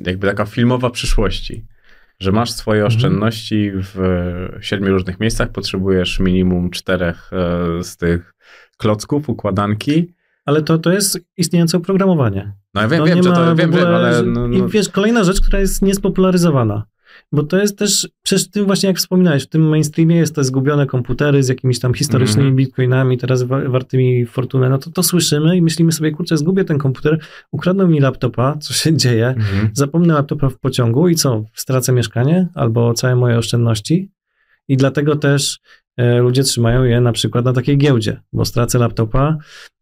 [0.06, 1.66] jakby taka filmowa przyszłości,
[2.20, 2.96] że masz swoje mhm.
[2.98, 3.98] oszczędności w
[4.62, 8.34] siedmiu różnych miejscach, potrzebujesz minimum czterech e, z tych
[8.78, 10.14] klocków, układanki.
[10.46, 12.54] Ale to, to jest istniejące oprogramowanie.
[12.74, 14.24] No ja wiem, wiem, że to wiem, wiem, ale...
[14.24, 14.58] No, no.
[14.58, 16.86] I wiesz, kolejna rzecz, która jest niespopularyzowana.
[17.32, 20.86] Bo to jest też, przecież tym właśnie jak wspominałeś, w tym mainstreamie jest te zgubione
[20.86, 22.56] komputery z jakimiś tam historycznymi mm.
[22.56, 27.20] bitcoinami, teraz wartymi fortunę, no to to słyszymy i myślimy sobie, kurczę, zgubię ten komputer,
[27.52, 29.70] ukradną mi laptopa, co się dzieje, mm.
[29.74, 34.12] zapomnę laptopa w pociągu i co, stracę mieszkanie albo całe moje oszczędności
[34.68, 35.60] i dlatego też
[35.98, 39.38] e, ludzie trzymają je na przykład na takiej giełdzie, bo stracę laptopa,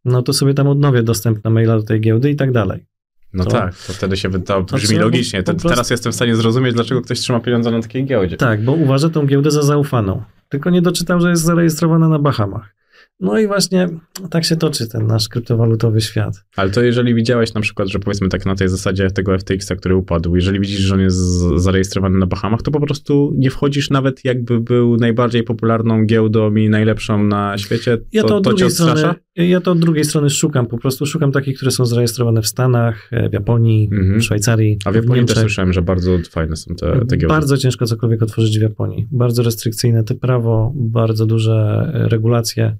[0.05, 2.85] no to sobie tam odnowię dostęp na maila do tej giełdy i tak dalej.
[3.33, 5.43] No to, tak, to wtedy się to brzmi logicznie.
[5.43, 5.69] Prostu...
[5.69, 8.37] Teraz jestem w stanie zrozumieć, dlaczego ktoś trzyma pieniądze na takiej giełdzie.
[8.37, 10.23] Tak, bo uważa tą giełdę za zaufaną.
[10.49, 12.78] Tylko nie doczytał, że jest zarejestrowana na Bahamach.
[13.19, 13.87] No i właśnie
[14.29, 16.43] tak się toczy ten nasz kryptowalutowy świat.
[16.55, 19.95] Ale to jeżeli widziałeś na przykład, że powiedzmy tak na tej zasadzie tego FTX-a, który
[19.95, 21.17] upadł, jeżeli widzisz, że on jest
[21.55, 26.69] zarejestrowany na Bahamach, to po prostu nie wchodzisz nawet jakby był najbardziej popularną giełdą i
[26.69, 27.97] najlepszą na świecie.
[27.97, 31.05] To, ja to, od to drugiej strony, Ja to od drugiej strony szukam, po prostu
[31.05, 34.19] szukam takich, które są zarejestrowane w Stanach, e, w Japonii, mhm.
[34.19, 34.77] w Szwajcarii.
[34.85, 37.27] A w Japonii też słyszałem, że bardzo fajne są te, te giełdy.
[37.27, 39.07] Bardzo ciężko cokolwiek otworzyć w Japonii.
[39.11, 42.77] Bardzo restrykcyjne te prawo, bardzo duże e, regulacje.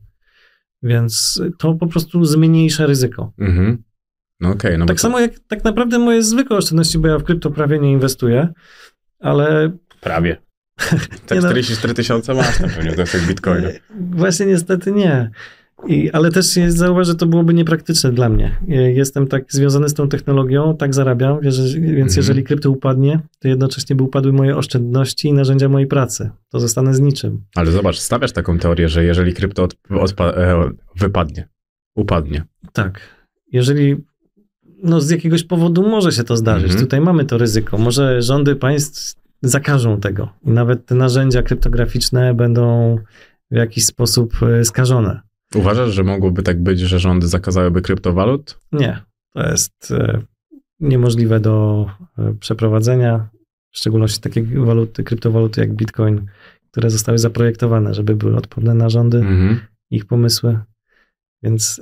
[0.84, 3.34] Więc to po prostu zmniejsza ryzyko.
[3.38, 3.84] Mhm.
[4.40, 5.02] No okay, no tak to...
[5.02, 8.54] samo jak tak naprawdę moje zwykłe oszczędności, bo ja w krypto prawie nie inwestuję,
[9.20, 9.72] ale...
[10.02, 10.38] Prawie.
[11.26, 13.72] Tak 44 tysiące masz na pewno do tych bitcoinów.
[14.12, 15.32] Właśnie niestety nie.
[15.88, 18.58] I, ale też zauważ, że to byłoby niepraktyczne dla mnie.
[18.94, 22.10] Jestem tak związany z tą technologią, tak zarabiam, więc mhm.
[22.16, 26.30] jeżeli krypto upadnie, to jednocześnie by upadły moje oszczędności i narzędzia mojej pracy.
[26.50, 27.42] To zostanę z niczym.
[27.56, 31.48] Ale zobacz, stawiasz taką teorię, że jeżeli krypto e, wypadnie,
[31.96, 32.44] upadnie.
[32.74, 33.00] Tak.
[33.52, 33.96] Jeżeli
[34.84, 36.72] no z jakiegoś powodu może się to zdarzyć.
[36.72, 36.86] Mhm.
[36.86, 37.78] Tutaj mamy to ryzyko.
[37.78, 42.98] Może rządy państw zakażą tego i nawet te narzędzia kryptograficzne będą
[43.52, 45.29] w jakiś sposób e, skażone.
[45.56, 48.60] Uważasz, że mogłoby tak być, że rządy zakazałyby kryptowalut?
[48.72, 49.02] Nie,
[49.34, 50.22] to jest e,
[50.80, 51.86] niemożliwe do
[52.18, 53.30] e, przeprowadzenia,
[53.72, 56.26] w szczególności takie waluty, kryptowaluty jak Bitcoin,
[56.72, 59.60] które zostały zaprojektowane, żeby były odporne na rządy, mhm.
[59.91, 60.60] ich pomysły.
[61.44, 61.82] Więc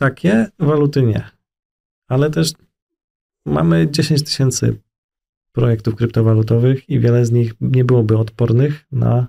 [0.00, 1.30] takie waluty nie.
[2.08, 2.52] Ale też
[3.46, 4.80] mamy 10 tysięcy
[5.52, 9.26] projektów kryptowalutowych i wiele z nich nie byłoby odpornych na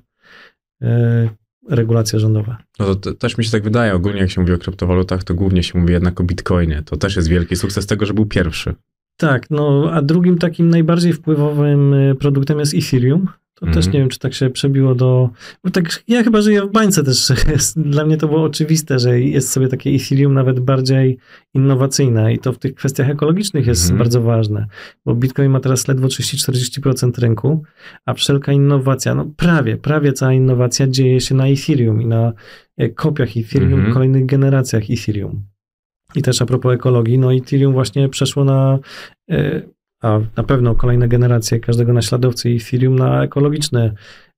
[0.81, 1.29] e,
[1.69, 2.55] regulacje rządowe.
[2.79, 5.33] No to, to, też mi się tak wydaje, ogólnie jak się mówi o kryptowalutach, to
[5.33, 6.83] głównie się mówi jednak o bitcoinie.
[6.85, 8.75] To też jest wielki sukces tego, że był pierwszy.
[9.17, 13.27] Tak, no a drugim takim najbardziej wpływowym y, produktem jest Ethereum.
[13.59, 15.29] To też nie wiem, czy tak się przebiło do.
[15.63, 17.27] Bo tak, ja chyba żyję w bańce też.
[17.75, 21.17] Dla mnie to było oczywiste, że jest sobie takie Ethereum nawet bardziej
[21.53, 23.97] innowacyjne i to w tych kwestiach ekologicznych jest mhm.
[23.97, 24.65] bardzo ważne,
[25.05, 27.63] bo Bitcoin ma teraz ledwo 30-40% rynku,
[28.05, 32.33] a wszelka innowacja, no prawie, prawie cała innowacja dzieje się na Ethereum i na
[32.77, 33.93] e, kopiach Ethereum, mhm.
[33.93, 35.43] kolejnych generacjach Ethereum.
[36.15, 38.79] I też a propos ekologii, no Ethereum właśnie przeszło na
[39.31, 39.61] e,
[40.01, 43.93] a na pewno kolejne generacje każdego naśladowcy Ethereum na ekologiczny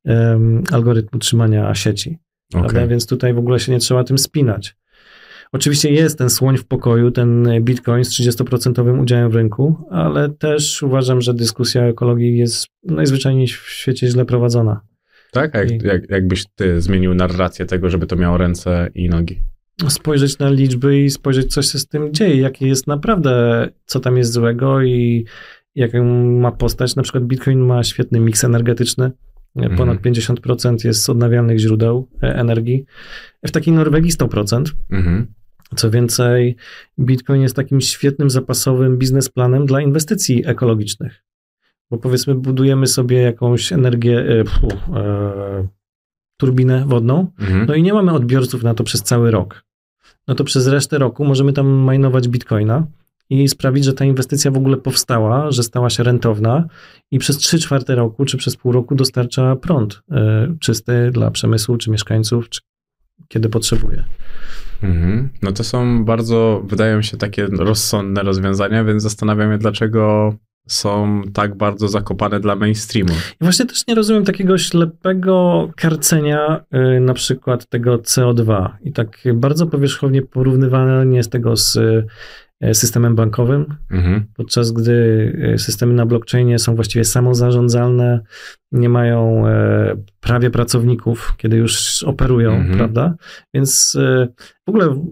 [0.06, 2.18] um, algorytm utrzymania sieci.
[2.54, 2.88] Okay.
[2.88, 4.76] Więc tutaj w ogóle się nie trzeba tym spinać.
[5.52, 10.84] Oczywiście jest ten słoń w pokoju, ten Bitcoin z 30% udziałem w rynku, ale też
[10.84, 14.82] uważam, że dyskusja o ekologii jest najzwyczajniej w świecie źle prowadzona.
[15.32, 15.56] Tak?
[15.56, 19.42] A jak, jak, jakbyś ty zmienił narrację tego, żeby to miało ręce i nogi?
[19.90, 24.18] Spojrzeć na liczby i spojrzeć, co się z tym dzieje, jakie jest naprawdę, co tam
[24.18, 25.26] jest złego i
[25.76, 26.04] jaką
[26.40, 26.96] ma postać.
[26.96, 29.12] Na przykład Bitcoin ma świetny miks energetyczny.
[29.56, 30.14] Ponad mhm.
[30.14, 32.86] 50% jest z odnawialnych źródeł e, energii.
[33.46, 34.64] W takiej Norwegii 100%.
[34.90, 35.28] Mhm.
[35.76, 36.56] Co więcej,
[37.00, 41.24] Bitcoin jest takim świetnym zapasowym biznesplanem dla inwestycji ekologicznych.
[41.92, 44.44] Bo powiedzmy, budujemy sobie jakąś energię, e,
[45.00, 45.68] e,
[46.38, 47.66] turbinę wodną, mhm.
[47.68, 49.64] no i nie mamy odbiorców na to przez cały rok.
[50.32, 52.88] No to przez resztę roku możemy tam majnować bitcoina
[53.30, 56.68] i sprawić, że ta inwestycja w ogóle powstała, że stała się rentowna
[57.12, 61.78] i przez 3 czwarte roku czy przez pół roku dostarcza prąd y, czysty dla przemysłu
[61.78, 62.62] czy mieszkańców, czy
[63.28, 64.04] kiedy potrzebuje.
[64.84, 65.30] Mhm.
[65.42, 70.34] No to są bardzo, wydają się takie rozsądne rozwiązania, więc zastanawiam się, dlaczego
[70.68, 73.14] są tak bardzo zakopane dla mainstreamu.
[73.14, 76.64] I właśnie też nie rozumiem takiego ślepego karcenia
[76.98, 82.06] y, na przykład tego CO2 i tak bardzo powierzchownie porównywanie z tego z y,
[82.74, 84.26] systemem bankowym, mhm.
[84.36, 84.92] podczas gdy
[85.54, 88.22] y, systemy na blockchainie są właściwie samozarządzalne,
[88.72, 89.44] nie mają
[90.20, 92.78] prawie pracowników, kiedy już operują, mhm.
[92.78, 93.16] prawda?
[93.54, 93.98] Więc
[94.66, 95.12] w ogóle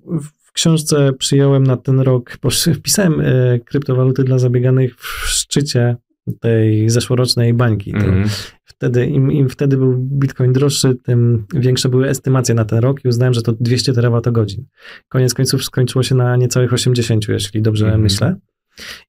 [0.60, 2.38] książce przyjąłem na ten rok,
[2.80, 5.98] wpisałem e, kryptowaluty dla zabieganych w szczycie
[6.40, 7.92] tej zeszłorocznej bańki.
[7.96, 8.30] Mm.
[8.64, 13.08] Wtedy, im, im wtedy był bitcoin droższy, tym większe były estymacje na ten rok i
[13.08, 14.66] uznałem, że to 200 terawatogodzin.
[15.10, 18.02] Koniec końców skończyło się na niecałych 80, jeśli dobrze mm.
[18.02, 18.36] myślę.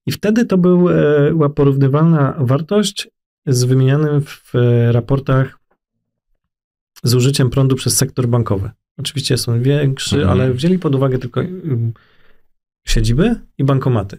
[0.05, 3.09] I wtedy to był, e, była porównywalna wartość
[3.47, 5.59] z wymienianym w e, raportach
[7.03, 8.71] zużyciem prądu przez sektor bankowy.
[8.97, 10.31] Oczywiście on większy, mhm.
[10.31, 11.41] ale wzięli pod uwagę tylko
[12.87, 14.17] siedziby i bankomaty.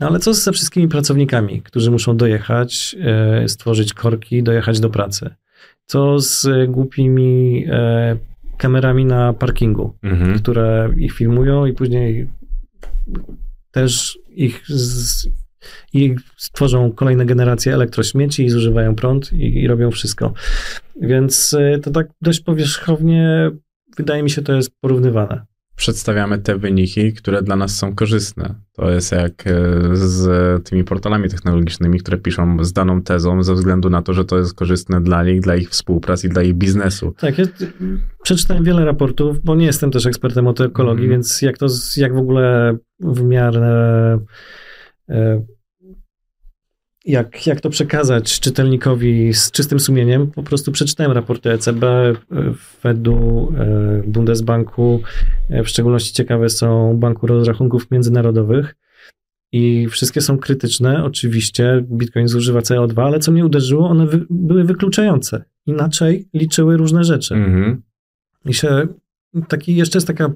[0.00, 5.30] No ale co ze wszystkimi pracownikami, którzy muszą dojechać, e, stworzyć korki, dojechać do pracy?
[5.86, 8.16] Co z głupimi e,
[8.58, 10.38] kamerami na parkingu, mhm.
[10.38, 12.28] które ich filmują i później
[13.70, 15.28] też ich z,
[16.36, 20.32] stworzą kolejne generacje elektrośmieci i zużywają prąd i, i robią wszystko.
[21.00, 23.50] Więc e, to tak dość powierzchownie
[23.98, 25.46] wydaje mi się, to jest porównywane.
[25.76, 28.54] Przedstawiamy te wyniki, które dla nas są korzystne.
[28.72, 29.52] To jest jak e,
[29.92, 30.28] z
[30.64, 34.54] tymi portalami technologicznymi, które piszą z daną tezą ze względu na to, że to jest
[34.54, 37.14] korzystne dla nich, dla ich współpracy i dla ich biznesu.
[37.18, 37.44] Tak, ja
[38.22, 41.10] przeczytałem wiele raportów, bo nie jestem też ekspertem od ekologii, mm.
[41.10, 41.66] więc jak to,
[41.96, 44.18] jak w ogóle w miarę
[45.08, 45.42] e,
[47.08, 50.30] jak, jak to przekazać czytelnikowi z czystym sumieniem.
[50.30, 51.84] Po prostu przeczytałem raporty ECB,
[52.80, 55.00] Fedu, e, Bundesbanku.
[55.50, 58.74] E, w szczególności ciekawe są Banku Rozrachunków Międzynarodowych.
[59.52, 61.04] I wszystkie są krytyczne.
[61.04, 65.44] Oczywiście Bitcoin zużywa CO2, ale co mnie uderzyło, one wy, były wykluczające.
[65.66, 67.34] Inaczej liczyły różne rzeczy.
[67.34, 67.82] Mhm.
[68.44, 68.86] I się
[69.48, 70.30] taki, jeszcze jest taka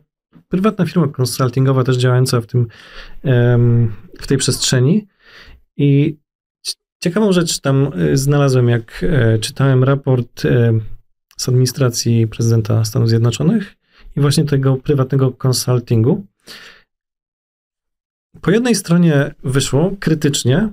[0.49, 2.67] prywatna firma konsultingowa też działająca w tym,
[4.21, 5.07] w tej przestrzeni.
[5.77, 6.22] I
[7.03, 10.73] Ciekawą rzecz tam y, znalazłem, jak e, czytałem raport e,
[11.37, 13.77] z administracji prezydenta Stanów Zjednoczonych
[14.17, 16.27] i właśnie tego prywatnego konsultingu.
[18.41, 20.69] Po jednej stronie wyszło krytycznie,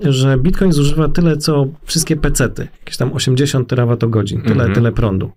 [0.00, 4.74] że Bitcoin zużywa tyle, co wszystkie pecety, jakieś tam 80 terawatogodzin, tyle, mm -hmm.
[4.74, 5.32] tyle prądu.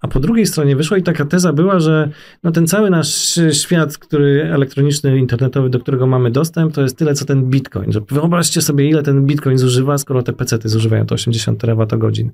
[0.00, 2.10] A po drugiej stronie wyszła i taka teza była, że
[2.42, 7.14] no ten cały nasz świat, który elektroniczny, internetowy, do którego mamy dostęp, to jest tyle,
[7.14, 7.92] co ten bitcoin.
[7.92, 12.30] Że wyobraźcie sobie, ile ten bitcoin zużywa, skoro te pecety zużywają to 80 terawatogodzin.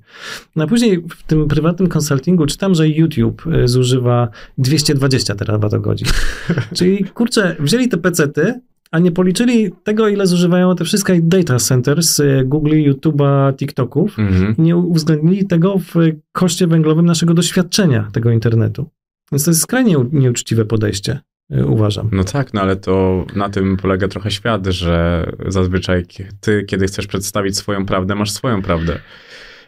[0.55, 6.07] No a później w tym prywatnym konsultingu czytam, że YouTube y, zużywa 220 terawatogodzin.
[6.77, 8.61] Czyli kurczę, wzięli te pecety,
[8.91, 14.55] a nie policzyli tego, ile zużywają te wszystkie data centers y, Google, YouTube'a, TikToków mhm.
[14.57, 15.93] i nie uwzględnili tego w
[16.31, 18.89] koszcie węglowym naszego doświadczenia tego internetu.
[19.31, 21.19] Więc to jest skrajnie nieuczciwe podejście,
[21.53, 22.09] y, uważam.
[22.11, 26.05] No tak, no ale to na tym polega trochę świat, że zazwyczaj
[26.41, 28.99] ty, kiedy chcesz przedstawić swoją prawdę, masz swoją prawdę.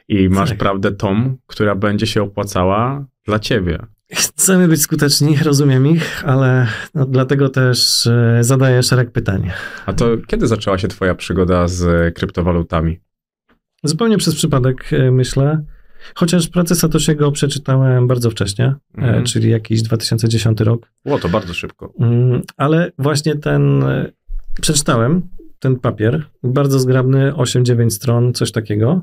[0.08, 0.58] I masz Tak.
[0.58, 3.80] prawdę tą, która będzie się opłacała dla ciebie.
[4.14, 9.49] Chcemy być skuteczni, rozumiem ich, ale no, dlatego też e, zadaję szereg pytań.
[9.86, 12.99] A to kiedy zaczęła się twoja przygoda z kryptowalutami?
[13.84, 15.64] Zupełnie przez przypadek e, myślę,
[16.15, 19.26] chociaż pracę Satoshiego przeczytałem bardzo wcześnie, Mhm.
[19.26, 21.94] czyli jakiś 2010 rok, Było to bardzo szybko.
[21.99, 23.84] Mm, ale właśnie ten,
[24.61, 25.22] przeczytałem
[25.60, 29.02] ten papier, bardzo zgrabny, 8-9 stron, coś takiego,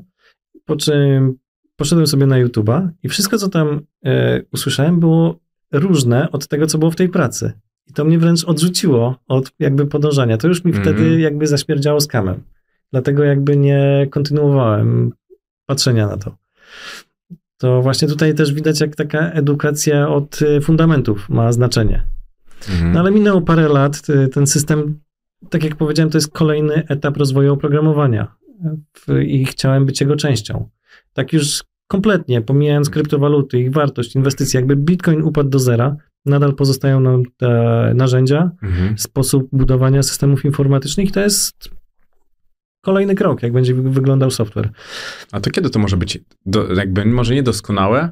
[0.65, 1.37] po czym
[1.77, 5.39] poszedłem sobie na YouTube'a i wszystko, co tam e, usłyszałem, było
[5.71, 7.51] różne od tego, co było w tej pracy.
[7.87, 10.37] I to mnie wręcz odrzuciło od jakby podążania.
[10.37, 10.83] To już mi Mhm.
[10.95, 12.43] wtedy jakby zaśmierdziało skamem.
[12.91, 15.11] Dlatego jakby nie kontynuowałem
[15.65, 16.35] patrzenia na to.
[17.57, 22.03] To właśnie tutaj też widać, jak taka edukacja od e, fundamentów ma znaczenie.
[22.69, 22.91] Mhm.
[22.93, 24.99] No ale minęło parę lat, y, ten system,
[25.49, 28.35] tak jak powiedziałem, to jest kolejny etap rozwoju oprogramowania
[28.93, 30.69] W- i chciałem być jego częścią.
[31.17, 35.95] Tak już kompletnie, pomijając kryptowaluty, ich wartość, inwestycje, jakby Bitcoin upadł do zera,
[36.25, 38.97] nadal pozostają nam te narzędzia, Mhm.
[38.97, 41.69] sposób budowania systemów informatycznych, to jest
[42.85, 44.69] kolejny krok, jak będzie wy- wyglądał software.
[45.31, 48.09] A to kiedy to może być, do, jakby może niedoskonałe,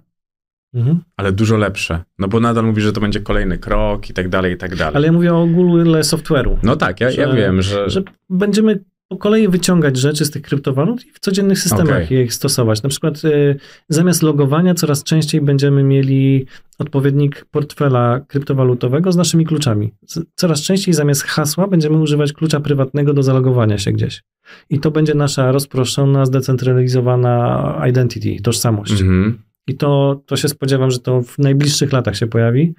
[0.73, 0.99] Mhm.
[1.18, 2.03] ale dużo lepsze?
[2.19, 4.95] No bo nadal mówisz, że to będzie kolejny krok i tak dalej, i tak dalej.
[4.95, 6.57] Ale ja mówię o ogóle software'u.
[6.64, 7.90] No tak, ja, ja że- wiem, że...
[7.90, 12.18] że będziemy po kolei wyciągać rzeczy z tych kryptowalut i w codziennych systemach Okej.
[12.18, 12.84] je stosować.
[12.84, 13.60] Na przykład y,
[13.90, 16.45] zamiast logowania coraz częściej będziemy mieli
[16.80, 19.94] odpowiednik portfela kryptowalutowego z naszymi kluczami.
[20.07, 24.23] Z, coraz częściej zamiast hasła będziemy używać klucza prywatnego do zalogowania się gdzieś.
[24.69, 28.91] I to będzie nasza rozproszona, zdecentralizowana identity, tożsamość.
[28.91, 29.38] Mhm.
[29.68, 32.73] I to, to się spodziewam, że to w najbliższych latach się pojawi,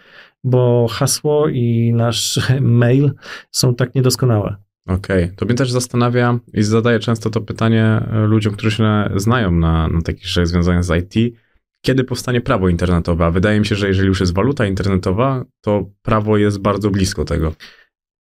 [0.44, 3.11] bo hasło i nasz mail
[3.51, 4.65] są tak niedoskonałe.
[4.86, 8.84] Okej, to mnie też zastanawia i zadaję często to pytanie e, ludziom, którzy się
[9.16, 11.36] znają na, na takich rzeczach związanych z IT,
[11.80, 13.26] kiedy powstanie prawo internetowe?
[13.26, 17.24] A wydaje mi się, że jeżeli już jest waluta internetowa, to prawo jest bardzo blisko
[17.24, 17.52] tego.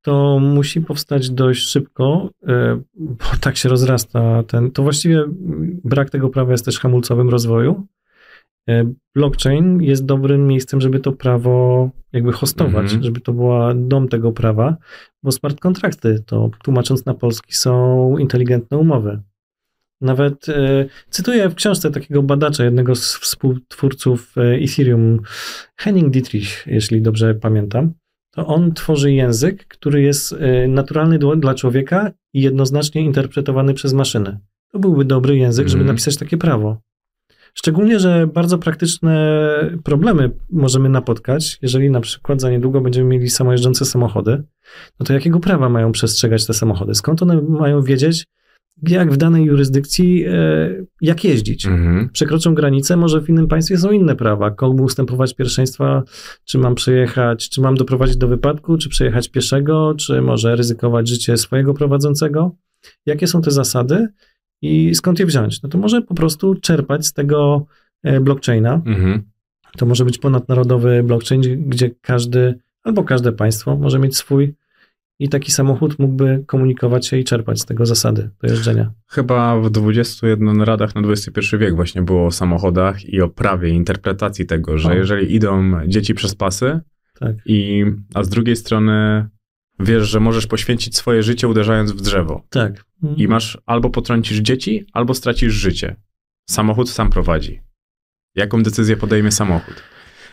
[0.03, 4.70] to musi powstać dość szybko, e, bo tak się rozrasta ten.
[4.70, 5.24] To właściwie
[5.85, 7.86] brak tego prawa jest też hamulcowym rozwoju.
[8.69, 13.03] E, Blockchain jest dobrym miejscem, żeby to prawo jakby hostować, Mhm.
[13.03, 14.77] żeby to była dom tego prawa,
[15.23, 19.20] bo smart kontrakty, to tłumacząc na polski, są inteligentne umowy.
[20.01, 25.20] Nawet e, cytuję w książce takiego badacza, jednego z współtwórców e, Ethereum,
[25.77, 27.93] Henning Dietrich, jeśli dobrze pamiętam
[28.31, 34.39] to on tworzy język, który jest y, naturalny dla- człowieka i jednoznacznie interpretowany przez maszyny.
[34.73, 35.95] To byłby dobry język, żeby Mhm.
[35.97, 36.81] napisać takie prawo.
[37.55, 39.45] Szczególnie, że bardzo praktyczne
[39.85, 44.43] problemy możemy napotkać, jeżeli na przykład za niedługo będziemy mieli samojeżdżące samochody,
[45.01, 46.95] no to jakiego prawa mają przestrzegać te samochody?
[46.95, 48.27] Skąd one mają wiedzieć,
[48.83, 51.67] jak w danej jurysdykcji, e, jak jeździć?
[51.67, 52.09] Mhm.
[52.13, 54.51] przekroczą granicę, może w innym państwie są inne prawa.
[54.51, 56.03] Komu ustępować pierwszeństwa,
[56.45, 61.37] czy mam przejechać, czy mam doprowadzić do wypadku, czy przejechać pieszego, czy może ryzykować życie
[61.37, 62.57] swojego prowadzącego.
[63.07, 64.09] Jakie są te zasady
[64.63, 65.63] i skąd je wziąć?
[65.63, 67.67] No to może po prostu czerpać z tego
[68.03, 68.83] e, blockchaina.
[68.87, 69.23] Mhm.
[69.79, 74.55] To może być ponadnarodowy blockchain, gdzie każdy albo każde państwo może mieć swój
[75.19, 78.93] i taki samochód mógłby komunikować się i czerpać z tego zasady do jeżdżenia.
[79.07, 84.47] Chyba w 21 radach na XXI wiek właśnie było o samochodach i o prawie, interpretacji
[84.47, 84.95] tego, że O.
[84.95, 86.81] jeżeli idą dzieci przez pasy,
[87.19, 87.37] Tak.
[87.47, 89.27] i, a z drugiej strony
[89.81, 92.43] wiesz, że możesz poświęcić swoje życie uderzając w drzewo.
[92.51, 92.85] Tak.
[93.17, 95.97] I masz albo potrącisz dzieci, albo stracisz życie.
[96.51, 97.61] Samochód sam prowadzi.
[98.35, 99.83] Jaką decyzję podejmie samochód?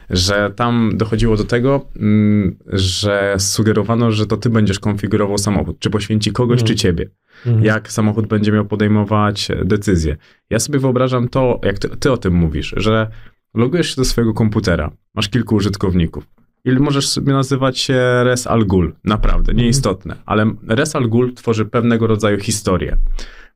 [0.10, 5.80] Że tam dochodziło do tego, mm, że sugerowano, że to ty będziesz konfigurował samochód.
[5.80, 6.68] Czy poświęci kogoś, Mhm.
[6.68, 7.10] czy ciebie.
[7.46, 7.66] Mhm.
[7.66, 10.18] Jak samochód będzie miał podejmować decyzje.
[10.50, 13.08] Ja sobie wyobrażam to, jak ty, ty o tym mówisz, że
[13.54, 16.28] logujesz się do swojego komputera, masz kilku użytkowników.
[16.66, 20.16] I możesz sobie nazywać się Res Al Ghul, naprawdę, nieistotne.
[20.26, 22.98] Ale Res Al Ghul tworzy pewnego rodzaju historię.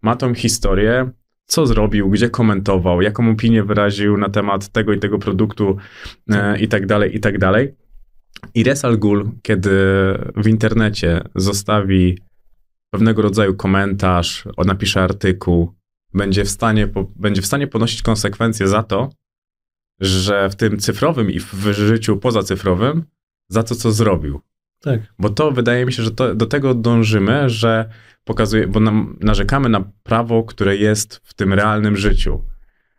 [0.01, 1.09] Ma tą historię,
[1.45, 5.77] co zrobił, gdzie komentował, jaką opinię wyraził na temat tego i tego produktu
[6.29, 7.75] e, i tak dalej, i tak dalej.
[8.53, 9.71] I Res Al Ghul, kiedy
[10.35, 12.17] w internecie zostawi
[12.89, 15.73] pewnego rodzaju komentarz, napisze artykuł,
[16.13, 19.09] będzie w, stanie, będzie w stanie ponosić konsekwencje za to,
[19.99, 23.03] że w tym cyfrowym i w życiu pozacyfrowym,
[23.49, 24.41] za to, co zrobił.
[24.81, 24.99] Tak.
[25.19, 27.89] Bo to wydaje mi się, że to, do tego dążymy, że
[28.23, 32.41] pokazuje, bo nam, narzekamy na prawo, które jest w tym realnym życiu.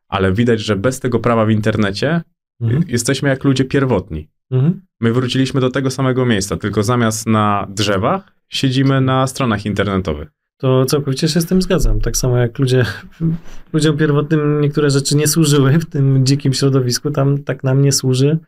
[0.09, 2.23] Ale widać, że bez tego prawa w internecie
[2.61, 2.85] Mhm.
[2.89, 4.29] jesteśmy jak ludzie pierwotni.
[4.51, 4.81] Mhm.
[5.01, 10.29] My wróciliśmy do tego samego miejsca, tylko zamiast na drzewach siedzimy na stronach internetowych.
[10.57, 12.01] To całkowicie się z tym zgadzam.
[12.01, 12.85] Tak samo jak ludzie,
[13.73, 18.39] ludziom pierwotnym niektóre rzeczy nie służyły w tym dzikim środowisku, tam tak nam nie służy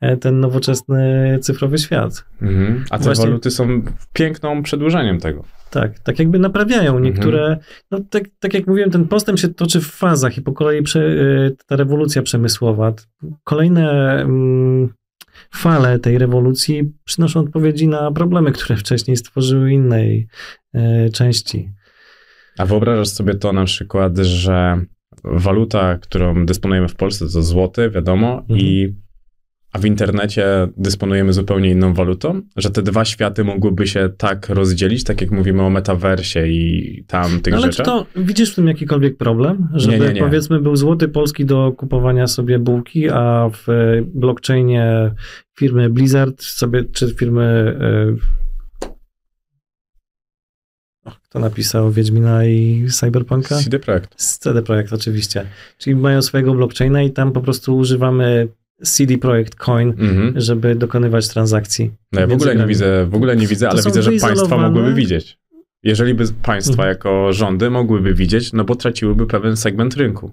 [0.00, 2.24] e, ten nowoczesny cyfrowy świat.
[2.42, 2.84] Mhm.
[2.90, 3.82] A te Właśnie, waluty są
[4.12, 5.44] piękną przedłużeniem tego.
[5.70, 7.60] Tak, tak jakby naprawiają niektóre, mhm.
[7.90, 11.00] no tak, tak jak mówiłem, ten postęp się toczy w fazach i po kolei prze,
[11.00, 12.92] e, ta rewolucja przemysłowa,
[13.44, 14.88] kolejne mm,
[15.54, 20.28] fale tej rewolucji przynoszą odpowiedzi na problemy, które wcześniej stworzyły innej
[20.74, 21.70] e, części.
[22.58, 24.84] A wyobrażasz sobie to na przykład, że
[25.24, 28.60] waluta, którą dysponujemy w Polsce, to złoty, wiadomo, mhm.
[28.60, 28.94] i
[29.74, 35.04] a w internecie dysponujemy zupełnie inną walutą, że te dwa światy mogłyby się tak rozdzielić,
[35.04, 37.88] tak jak mówimy o metaversie i tam tych no ale rzeczach.
[37.88, 39.68] Ale to widzisz w tym jakikolwiek problem?
[39.72, 40.20] Żeby nie, nie, nie.
[40.20, 43.66] powiedzmy był złoty polski do kupowania sobie bułki, a w
[44.14, 45.10] blockchainie
[45.58, 48.44] firmy Blizzard sobie, czy firmy e,
[51.22, 53.56] kto napisał Wiedźmina i Cyberpunka?
[53.56, 54.14] CD Projekt.
[54.14, 55.46] CD Projekt, oczywiście.
[55.78, 58.48] Czyli mają swojego blockchaina i tam po prostu używamy
[58.84, 60.32] CD Projekt Coin, mhm.
[60.36, 61.90] żeby dokonywać transakcji.
[62.12, 64.94] No ja w ogóle nie widzę, w ogóle nie widzę, ale widzę, że państwa mogłyby
[64.94, 65.38] widzieć.
[65.82, 66.88] Jeżeli by państwa mhm.
[66.88, 70.30] jako rządy mogłyby widzieć, no bo traciłyby pewien segment rynku.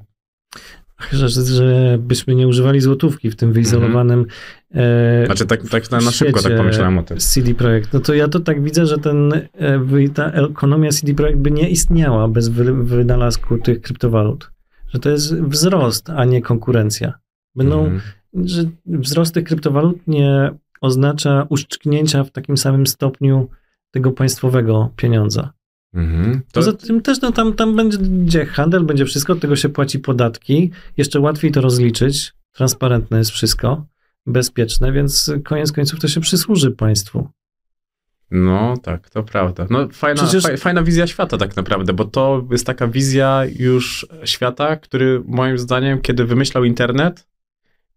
[1.12, 4.26] Że, że byśmy nie używali złotówki w tym wyizolowanym
[4.74, 7.18] e, Znaczy tak, tak na, na szybko tak pomyślałem o tym.
[7.18, 7.94] CD Projekt.
[7.94, 11.70] No to ja to tak widzę, że ten, e, ta ekonomia CD Projekt by nie
[11.70, 14.52] istniała bez wy, wynalazku tych kryptowalut.
[14.88, 17.14] Że to jest wzrost, a nie konkurencja.
[17.56, 18.02] Będą mhm
[18.34, 20.52] że wzrost tych kryptowalut nie
[20.82, 23.50] oznacza uszczknięcia w takim samym stopniu
[23.92, 25.54] tego państwowego pieniądza.
[25.94, 26.42] Mhm.
[26.42, 26.42] To...
[26.54, 30.72] Poza tym też no, tam, tam będzie handel, będzie wszystko, od tego się płaci podatki.
[30.98, 32.34] Jeszcze łatwiej to rozliczyć.
[32.52, 33.86] Transparentne jest wszystko,
[34.26, 37.30] bezpieczne, więc koniec końców to się przysłuży państwu.
[38.32, 39.68] No tak, to prawda.
[39.70, 40.60] No fajna, Przecież...
[40.60, 46.02] fajna wizja świata tak naprawdę, bo to jest taka wizja już świata, który moim zdaniem,
[46.02, 47.28] kiedy wymyślał internet,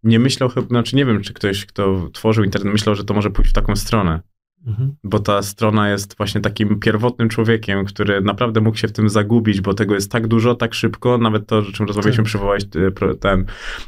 [0.05, 3.51] nie myślał, znaczy nie wiem, czy ktoś, kto tworzył internet, myślał, że to może pójść
[3.51, 4.19] w taką stronę.
[4.67, 4.95] Mhm.
[5.03, 9.61] Bo ta strona jest właśnie takim pierwotnym człowiekiem, który naprawdę mógł się w tym zagubić,
[9.61, 11.17] bo tego jest tak dużo, tak szybko.
[11.17, 12.29] Nawet to, o czym rozmawialiśmy, tak.
[12.29, 13.45] przywołałeś e, ten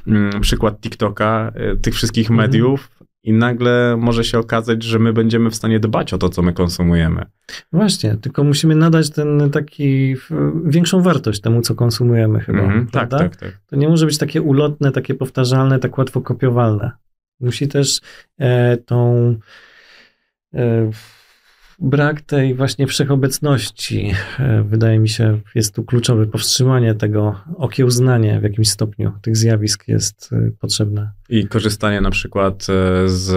[0.08, 2.38] mm, przykład TikToka, e, tych wszystkich mhm.
[2.38, 2.90] mediów,
[3.28, 6.54] i nagle może się okazać, że my będziemy w stanie dbać o to, co my
[6.54, 7.26] konsumujemy.
[7.74, 10.16] Właśnie, tylko musimy nadać ten taki
[10.66, 12.60] większą wartość temu, co konsumujemy chyba.
[12.60, 13.60] Mm, tak, tak, tak.
[13.68, 16.92] To nie może być takie ulotne, takie powtarzalne, tak łatwo kopiowalne.
[17.40, 18.02] Musi też
[18.38, 19.36] e, tą
[20.54, 20.92] e,
[21.80, 26.28] brak tej właśnie wszechobecności, e, wydaje mi się, jest tu kluczowy.
[26.28, 31.12] Powstrzymanie tego, okiełznanie w jakimś stopniu tych zjawisk jest e, potrzebne.
[31.30, 33.32] I korzystanie na przykład e, z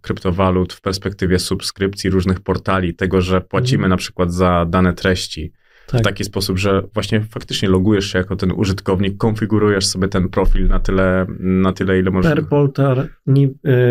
[0.00, 3.90] kryptowalut w perspektywie subskrypcji różnych portali, tego, że płacimy mhm.
[3.90, 5.52] na przykład za dane treści.
[5.86, 6.00] Tak.
[6.00, 10.68] W taki sposób, że właśnie faktycznie logujesz się jako ten użytkownik, konfigurujesz sobie ten profil
[10.68, 12.34] na tyle, na tyle ile możesz.
[12.34, 13.08] Per portal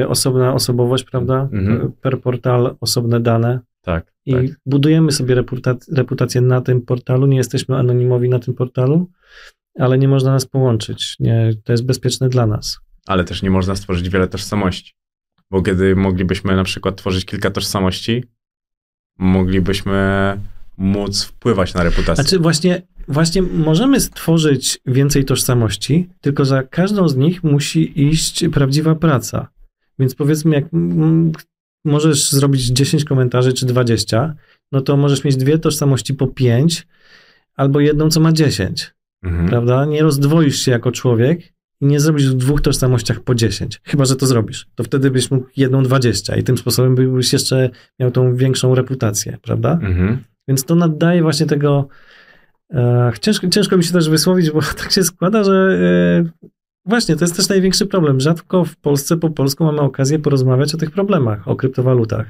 [0.07, 1.49] osobna osobowość, prawda?
[1.53, 1.91] Mhm.
[2.01, 3.59] Per portal osobne dane.
[3.81, 4.13] Tak.
[4.25, 4.45] I tak.
[4.65, 5.35] budujemy sobie
[5.91, 9.11] reputację, na tym portalu, nie jesteśmy anonimowi na tym portalu,
[9.79, 11.15] ale nie można nas połączyć.
[11.19, 12.79] Nie, to jest bezpieczne dla nas.
[13.07, 14.93] Ale też nie można stworzyć wiele tożsamości.
[15.51, 18.23] Bo kiedy moglibyśmy na przykład tworzyć kilka tożsamości,
[19.19, 20.37] moglibyśmy
[20.77, 22.23] móc wpływać na reputację.
[22.23, 28.95] Znaczy właśnie, właśnie możemy stworzyć więcej tożsamości, tylko za każdą z nich musi iść prawdziwa
[28.95, 29.47] praca.
[29.99, 30.65] Więc powiedzmy, jak
[31.85, 34.35] możesz zrobić 10 komentarzy czy 20,
[34.71, 36.87] no to możesz mieć dwie tożsamości po 5
[37.55, 38.93] albo jedną, co ma 10.
[39.23, 39.49] Mhm.
[39.49, 39.85] Prawda?
[39.85, 41.41] Nie rozdwoisz się jako człowiek
[41.81, 43.81] i nie zrobisz w dwóch tożsamościach po 10.
[43.83, 44.67] Chyba, że to zrobisz.
[44.75, 47.69] To wtedy byś mógł jedną 20 i tym sposobem byś jeszcze
[47.99, 49.71] miał tą większą reputację, prawda?
[49.71, 50.23] Mhm.
[50.47, 51.87] Więc to nadaje właśnie tego.
[52.73, 55.79] E, ciężko, ciężko mi się też wysłowić, bo tak się składa, że
[56.31, 56.49] e,
[56.85, 58.19] Właśnie, to jest też największy problem.
[58.19, 62.27] Rzadko w Polsce po polsku mamy okazję porozmawiać o tych problemach, o kryptowalutach.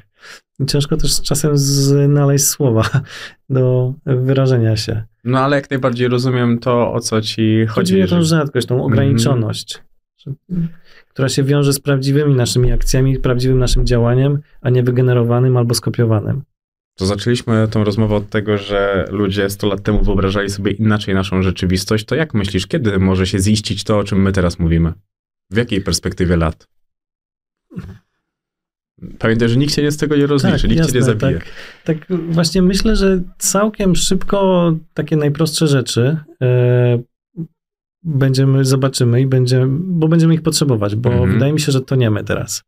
[0.60, 2.84] I ciężko też czasem znaleźć słowa
[3.50, 5.04] do wyrażenia się.
[5.24, 8.02] No ale jak najbardziej rozumiem to, o co ci chodzi.
[8.02, 9.82] Chodzi o tą rzadkość, tą ograniczoność,
[10.50, 10.68] mm.
[11.10, 16.44] która się wiąże z prawdziwymi naszymi akcjami, prawdziwym naszym działaniem, a nie wygenerowanym albo skopiowanym.
[17.00, 21.42] To zaczęliśmy tę rozmowę od tego, że ludzie 100 lat temu wyobrażali sobie inaczej naszą
[21.42, 22.06] rzeczywistość.
[22.06, 24.94] To jak myślisz, kiedy może się ziścić to, o czym my teraz mówimy?
[25.52, 26.68] W jakiej perspektywie lat?
[29.20, 31.40] Pamiętaj, że nikt się z tego nie rozliczy, tak, nikt jasne, cię nie zabije.
[31.40, 31.48] Tak,
[31.84, 37.00] tak, właśnie myślę, że całkiem szybko takie najprostsze rzeczy e,
[38.04, 41.34] będziemy, zobaczymy i będziemy, bo będziemy ich potrzebować, bo -hmm.
[41.34, 42.64] wydaje mi się, że to nie my teraz.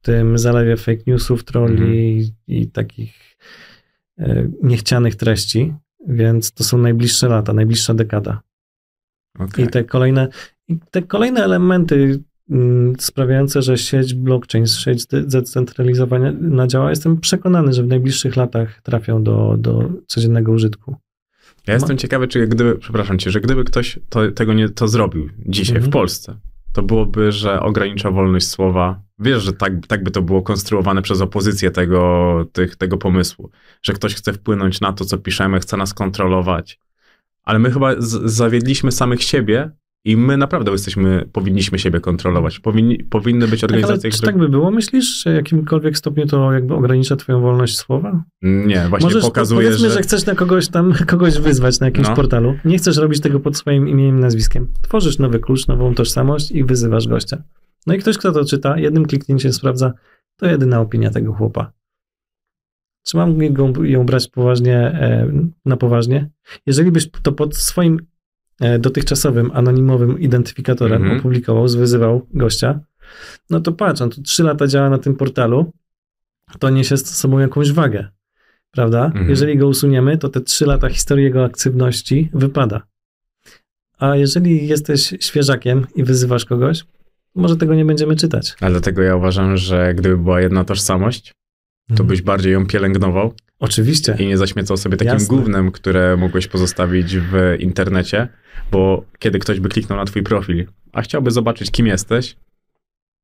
[0.00, 2.32] W tym zalewie fake newsów, trolli -hmm.
[2.46, 3.30] i, takich
[4.20, 5.74] E, niechcianych treści,
[6.08, 8.40] Więc to są najbliższe lata, najbliższa dekada.
[9.38, 9.64] Okay.
[9.64, 10.28] I te kolejne,
[10.90, 17.86] te kolejne elementy mm, sprawiające, że sieć blockchain, sieć zdecentralizowana działa, jestem przekonany, że w
[17.86, 20.96] najbliższych latach trafią do, do codziennego użytku.
[21.66, 25.28] Ja jestem ciekawy, czy gdyby, przepraszam cię, że gdyby ktoś to, tego nie to zrobił
[25.46, 25.90] dzisiaj mhm.
[25.90, 26.36] w Polsce,
[26.72, 29.02] to byłoby, że ogranicza wolność słowa.
[29.18, 33.50] Wiesz, że tak, tak by to było konstruowane przez opozycję tego, tych, tego pomysłu,
[33.82, 36.80] że ktoś chce wpłynąć na to, co piszemy, chce nas kontrolować.
[37.44, 37.94] Ale my chyba
[38.24, 39.70] zawiedliśmy samych siebie
[40.04, 42.60] i my naprawdę jesteśmy, powinniśmy siebie kontrolować.
[42.60, 44.32] Powinni, powinny być organizacje, tak, które...
[44.32, 48.24] czy tak by było, myślisz, że w jakimkolwiek stopniu to jakby ogranicza twoją wolność słowa?
[48.42, 49.94] Nie, właśnie Możesz, pokazuje, powiedzmy, że...
[49.94, 52.16] że chcesz na kogoś tam, kogoś wyzwać na jakimś no.
[52.16, 52.54] portalu.
[52.64, 54.68] Nie chcesz robić tego pod swoim imieniem i nazwiskiem.
[54.82, 57.42] Tworzysz nowy klucz, nową tożsamość i wyzywasz gościa.
[57.86, 59.92] No i ktoś, kto to czyta, jednym kliknięciem sprawdza,
[60.36, 61.72] to jedyna opinia tego chłopa.
[63.06, 63.38] Czy mam
[63.82, 65.32] ją brać poważnie, e,
[65.64, 66.30] na poważnie?
[66.66, 67.98] Jeżeli byś to pod swoim
[68.78, 71.18] dotychczasowym anonimowym identyfikatorem -hmm.
[71.18, 72.80] opublikował, zwyzywał gościa,
[73.50, 75.72] no to patrz, on tu trzy lata działa na tym portalu,
[76.58, 78.08] to niesie z sobą jakąś wagę,
[78.70, 79.12] prawda?
[79.14, 79.28] -hmm.
[79.28, 82.82] Jeżeli go usuniemy, to te trzy lata historii jego aktywności wypada.
[83.98, 86.84] A jeżeli jesteś świeżakiem i wyzywasz kogoś,
[87.34, 88.54] może tego nie będziemy czytać.
[88.60, 91.32] Ale dlatego ja uważam, że gdyby była jedna tożsamość,
[91.88, 92.08] to mhm.
[92.08, 93.34] byś bardziej ją pielęgnował.
[93.60, 94.16] Oczywiście.
[94.18, 95.36] I nie zaśmiecał sobie takim Jasne.
[95.36, 98.28] gównem, które mógłbyś pozostawić w internecie,
[98.70, 102.36] bo kiedy ktoś by kliknął na twój profil, a chciałby zobaczyć, kim jesteś,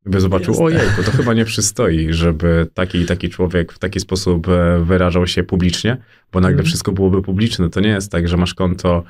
[0.07, 0.65] by zobaczył, Jasne.
[0.65, 5.27] ojejku, to chyba nie przystoi, żeby taki i taki człowiek w taki sposób e, wyrażał
[5.27, 5.97] się publicznie,
[6.33, 6.67] bo nagle mm.
[6.67, 7.71] wszystko byłoby publiczne.
[7.71, 9.05] To nie jest tak, że masz konto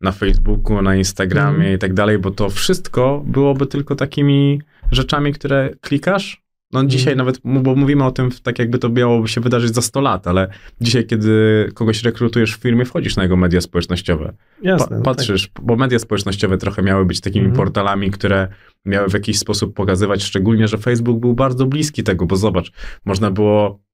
[0.00, 1.74] na Facebooku, na Instagramie mm.
[1.74, 4.62] i tak dalej, bo to wszystko byłoby tylko takimi
[4.92, 6.43] rzeczami, które klikasz,
[6.74, 6.88] no mhm.
[6.88, 10.26] dzisiaj nawet, bo mówimy o tym tak jakby to miało się wydarzyć za 100 lat,
[10.26, 10.48] ale
[10.80, 14.34] dzisiaj, kiedy kogoś rekrutujesz w firmie, wchodzisz na jego media społecznościowe.
[14.62, 14.88] Jasne.
[14.88, 15.64] Pa no patrzysz, tak.
[15.64, 17.56] bo media społecznościowe trochę miały być takimi mhm.
[17.56, 18.48] portalami, które
[18.84, 22.72] miały w jakiś sposób pokazywać, szczególnie, że Facebook był bardzo bliski tego, bo zobacz,
[23.04, 23.84] można było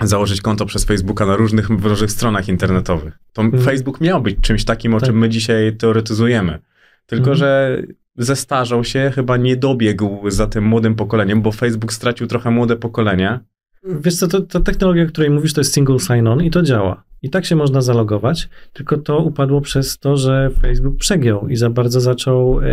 [0.00, 3.18] założyć konto przez Facebooka na różnych, różnych stronach internetowych.
[3.32, 3.62] To mhm.
[3.62, 5.08] Facebook miał być czymś takim, o tak.
[5.08, 6.58] czym my dzisiaj teoretyzujemy.
[7.06, 7.36] Tylko, mhm.
[7.36, 7.82] że
[8.18, 13.40] zestarzał się, chyba nie dobiegł za tym młodym pokoleniem, bo Facebook stracił trochę młode pokolenie.
[13.84, 17.02] Wiesz co, to, ta technologia, o której mówisz, to jest single sign-on i to działa.
[17.22, 21.70] I tak się można zalogować, tylko to upadło przez to, że Facebook przegiął i za
[21.70, 22.64] bardzo zaczął e,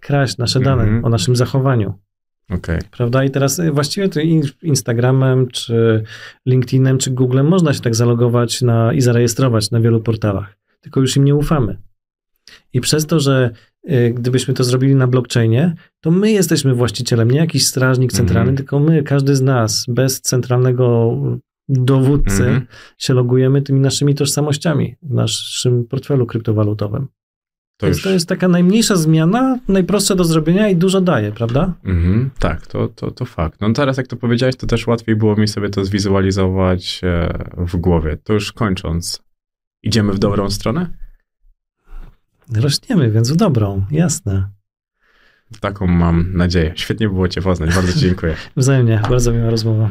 [0.00, 1.06] kraść nasze dane mm -hmm.
[1.06, 1.94] o naszym zachowaniu.
[2.50, 2.78] Okay.
[2.90, 3.24] Prawda?
[3.24, 4.20] I teraz e, właściwie to
[4.62, 6.04] Instagramem, czy
[6.46, 10.56] LinkedInem, czy Googlem można się tak zalogować na, i zarejestrować na wielu portalach.
[10.80, 11.78] Tylko już im nie ufamy.
[12.72, 13.50] I przez to, że
[14.14, 18.56] gdybyśmy to zrobili na blockchainie, to my jesteśmy właścicielem, nie jakiś strażnik centralny, mm -hmm.
[18.56, 21.16] tylko my, każdy z nas, bez centralnego
[21.68, 22.64] dowódcy, mm -hmm.
[22.98, 27.08] się logujemy tymi naszymi tożsamościami w naszym portfelu kryptowalutowym.
[27.76, 28.04] To Więc już...
[28.04, 31.74] to jest taka najmniejsza zmiana, najprostsza do zrobienia i dużo daje, prawda?
[31.84, 32.28] Mm -hmm.
[32.38, 33.60] Tak, to, to, to fakt.
[33.60, 37.76] No teraz jak to powiedziałeś, to też łatwiej było mi sobie to zwizualizować e, w
[37.76, 38.16] głowie.
[38.24, 39.22] To już kończąc,
[39.82, 41.01] idziemy w dobrą stronę?
[42.56, 44.48] Rośniemy, więc w dobrą, jasne.
[45.60, 46.72] Taką mam nadzieję.
[46.76, 47.74] Świetnie było Cię poznać.
[47.74, 48.36] Bardzo Ci dziękuję.
[48.56, 49.88] Wzajemnie, bardzo miła rozmowa.